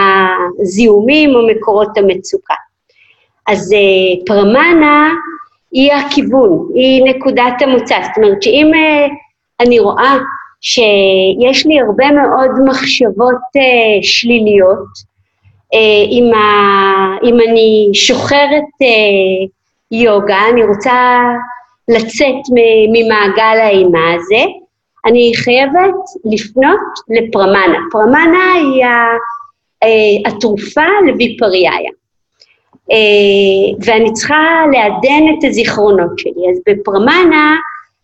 הזיהומים 0.62 1.36
או 1.36 1.48
מקורות 1.48 1.98
המצוקה. 1.98 2.54
אז 3.48 3.76
פרמנה 4.26 5.10
היא 5.72 5.94
הכיוון, 5.94 6.70
היא 6.76 7.04
נקודת 7.04 7.62
המוצא, 7.62 7.96
זאת 8.02 8.18
אומרת 8.18 8.44
שאם 8.44 8.72
אני 9.62 9.80
רואה 9.80 10.18
שיש 10.62 11.66
לי 11.66 11.80
הרבה 11.80 12.06
מאוד 12.12 12.52
מחשבות 12.68 13.36
uh, 13.58 14.04
שליליות, 14.04 14.88
uh, 15.74 15.78
אם, 16.12 16.34
ה, 16.34 17.18
אם 17.24 17.38
אני 17.50 17.90
שוחרת 17.94 18.72
uh, 18.82 19.50
יוגה, 19.92 20.40
אני 20.52 20.64
רוצה 20.64 21.22
לצאת 21.88 22.42
ממעגל 22.94 23.60
האימה 23.62 24.14
הזה, 24.14 24.44
אני 25.06 25.32
חייבת 25.36 25.96
לפנות 26.26 26.80
לפרמנה. 27.10 27.78
פרמנה 27.92 28.54
היא 28.54 28.86
התרופה 30.26 30.86
לוויפריאיה. 31.08 31.92
ואני 33.86 34.14
צריכה 34.14 34.64
לעדן 34.72 35.24
את 35.34 35.44
הזיכרונות 35.44 36.20
שלי. 36.20 36.50
אז 36.52 36.60
בפרמנה 36.68 37.56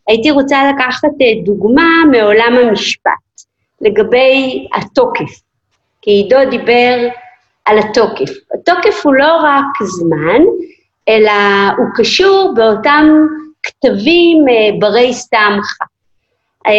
הייתי 0.07 0.31
רוצה 0.31 0.71
לקחת 0.71 1.21
אה, 1.21 1.43
דוגמה 1.45 1.89
מעולם 2.11 2.55
המשפט. 2.61 3.11
לגבי 3.81 4.67
התוקף, 4.75 5.41
כי 6.01 6.11
עידו 6.11 6.37
דיבר 6.49 7.07
על 7.65 7.77
התוקף. 7.79 8.29
התוקף 8.53 9.05
הוא 9.05 9.13
לא 9.13 9.35
רק 9.35 9.83
זמן, 9.83 10.41
אלא 11.09 11.31
הוא 11.77 11.85
קשור 11.95 12.53
באותם 12.55 13.05
כתבים 13.63 14.45
אה, 14.49 14.79
ברי 14.79 15.13
סתמכה. 15.13 15.85
אה, 16.67 16.71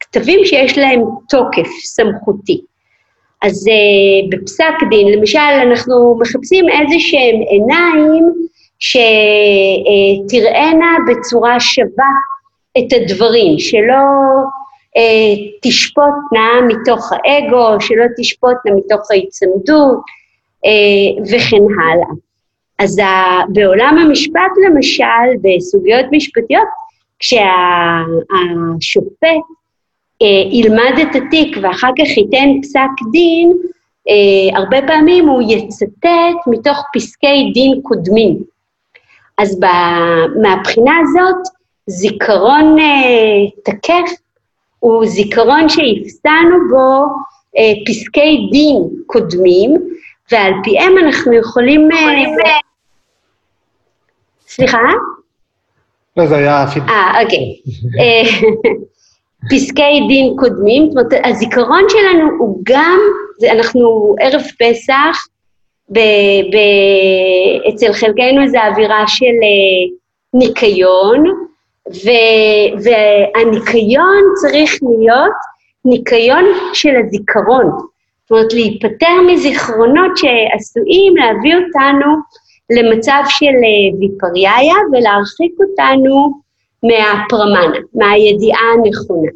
כתבים 0.00 0.44
שיש 0.44 0.78
להם 0.78 1.00
תוקף 1.28 1.68
סמכותי. 1.84 2.60
אז 3.42 3.66
בפסק 4.30 4.74
דין, 4.90 5.08
למשל, 5.18 5.38
אנחנו 5.38 6.18
מחפשים 6.20 6.68
איזה 6.68 6.94
שהם 6.98 7.40
עיניים 7.48 8.32
שתראינה 8.78 10.46
בצורה 11.08 11.60
שווה 11.60 12.12
את 12.78 12.92
הדברים, 12.92 13.58
שלא 13.58 14.04
uh, 14.96 15.00
תשפוטנה 15.62 16.50
מתוך 16.68 17.12
האגו, 17.12 17.80
שלא 17.80 18.04
תשפוטנה 18.18 18.72
מתוך 18.76 19.10
ההיצמדות 19.10 19.98
uh, 20.66 21.20
וכן 21.22 21.64
הלאה. 21.80 22.12
אז 22.78 23.00
בעולם 23.48 23.98
המשפט 23.98 24.52
למשל, 24.66 25.28
בסוגיות 25.42 26.06
משפטיות, 26.12 26.68
כשהשופט 27.18 27.46
אה, 30.22 30.26
ילמד 30.52 30.98
את 31.02 31.16
התיק 31.16 31.56
ואחר 31.62 31.90
כך 31.98 32.16
ייתן 32.16 32.48
פסק 32.62 32.90
דין, 33.12 33.52
אה, 34.08 34.58
הרבה 34.58 34.78
פעמים 34.86 35.28
הוא 35.28 35.42
יצטט 35.52 36.46
מתוך 36.46 36.78
פסקי 36.94 37.50
דין 37.54 37.80
קודמים. 37.82 38.55
אז 39.38 39.60
ב, 39.60 39.66
מהבחינה 40.42 40.92
הזאת, 41.02 41.48
זיכרון 41.86 42.78
אה, 42.78 43.50
תקף 43.64 44.12
הוא 44.78 45.06
זיכרון 45.06 45.68
שהפסענו 45.68 46.56
בו 46.70 47.04
אה, 47.56 47.72
פסקי 47.86 48.48
דין 48.52 48.76
קודמים, 49.06 49.76
ועל 50.32 50.52
פיהם 50.64 50.98
אנחנו 50.98 51.32
יכולים... 51.32 51.88
אה, 51.92 52.60
סליחה? 54.48 54.78
לא, 56.16 56.26
זה 56.26 56.36
היה... 56.36 56.64
אה, 56.88 57.22
אוקיי. 57.22 57.60
אה, 58.00 58.48
פסקי 59.50 60.00
דין 60.08 60.36
קודמים, 60.38 60.90
זאת 60.90 61.12
אומרת, 61.12 61.26
הזיכרון 61.26 61.82
שלנו 61.88 62.30
הוא 62.38 62.60
גם, 62.62 62.98
אנחנו 63.52 64.14
ערב 64.20 64.42
פסח, 64.58 65.26
ב, 65.90 65.98
ב, 66.52 66.56
אצל 67.68 67.92
חלקנו 67.92 68.48
זה 68.48 68.66
אווירה 68.66 69.04
של 69.06 69.24
אה, 69.24 69.96
ניקיון, 70.34 71.24
ו, 71.88 72.10
והניקיון 72.84 74.22
צריך 74.34 74.78
להיות 74.82 75.32
ניקיון 75.84 76.44
של 76.72 76.96
הזיכרון. 76.96 77.70
זאת 78.22 78.30
אומרת, 78.30 78.52
להיפטר 78.52 79.16
מזיכרונות 79.26 80.16
שעשויים 80.16 81.16
להביא 81.16 81.54
אותנו 81.54 82.16
למצב 82.70 83.22
של 83.28 83.46
אה, 83.46 83.98
ויפריאיה 84.00 84.74
ולהרחיק 84.92 85.52
אותנו 85.60 86.40
מהפרמנה, 86.82 87.78
מהידיעה 87.94 88.72
הנכונה. 88.74 89.30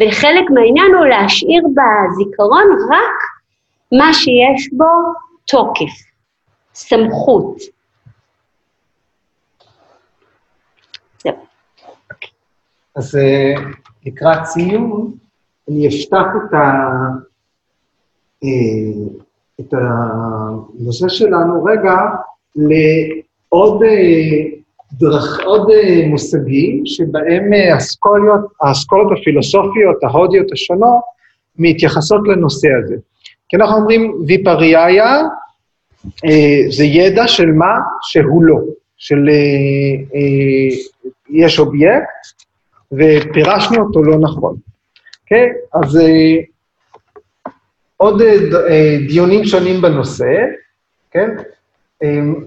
וחלק 0.00 0.50
מהעניין 0.50 0.94
הוא 0.94 1.06
להשאיר 1.06 1.62
בזיכרון 1.62 2.66
רק 2.90 3.18
מה 3.92 4.14
שיש 4.14 4.68
בו 4.72 4.84
תוקף, 5.46 5.92
סמכות. 6.74 7.56
אז 12.96 13.16
אה, 13.16 13.54
לקראת 14.06 14.44
סיום, 14.44 15.14
אני 15.68 15.88
אפתח 15.88 16.26
את, 16.36 16.54
ה, 16.54 16.64
אה, 18.44 19.08
את 19.60 19.74
הנושא 19.74 21.08
שלנו 21.08 21.64
רגע 21.64 21.96
לעוד 22.56 23.82
דרך, 24.92 25.40
עוד 25.44 25.70
אה, 25.70 26.08
מושגים 26.08 26.86
שבהם 26.86 27.52
אה, 27.52 27.74
האסכולות 28.62 29.18
הפילוסופיות, 29.18 30.04
ההודיות 30.04 30.52
השונות, 30.52 31.00
מתייחסות 31.58 32.20
לנושא 32.28 32.68
הזה. 32.84 32.96
כי 33.54 33.58
אנחנו 33.60 33.76
אומרים 33.76 34.24
ויפריאיה 34.26 35.22
אה, 36.24 36.70
זה 36.70 36.84
ידע 36.84 37.28
של 37.28 37.52
מה 37.52 37.74
שהוא 38.02 38.44
לא, 38.44 38.56
של 38.96 39.28
יש 41.30 41.58
אובייקט 41.58 42.26
ופירשנו 42.92 43.84
אותו 43.84 44.02
לא 44.02 44.18
נכון. 44.18 44.56
אוקיי? 45.22 45.48
אז 45.74 46.00
עוד 47.96 48.22
דיונים 49.08 49.44
שונים 49.44 49.80
בנושא, 49.82 50.34
כן? 51.10 51.30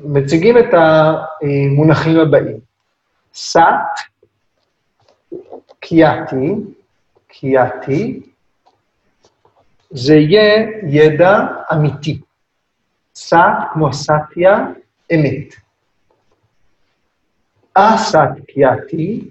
מציגים 0.04 0.58
את 0.58 0.74
המונחים 0.74 2.20
הבאים. 2.20 2.58
סת, 3.34 3.62
קייתי, 5.80 6.54
קייתי, 7.28 8.20
זה 9.92 10.16
יהיה 10.16 10.68
ידע 10.84 11.38
אמיתי. 11.74 12.22
סת 13.16 13.58
כמו 13.74 13.94
סטיה, 13.94 14.58
אמת. 15.14 15.54
אסת 17.74 18.30
קייתי, 18.48 19.30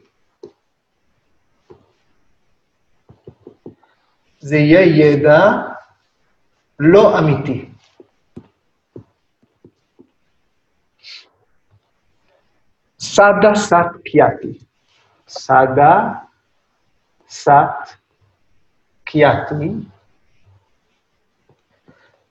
זה 4.38 4.56
יהיה 4.56 4.80
ידע 4.80 5.40
לא 6.78 7.18
אמיתי. 7.18 7.68
סדה 12.98 13.54
סת 13.54 13.86
קיאטי. 14.04 14.58
סדה 15.28 16.12
סת 17.28 17.96
קיאטי. 19.04 19.95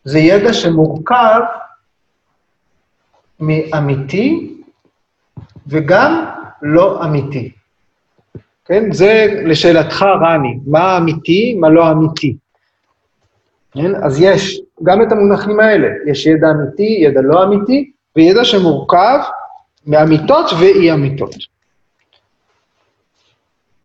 זה 0.06 0.20
ידע 0.20 0.54
שמורכב 0.54 1.42
מאמיתי 3.40 4.56
וגם 5.68 6.26
לא 6.62 7.06
אמיתי. 7.06 7.52
כן? 8.66 8.92
זה 8.92 9.26
לשאלתך, 9.46 10.06
רני, 10.22 10.60
מה 10.68 10.98
אמיתי, 10.98 11.56
מה 11.60 11.70
לא 11.70 11.92
אמיתי. 11.92 12.38
כן? 13.72 13.96
אז 14.04 14.22
יש 14.22 14.62
גם 14.84 15.02
את 15.02 15.12
המונחים 15.12 15.60
האלה, 15.60 15.88
יש 16.08 16.26
ידע 16.26 16.52
אמיתי, 16.52 16.98
ידע 17.02 17.22
לא 17.22 17.44
אמיתי, 17.44 17.92
וידע 18.16 18.46
שמורכב 18.46 19.20
מאמיתות 19.88 20.46
ואי-אמיתות. 20.60 21.36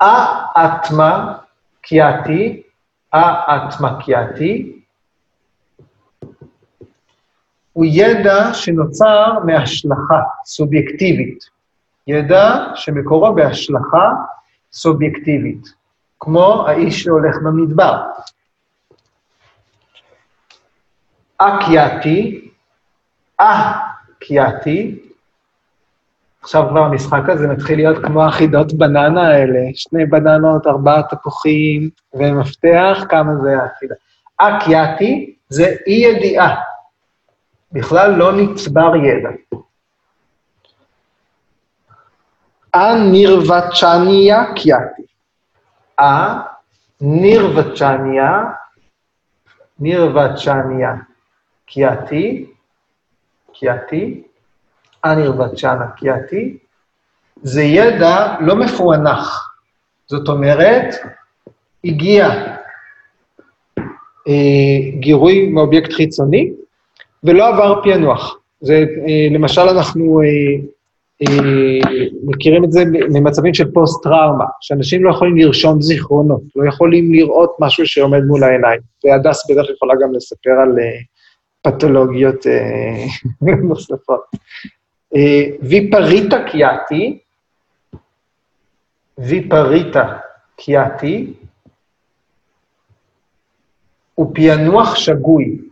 האטמה 0.01 1.35
קיאתי, 1.83 2.63
האטמה 3.13 4.01
קיאתי, 4.03 4.80
הוא 7.81 7.87
ידע 7.89 8.55
שנוצר 8.55 9.33
מהשלכה 9.47 10.21
סובייקטיבית. 10.45 11.45
ידע 12.07 12.67
שמקורו 12.75 13.35
בהשלכה 13.35 14.11
סובייקטיבית, 14.73 15.75
כמו 16.21 16.67
האיש 16.67 17.03
שהולך 17.03 17.37
במדבר. 17.45 18.03
אקיאתי, 21.39 22.49
אקיאתי, 23.37 24.99
עכשיו 26.43 26.67
כבר 26.69 26.81
המשחק 26.81 27.29
הזה 27.29 27.49
מתחיל 27.49 27.77
להיות 27.77 28.05
כמו 28.05 28.25
החידות 28.25 28.73
בננה 28.73 29.29
האלה, 29.29 29.61
שני 29.75 30.07
בננות, 30.07 30.67
ארבעה 30.67 31.03
תפוחים 31.03 31.91
ומפתח, 32.15 33.05
כמה 33.09 33.33
זה 33.43 33.57
החידה. 33.63 33.95
אקיאתי 34.37 35.35
זה 35.49 35.75
אי-ידיעה, 35.87 36.55
בכלל 37.73 38.11
לא 38.11 38.33
נצבר 38.33 38.93
ידע. 38.97 39.31
א-נירווצ'ניה 42.73 44.45
קיאתי. 44.55 45.03
א-נירווצ'ניה, 47.01 47.51
נירווצ'ניה 49.81 50.95
קיאתי, 51.67 52.47
קיאתי, 53.53 54.23
אנירווצ'אנה 55.05 55.91
קיאתי, 55.97 56.59
זה 57.43 57.63
ידע 57.63 58.37
לא 58.41 58.57
מפוענח. 58.57 59.55
זאת 60.07 60.29
אומרת, 60.29 60.95
הגיע 61.85 62.29
אה, 64.29 64.99
גירוי 65.01 65.49
מאובייקט 65.49 65.93
חיצוני 65.93 66.51
ולא 67.25 67.49
עבר 67.49 67.81
פענוח. 67.83 68.39
זה, 68.61 68.75
אה, 69.09 69.29
למשל, 69.31 69.61
אנחנו 69.61 70.21
אה, 70.23 70.27
אה, 71.29 72.01
מכירים 72.25 72.65
את 72.65 72.73
זה 72.73 72.85
ממצבים 72.85 73.55
של 73.55 73.71
פוסט-טראומה, 73.73 74.45
שאנשים 74.61 75.05
לא 75.05 75.11
יכולים 75.11 75.37
לרשום 75.37 75.83
זיכרונות, 75.83 76.41
לא 76.57 76.69
יכולים 76.69 77.13
לראות 77.13 77.57
משהו 77.59 77.87
שעומד 77.87 78.25
מול 78.25 78.45
העיניים. 78.45 78.81
והדס 79.05 79.47
כלל 79.47 79.75
יכולה 79.75 79.95
גם 80.03 80.15
לספר 80.15 80.51
על 80.51 80.77
פתולוגיות 81.63 82.47
נוספות. 83.69 84.21
ויפריטה 85.63 86.45
קיאטי, 86.51 87.19
ויפריטה 89.19 90.17
קיאטי, 90.57 91.33
הוא 94.15 94.35
פענוח 94.35 94.95
שגוי. 94.95 95.70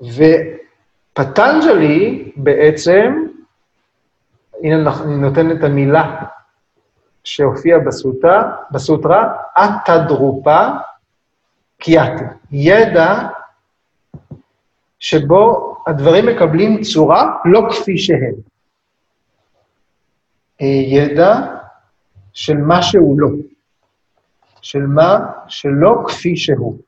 ופטנג'לי 0.00 2.32
בעצם, 2.36 3.26
הנה 4.62 5.02
אני 5.02 5.16
נותן 5.16 5.50
את 5.50 5.64
המילה 5.64 6.22
שהופיעה 7.24 7.78
בסוטרה, 7.78 8.52
בסוטרה, 8.70 9.34
אתדרופה 9.58 10.66
קיאטי. 11.78 12.24
ידע 12.52 13.28
שבו 14.98 15.76
הדברים 15.86 16.26
מקבלים 16.26 16.82
צורה 16.82 17.36
לא 17.44 17.68
כפי 17.70 17.98
שהם. 17.98 18.34
אה, 20.62 20.66
ידע 20.66 21.34
של 22.32 22.56
מה 22.56 22.82
שהוא 22.82 23.20
לא, 23.20 23.28
של 24.62 24.86
מה 24.86 25.18
שלא 25.48 26.04
כפי 26.06 26.36
שהוא. 26.36 26.78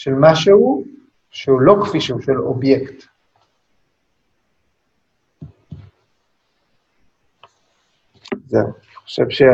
של 0.00 0.14
משהו 0.20 0.84
שהוא 1.30 1.60
לא 1.60 1.76
כפי 1.84 2.00
שהוא, 2.00 2.20
של 2.20 2.38
אובייקט. 2.38 3.04
זהו, 8.46 8.60
אני 8.60 8.94
חושב 8.94 9.30
שה... 9.30 9.44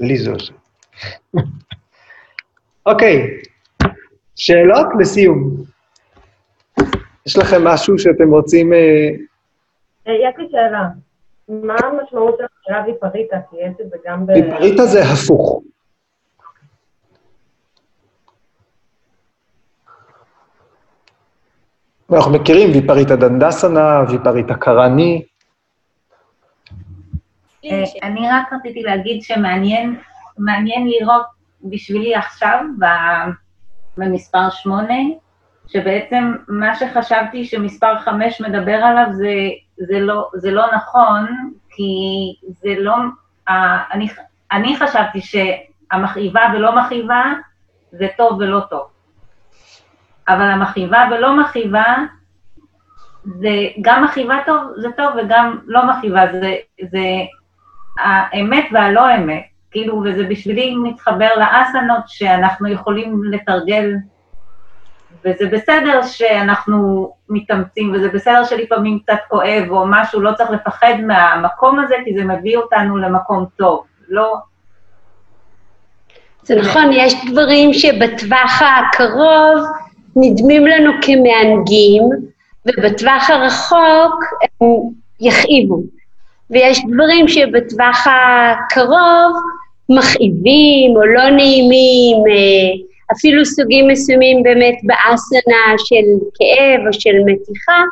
לי 0.00 0.18
זה 0.18 0.30
עושה. 0.30 0.52
אוקיי, 2.86 3.40
שאלות 4.36 4.86
לסיום. 5.00 5.56
יש 7.26 7.38
לכם 7.38 7.64
משהו 7.64 7.98
שאתם 7.98 8.30
רוצים... 8.30 8.72
אה, 8.72 9.08
אה, 10.06 10.12
יש 10.12 10.34
לי 10.38 10.48
שאלה. 10.50 10.88
מה 11.48 11.76
המשמעות 11.84 12.38
של 12.38 12.44
המילה 12.68 12.86
ויפריטה? 12.86 13.36
כי 13.50 13.56
יש 13.56 13.74
את 13.80 13.90
זה 13.90 13.96
גם 14.04 14.26
ב... 14.26 14.30
ויפריטה 14.30 14.86
זה 14.86 15.00
הפוך. 15.02 15.62
אנחנו 22.12 22.32
מכירים 22.32 22.70
ויפריטה 22.72 23.16
דנדסנה, 23.16 24.02
ויפריטה 24.08 24.54
קרני. 24.54 25.22
אה, 27.64 27.84
אני 28.02 28.28
רק 28.30 28.52
רציתי 28.52 28.82
להגיד 28.82 29.22
שמעניין 29.22 30.88
לראות 30.88 31.26
בשבילי 31.64 32.14
עכשיו, 32.14 32.64
במספר 33.96 34.50
שמונה, 34.50 34.98
שבעצם 35.66 36.34
מה 36.48 36.74
שחשבתי 36.74 37.44
שמספר 37.44 37.98
חמש 37.98 38.40
מדבר 38.40 38.74
עליו 38.74 39.06
זה, 39.12 39.34
זה, 39.76 40.00
לא, 40.00 40.30
זה 40.34 40.50
לא 40.50 40.66
נכון, 40.76 41.26
כי 41.70 41.92
זה 42.44 42.74
לא... 42.78 42.94
אני, 43.92 44.08
אני 44.52 44.76
חשבתי 44.76 45.20
שהמכאיבה 45.20 46.40
ולא 46.54 46.76
מכאיבה 46.76 47.24
זה 47.92 48.06
טוב 48.16 48.38
ולא 48.38 48.60
טוב. 48.70 48.97
אבל 50.28 50.50
המכאיבה 50.50 51.04
ולא 51.10 51.36
מכאיבה, 51.36 51.96
זה 53.24 53.50
גם 53.80 54.04
מכאיבה 54.04 54.36
טוב, 54.46 54.62
זה 54.76 54.88
טוב, 54.96 55.08
וגם 55.18 55.58
לא 55.66 55.86
מכאיבה, 55.86 56.32
זה, 56.32 56.54
זה 56.90 57.04
האמת 57.98 58.64
והלא 58.72 59.14
אמת. 59.14 59.42
כאילו, 59.70 60.02
וזה 60.04 60.24
בשבילי 60.24 60.76
מתחבר 60.76 61.28
לאסנות 61.36 62.02
שאנחנו 62.06 62.68
יכולים 62.68 63.24
לתרגל, 63.24 63.94
וזה 65.24 65.46
בסדר 65.52 66.02
שאנחנו 66.02 67.12
מתאמצים, 67.28 67.92
וזה 67.94 68.08
בסדר 68.08 68.44
שלפעמים 68.44 68.98
קצת 68.98 69.18
כואב 69.28 69.64
או 69.70 69.84
משהו, 69.86 70.20
לא 70.20 70.32
צריך 70.32 70.50
לפחד 70.50 70.94
מהמקום 71.06 71.78
הזה, 71.78 71.94
כי 72.04 72.14
זה 72.14 72.24
מביא 72.24 72.56
אותנו 72.56 72.96
למקום 72.96 73.46
טוב. 73.56 73.84
לא... 74.08 74.36
זה 76.42 76.56
נכון, 76.56 76.90
יש 76.92 77.14
דברים 77.30 77.72
שבטווח 77.72 78.62
הקרוב 78.62 79.66
נדמים 80.16 80.66
לנו 80.66 80.90
כמענגים, 81.02 82.02
ובטווח 82.66 83.30
הרחוק 83.30 84.24
הם 84.42 84.68
יכאיבו. 85.20 85.82
ויש 86.50 86.80
דברים 86.92 87.28
שבטווח 87.28 88.06
הקרוב 88.06 89.36
מכאיבים 89.88 90.96
או 90.96 91.06
לא 91.06 91.30
נעימים, 91.30 92.16
אה, 92.16 92.84
אפילו 93.12 93.44
סוגים 93.44 93.88
מסוימים 93.88 94.42
באמת 94.42 94.74
באסנה 94.82 95.78
של 95.78 96.26
כאב 96.34 96.86
או 96.86 96.92
של 96.92 97.16
מתיחה, 97.24 97.82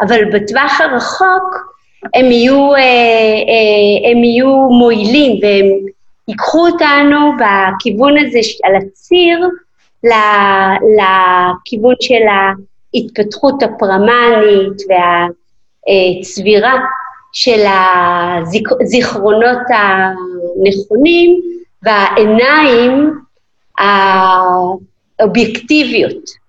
אבל 0.00 0.24
בטווח 0.24 0.80
הרחוק 0.80 1.76
הם 2.14 2.24
יהיו, 2.24 2.74
אה, 2.74 2.80
אה, 2.80 4.10
הם 4.10 4.24
יהיו 4.24 4.68
מועילים 4.70 5.38
והם 5.42 5.66
ייקחו 6.28 6.66
אותנו 6.66 7.32
בכיוון 7.36 8.14
הזה 8.18 8.38
על 8.64 8.76
הציר 8.76 9.48
לכיוון 10.04 11.94
של 12.00 12.22
ההתפתחות 12.94 13.62
הפרמנית 13.62 14.82
והצבירה 15.88 16.74
של 17.32 17.64
הזיכרונות 18.80 19.58
הנכונים 19.68 21.40
והעיניים 21.82 23.18
האובייקטיביות. 25.18 26.46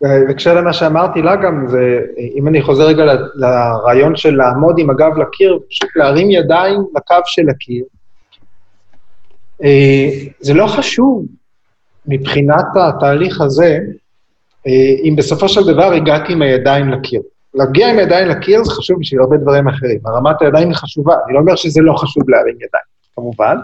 בהקשר 0.00 0.54
למה 0.54 0.72
שאמרתי 0.72 1.22
לה 1.22 1.36
גם, 1.36 1.66
זה, 1.68 2.00
אם 2.34 2.48
אני 2.48 2.62
חוזר 2.62 2.86
רגע 2.86 3.04
לרעיון 3.34 4.16
של 4.16 4.36
לעמוד 4.36 4.78
עם 4.78 4.90
הגב 4.90 5.18
לקיר, 5.18 5.58
פשוט 5.70 5.96
להרים 5.96 6.30
ידיים 6.30 6.80
לקו 6.96 7.16
של 7.24 7.48
הקיר, 7.48 7.84
אה, 9.64 10.08
זה 10.40 10.54
לא 10.54 10.66
חשוב 10.66 11.24
מבחינת 12.08 12.64
התהליך 12.76 13.40
הזה, 13.40 13.78
אה, 14.66 14.94
אם 15.04 15.14
בסופו 15.16 15.48
של 15.48 15.72
דבר 15.72 15.92
הגעתי 15.92 16.32
עם 16.32 16.42
הידיים 16.42 16.88
לקיר. 16.88 17.22
להגיע 17.54 17.90
עם 17.90 17.98
הידיים 17.98 18.28
לקיר 18.28 18.64
זה 18.64 18.70
חשוב 18.70 19.00
בשביל 19.00 19.20
הרבה 19.20 19.36
דברים 19.36 19.68
אחרים. 19.68 19.98
הרמת 20.04 20.42
הידיים 20.42 20.68
היא 20.68 20.76
חשובה, 20.76 21.14
אני 21.26 21.34
לא 21.34 21.38
אומר 21.38 21.56
שזה 21.56 21.80
לא 21.80 21.92
חשוב 21.92 22.30
להרים 22.30 22.54
ידיים, 22.54 22.84
כמובן, 23.16 23.56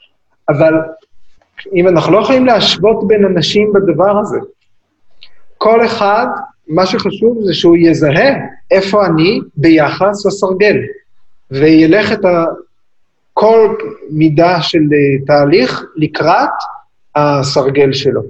אבל 0.50 0.74
אם 1.74 1.88
אנחנו 1.88 2.12
לא 2.12 2.18
יכולים 2.18 2.46
להשוות 2.46 3.08
בין 3.08 3.24
אנשים 3.24 3.72
בדבר 3.72 4.18
הזה, 4.18 4.38
כל 5.58 5.84
אחד, 5.84 6.26
מה 6.68 6.86
שחשוב 6.86 7.38
זה 7.44 7.54
שהוא 7.54 7.76
יזהה 7.76 8.30
איפה 8.70 9.06
אני 9.06 9.40
ביחס 9.56 10.26
לסרגל, 10.26 10.76
וילך 11.50 12.12
את. 12.12 12.24
כל 13.40 13.74
מידה 14.10 14.62
של 14.62 14.78
אה, 14.78 15.26
תהליך 15.26 15.84
לקראת 15.96 16.48
הסרגל 17.16 17.92
שלו. 17.92 18.22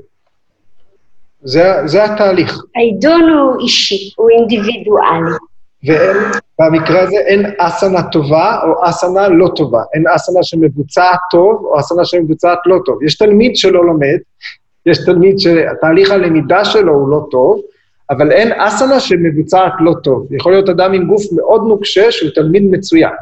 זה, 1.42 1.72
זה 1.84 2.04
התהליך. 2.04 2.62
העידון 2.76 3.30
הוא 3.30 3.60
אישי, 3.60 4.12
הוא 4.16 4.30
אינדיבידואלי. 4.30 5.36
ובמקרה 5.84 7.00
הזה 7.00 7.16
אין 7.16 7.46
אסנה 7.58 8.02
טובה 8.02 8.60
או 8.62 8.88
אסנה 8.88 9.28
לא 9.28 9.48
טובה. 9.56 9.82
אין 9.94 10.04
אסנה 10.08 10.42
שמבוצעת 10.42 11.18
טוב 11.30 11.64
או 11.64 11.80
אסנה 11.80 12.04
שמבוצעת 12.04 12.58
לא 12.66 12.78
טוב. 12.84 13.02
יש 13.02 13.18
תלמיד 13.18 13.56
שלא 13.56 13.86
לומד, 13.86 14.18
יש 14.86 15.04
תלמיד 15.04 15.36
שתהליך 15.38 16.10
הלמידה 16.10 16.64
שלו 16.64 16.94
הוא 16.94 17.08
לא 17.08 17.26
טוב, 17.30 17.60
אבל 18.10 18.32
אין 18.32 18.52
אסנה 18.52 19.00
שמבוצעת 19.00 19.72
לא 19.80 19.94
טוב. 20.04 20.26
יכול 20.30 20.52
להיות 20.52 20.68
אדם 20.68 20.92
עם 20.92 21.06
גוף 21.06 21.22
מאוד 21.32 21.62
נוקשה 21.68 22.12
שהוא 22.12 22.30
תלמיד 22.34 22.62
מצוין. 22.70 23.12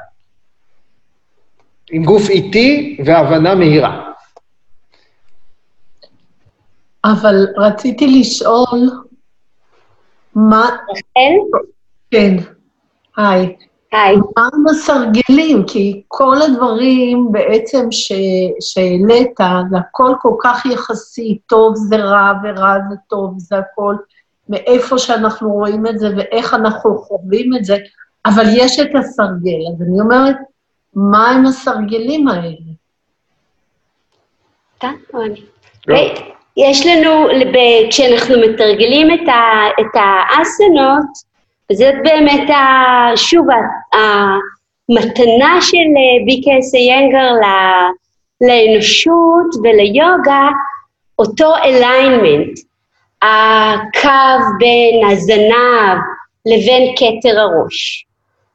עם 1.91 2.05
גוף 2.05 2.31
איטי 2.31 2.99
והבנה 3.05 3.55
מהירה. 3.55 4.08
אבל 7.05 7.46
רציתי 7.57 8.20
לשאול, 8.20 8.90
מה... 10.34 10.68
רחל? 10.90 11.59
כן, 12.11 12.36
היי. 13.16 13.57
היי. 13.92 14.16
מה 14.16 14.49
עם 14.55 14.68
הסרגלים? 14.68 15.64
כי 15.66 16.03
כל 16.09 16.36
הדברים 16.42 17.32
בעצם 17.32 17.88
שהעלית, 18.61 19.34
זה 19.70 19.78
הכל 19.78 20.14
כל 20.20 20.34
כך 20.42 20.66
יחסי, 20.66 21.38
טוב 21.46 21.74
זה 21.76 21.96
רע 21.96 22.32
ורע 22.44 22.74
זה 22.90 22.96
טוב, 23.09 23.34
זה 23.38 23.57
הכל 23.59 23.96
מאיפה 24.49 24.99
שאנחנו 24.99 25.53
רואים 25.53 25.86
את 25.86 25.99
זה 25.99 26.09
ואיך 26.16 26.55
אנחנו 26.55 26.99
חווים 26.99 27.57
את 27.57 27.64
זה, 27.64 27.76
אבל 28.26 28.44
יש 28.53 28.80
את 28.80 28.94
הסרגל. 28.94 29.59
אז 29.74 29.82
אני 29.82 30.01
אומרת, 30.01 30.36
מה 30.94 31.30
עם 31.30 31.46
הסרגלים 31.46 32.28
האלה? 32.28 32.57
אתה 34.78 34.88
או 35.14 35.22
אני? 35.22 35.44
יש 36.59 36.87
לנו, 36.87 37.27
כשאנחנו 37.91 38.35
מתרגלים 38.41 39.11
את, 39.11 39.29
ה, 39.29 39.69
את 39.81 39.95
האסנות, 39.95 41.07
זאת 41.73 41.95
באמת, 42.05 42.51
ה, 42.51 43.17
שוב, 43.17 43.47
המתנה 43.93 45.59
של 45.61 45.77
אה, 45.77 46.25
ביקס 46.27 46.75
איינגר 46.75 47.33
ל- 47.33 47.91
לאנושות 48.47 49.55
וליוגה, 49.63 50.49
אותו 51.19 51.55
alignment, 51.57 52.61
הקו 53.23 54.45
בין 54.59 55.11
הזנב 55.11 55.99
לבין 56.47 56.95
כתר 56.97 57.41
הראש. 57.41 58.05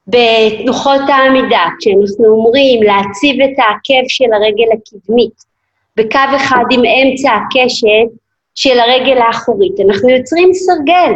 בתנוחות 0.08 1.01
העמידה, 1.08 1.66
כשאנחנו 1.80 2.26
אומרים 2.26 2.84
להציב 2.84 3.36
את 3.41 3.58
העקב 3.58 4.04
של 4.08 4.34
הרגל 4.34 4.72
הקדמית 4.74 5.53
בקו 5.97 6.35
אחד 6.35 6.63
עם 6.71 6.81
אמצע 6.85 7.31
הקשת 7.31 8.17
של 8.55 8.79
הרגל 8.79 9.17
האחורית, 9.17 9.79
אנחנו 9.79 10.09
יוצרים 10.09 10.53
סרגל. 10.53 11.13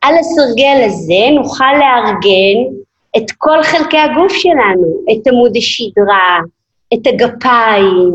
על 0.00 0.14
הסרגל 0.18 0.82
הזה 0.84 1.34
נוכל 1.34 1.72
לארגן 1.78 2.76
את 3.16 3.30
כל 3.38 3.62
חלקי 3.62 3.98
הגוף 3.98 4.32
שלנו, 4.32 5.04
את 5.12 5.26
עמוד 5.26 5.56
השדרה, 5.56 6.40
את 6.94 7.06
הגפיים, 7.06 8.12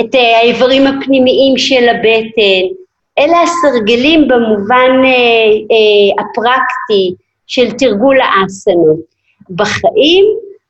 את 0.00 0.14
אה, 0.14 0.38
האיברים 0.38 0.86
הפנימיים 0.86 1.58
של 1.58 1.88
הבטן. 1.88 2.74
אלה 3.18 3.42
הסרגלים 3.42 4.28
במובן 4.28 5.04
אה, 5.04 5.50
אה, 5.72 6.24
הפרקטי 6.24 7.14
של 7.46 7.70
תרגול 7.72 8.16
האסנות. 8.20 9.12
בחיים, 9.50 10.24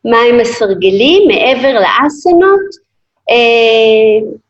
מהם 0.04 0.40
הסרגלים 0.40 1.28
מעבר 1.28 1.74
לאסנות, 1.74 2.82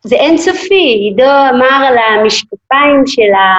זה 0.03 0.17
אינסופי. 0.17 0.75
עידו 0.75 1.23
אמר 1.25 1.87
על 1.87 1.97
המשקפיים 1.99 3.07
של, 3.07 3.33
ה, 3.35 3.55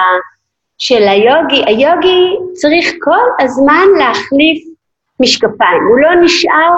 של 0.78 1.02
היוגי, 1.08 1.62
היוגי 1.66 2.36
צריך 2.52 2.94
כל 3.00 3.44
הזמן 3.44 3.86
להחליף 3.98 4.64
משקפיים, 5.20 5.82
הוא 5.88 5.98
לא 5.98 6.14
נשאר 6.24 6.74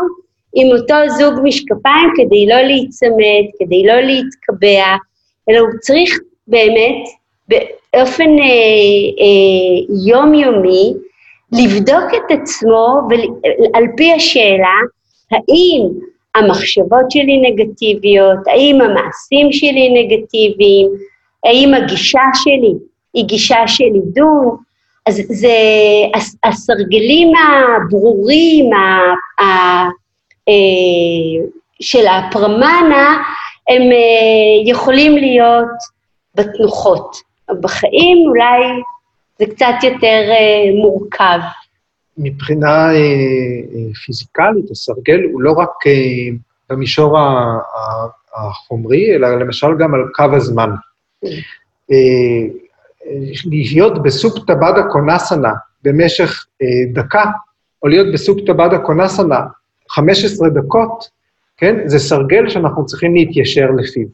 עם 0.54 0.66
אותו 0.66 0.94
זוג 1.08 1.34
משקפיים 1.42 2.10
כדי 2.16 2.46
לא 2.46 2.56
להיצמד, 2.56 3.44
כדי 3.58 3.82
לא 3.86 3.94
להתקבע, 3.94 4.96
אלא 5.48 5.58
הוא 5.58 5.70
צריך 5.80 6.18
באמת 6.46 7.04
באופן 7.48 8.28
אה, 8.38 8.44
אה, 9.20 10.06
יומיומי 10.06 10.94
לבדוק 11.52 12.14
את 12.16 12.38
עצמו 12.40 13.00
ועל 13.10 13.84
פי 13.96 14.12
השאלה 14.12 14.76
האם 15.30 15.88
המחשבות 16.36 17.10
שלי 17.10 17.40
נגטיביות, 17.50 18.38
האם 18.46 18.80
המעשים 18.80 19.52
שלי 19.52 19.88
נגטיביים, 20.02 20.88
האם 21.44 21.74
הגישה 21.74 22.20
שלי 22.34 22.74
היא 23.14 23.24
גישה 23.24 23.66
של 23.66 23.84
עידון, 23.84 24.56
אז 25.06 25.20
זה 25.28 25.56
הסרגלים 26.44 27.32
הברורים 27.36 28.72
ה, 28.72 29.14
ה, 29.42 29.46
אה, 30.48 31.46
של 31.80 32.06
הפרמנה, 32.06 33.22
הם 33.68 33.82
אה, 33.82 34.70
יכולים 34.70 35.16
להיות 35.16 35.68
בתנוחות. 36.34 37.16
בחיים 37.60 38.28
אולי 38.28 38.82
זה 39.38 39.46
קצת 39.46 39.74
יותר 39.82 40.22
אה, 40.30 40.70
מורכב. 40.82 41.38
מבחינה 42.18 42.88
פיזיקלית, 44.04 44.70
הסרגל 44.70 45.20
הוא 45.32 45.42
לא 45.42 45.52
רק 45.52 45.70
במישור 46.70 47.18
החומרי, 48.34 49.14
אלא 49.14 49.28
למשל 49.28 49.66
גם 49.78 49.94
על 49.94 50.00
קו 50.14 50.36
הזמן. 50.36 50.70
להיות 53.44 54.02
בסופטה 54.02 54.54
בדה 54.54 54.82
קונסנה 54.90 55.52
במשך 55.84 56.46
דקה, 56.92 57.24
או 57.82 57.88
להיות 57.88 58.06
בסופטה 58.12 58.52
בדה 58.52 58.78
קונסנה 58.78 59.40
15 59.90 60.48
דקות, 60.48 61.08
כן? 61.56 61.88
זה 61.88 61.98
סרגל 61.98 62.48
שאנחנו 62.48 62.86
צריכים 62.86 63.14
להתיישר 63.14 63.66
לפיו. 63.70 64.06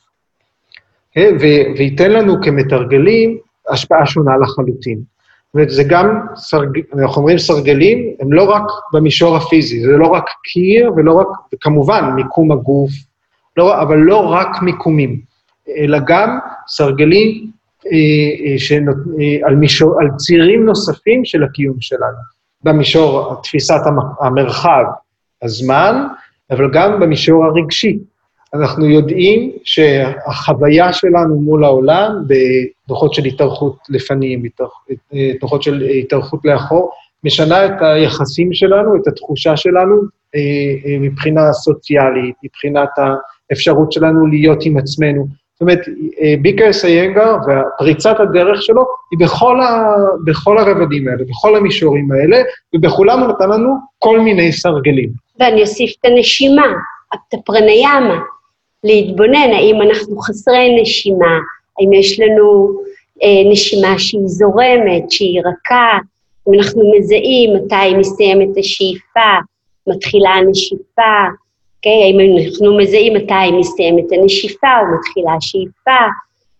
וייתן 1.77 2.11
לנו 2.11 2.43
כמתרגלים 2.43 3.39
השפעה 3.69 4.07
שונה 4.07 4.37
לחלוטין. 4.37 5.12
זאת 5.53 5.55
אומרת, 5.55 5.71
זה 5.71 5.85
גם, 5.85 6.21
סרג... 6.37 6.81
אנחנו 6.95 7.17
אומרים 7.17 7.39
סרגלים, 7.39 8.15
הם 8.21 8.33
לא 8.33 8.51
רק 8.51 8.63
במישור 8.93 9.37
הפיזי, 9.37 9.81
זה 9.81 9.93
לא 9.93 10.07
רק 10.07 10.25
קיר 10.45 10.93
ולא 10.97 11.13
רק, 11.13 11.27
וכמובן, 11.55 12.11
מיקום 12.17 12.53
הגוף, 12.53 12.91
לא, 13.57 13.83
אבל 13.83 13.97
לא 13.97 14.33
רק 14.33 14.63
מיקומים, 14.63 15.21
אלא 15.77 15.99
גם 16.07 16.39
סרגלים 16.69 17.51
אה, 17.87 17.91
אה, 17.93 18.59
שנות, 18.59 18.97
אה, 18.97 19.49
על, 19.49 19.57
מישור, 19.57 20.01
על 20.01 20.09
צירים 20.17 20.65
נוספים 20.65 21.25
של 21.25 21.43
הקיום 21.43 21.77
שלנו, 21.81 22.19
במישור 22.63 23.41
תפיסת 23.43 23.81
המרחב, 24.21 24.85
הזמן, 25.43 26.07
אבל 26.51 26.71
גם 26.73 27.01
במישור 27.01 27.45
הרגשי. 27.45 27.99
אנחנו 28.55 28.87
יודעים 28.87 29.51
שהחוויה 29.65 30.93
שלנו 30.93 31.41
מול 31.41 31.65
העולם, 31.65 32.25
בדוחות 32.27 33.15
של 33.15 33.25
התארכות 33.25 33.77
לפנים, 33.89 34.43
דוחות 35.41 35.63
של 35.63 35.83
התארכות 35.83 36.41
לאחור, 36.45 36.91
משנה 37.25 37.67
את 37.67 37.73
היחסים 37.81 38.53
שלנו, 38.53 38.97
את 38.97 39.07
התחושה 39.07 39.57
שלנו 39.57 39.95
אה, 40.35 40.41
אה, 40.87 40.99
מבחינה 41.01 41.53
סוציאלית, 41.53 42.35
מבחינת 42.45 42.89
האפשרות 43.51 43.93
שלנו 43.93 44.27
להיות 44.27 44.59
עם 44.67 44.77
עצמנו. 44.77 45.27
זאת 45.53 45.61
אומרת, 45.61 45.81
אה, 46.23 46.35
ביקר 46.43 46.73
סיינגר 46.73 47.37
ופריצת 47.47 48.21
הדרך 48.21 48.63
שלו 48.63 48.83
היא 49.11 49.27
בכל, 49.27 49.61
ה, 49.61 49.95
בכל 50.25 50.59
הרבדים 50.59 51.09
האלה, 51.09 51.25
בכל 51.29 51.57
המישורים 51.57 52.13
האלה, 52.13 52.43
ובכולם 52.75 53.21
הוא 53.21 53.29
נתן 53.29 53.51
לנו 53.51 53.75
כל 53.99 54.21
מיני 54.21 54.53
סרגלים. 54.53 55.11
ואני 55.41 55.61
אוסיף 55.61 55.95
את 56.01 56.05
הנשימה, 56.05 56.67
את 57.15 57.35
הפרניאמה, 57.35 58.21
להתבונן 58.85 59.51
האם 59.53 59.83
אנחנו 59.83 60.19
חסרי 60.19 60.81
נשימה, 60.83 61.39
האם 61.79 61.93
יש 61.93 62.21
לנו 62.21 62.79
אה, 63.23 63.51
נשימה 63.51 63.99
שהיא 63.99 64.27
זורמת, 64.27 65.11
שהיא 65.11 65.41
רכה, 65.41 65.99
אם 66.49 66.55
אנחנו 66.55 66.83
מזהים 66.99 67.57
מתי 67.57 67.95
מסתיימת 67.99 68.49
השאיפה, 68.59 69.31
מתחילה 69.87 70.31
הנשיפה, 70.31 71.03
okay? 71.27 71.43
אוקיי? 71.77 72.03
האם 72.03 72.19
אנחנו 72.21 72.79
מזהים 72.79 73.15
מתי 73.15 73.51
מסתיימת 73.59 74.05
הנשיפה 74.13 74.69
או 74.81 74.99
מתחילה 74.99 75.35
השאיפה, 75.35 76.01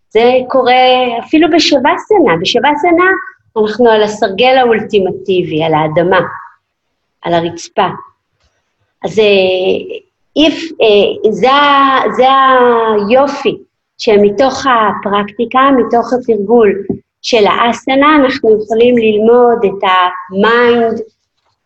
זה 0.09 0.33
קורה 0.49 1.19
אפילו 1.27 1.49
בשווסנה, 1.51 2.37
בשווסנה 2.41 3.05
אנחנו 3.57 3.91
על 3.91 4.03
הסרגל 4.03 4.57
האולטימטיבי, 4.59 5.65
על 5.65 5.75
האדמה, 5.75 6.21
על 7.23 7.35
הרצפה. 7.35 7.89
אז 9.05 9.21
איף, 10.37 10.73
אה, 10.83 11.33
זה, 11.33 11.49
זה 12.17 12.27
היופי, 12.95 13.57
שמתוך 13.99 14.67
הפרקטיקה, 14.67 15.61
מתוך 15.79 16.13
התרגול 16.13 16.73
של 17.23 17.47
האסנה, 17.47 18.17
אנחנו 18.17 18.63
יכולים 18.63 18.99
ללמוד 18.99 19.65
את 19.65 19.89
ה 20.31 20.43
mind, 20.43 21.01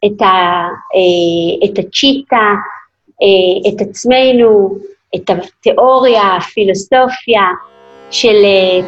את, 0.04 0.22
ה, 0.22 0.66
אה, 0.94 1.68
את 1.68 1.78
הצ'יטה, 1.78 2.52
אה, 3.22 3.70
את 3.70 3.88
עצמנו, 3.88 4.78
את 5.14 5.30
התיאוריה, 5.30 6.36
הפילוסופיה 6.36 7.44
של 8.10 8.36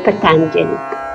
פטנג'לי. 0.04 1.07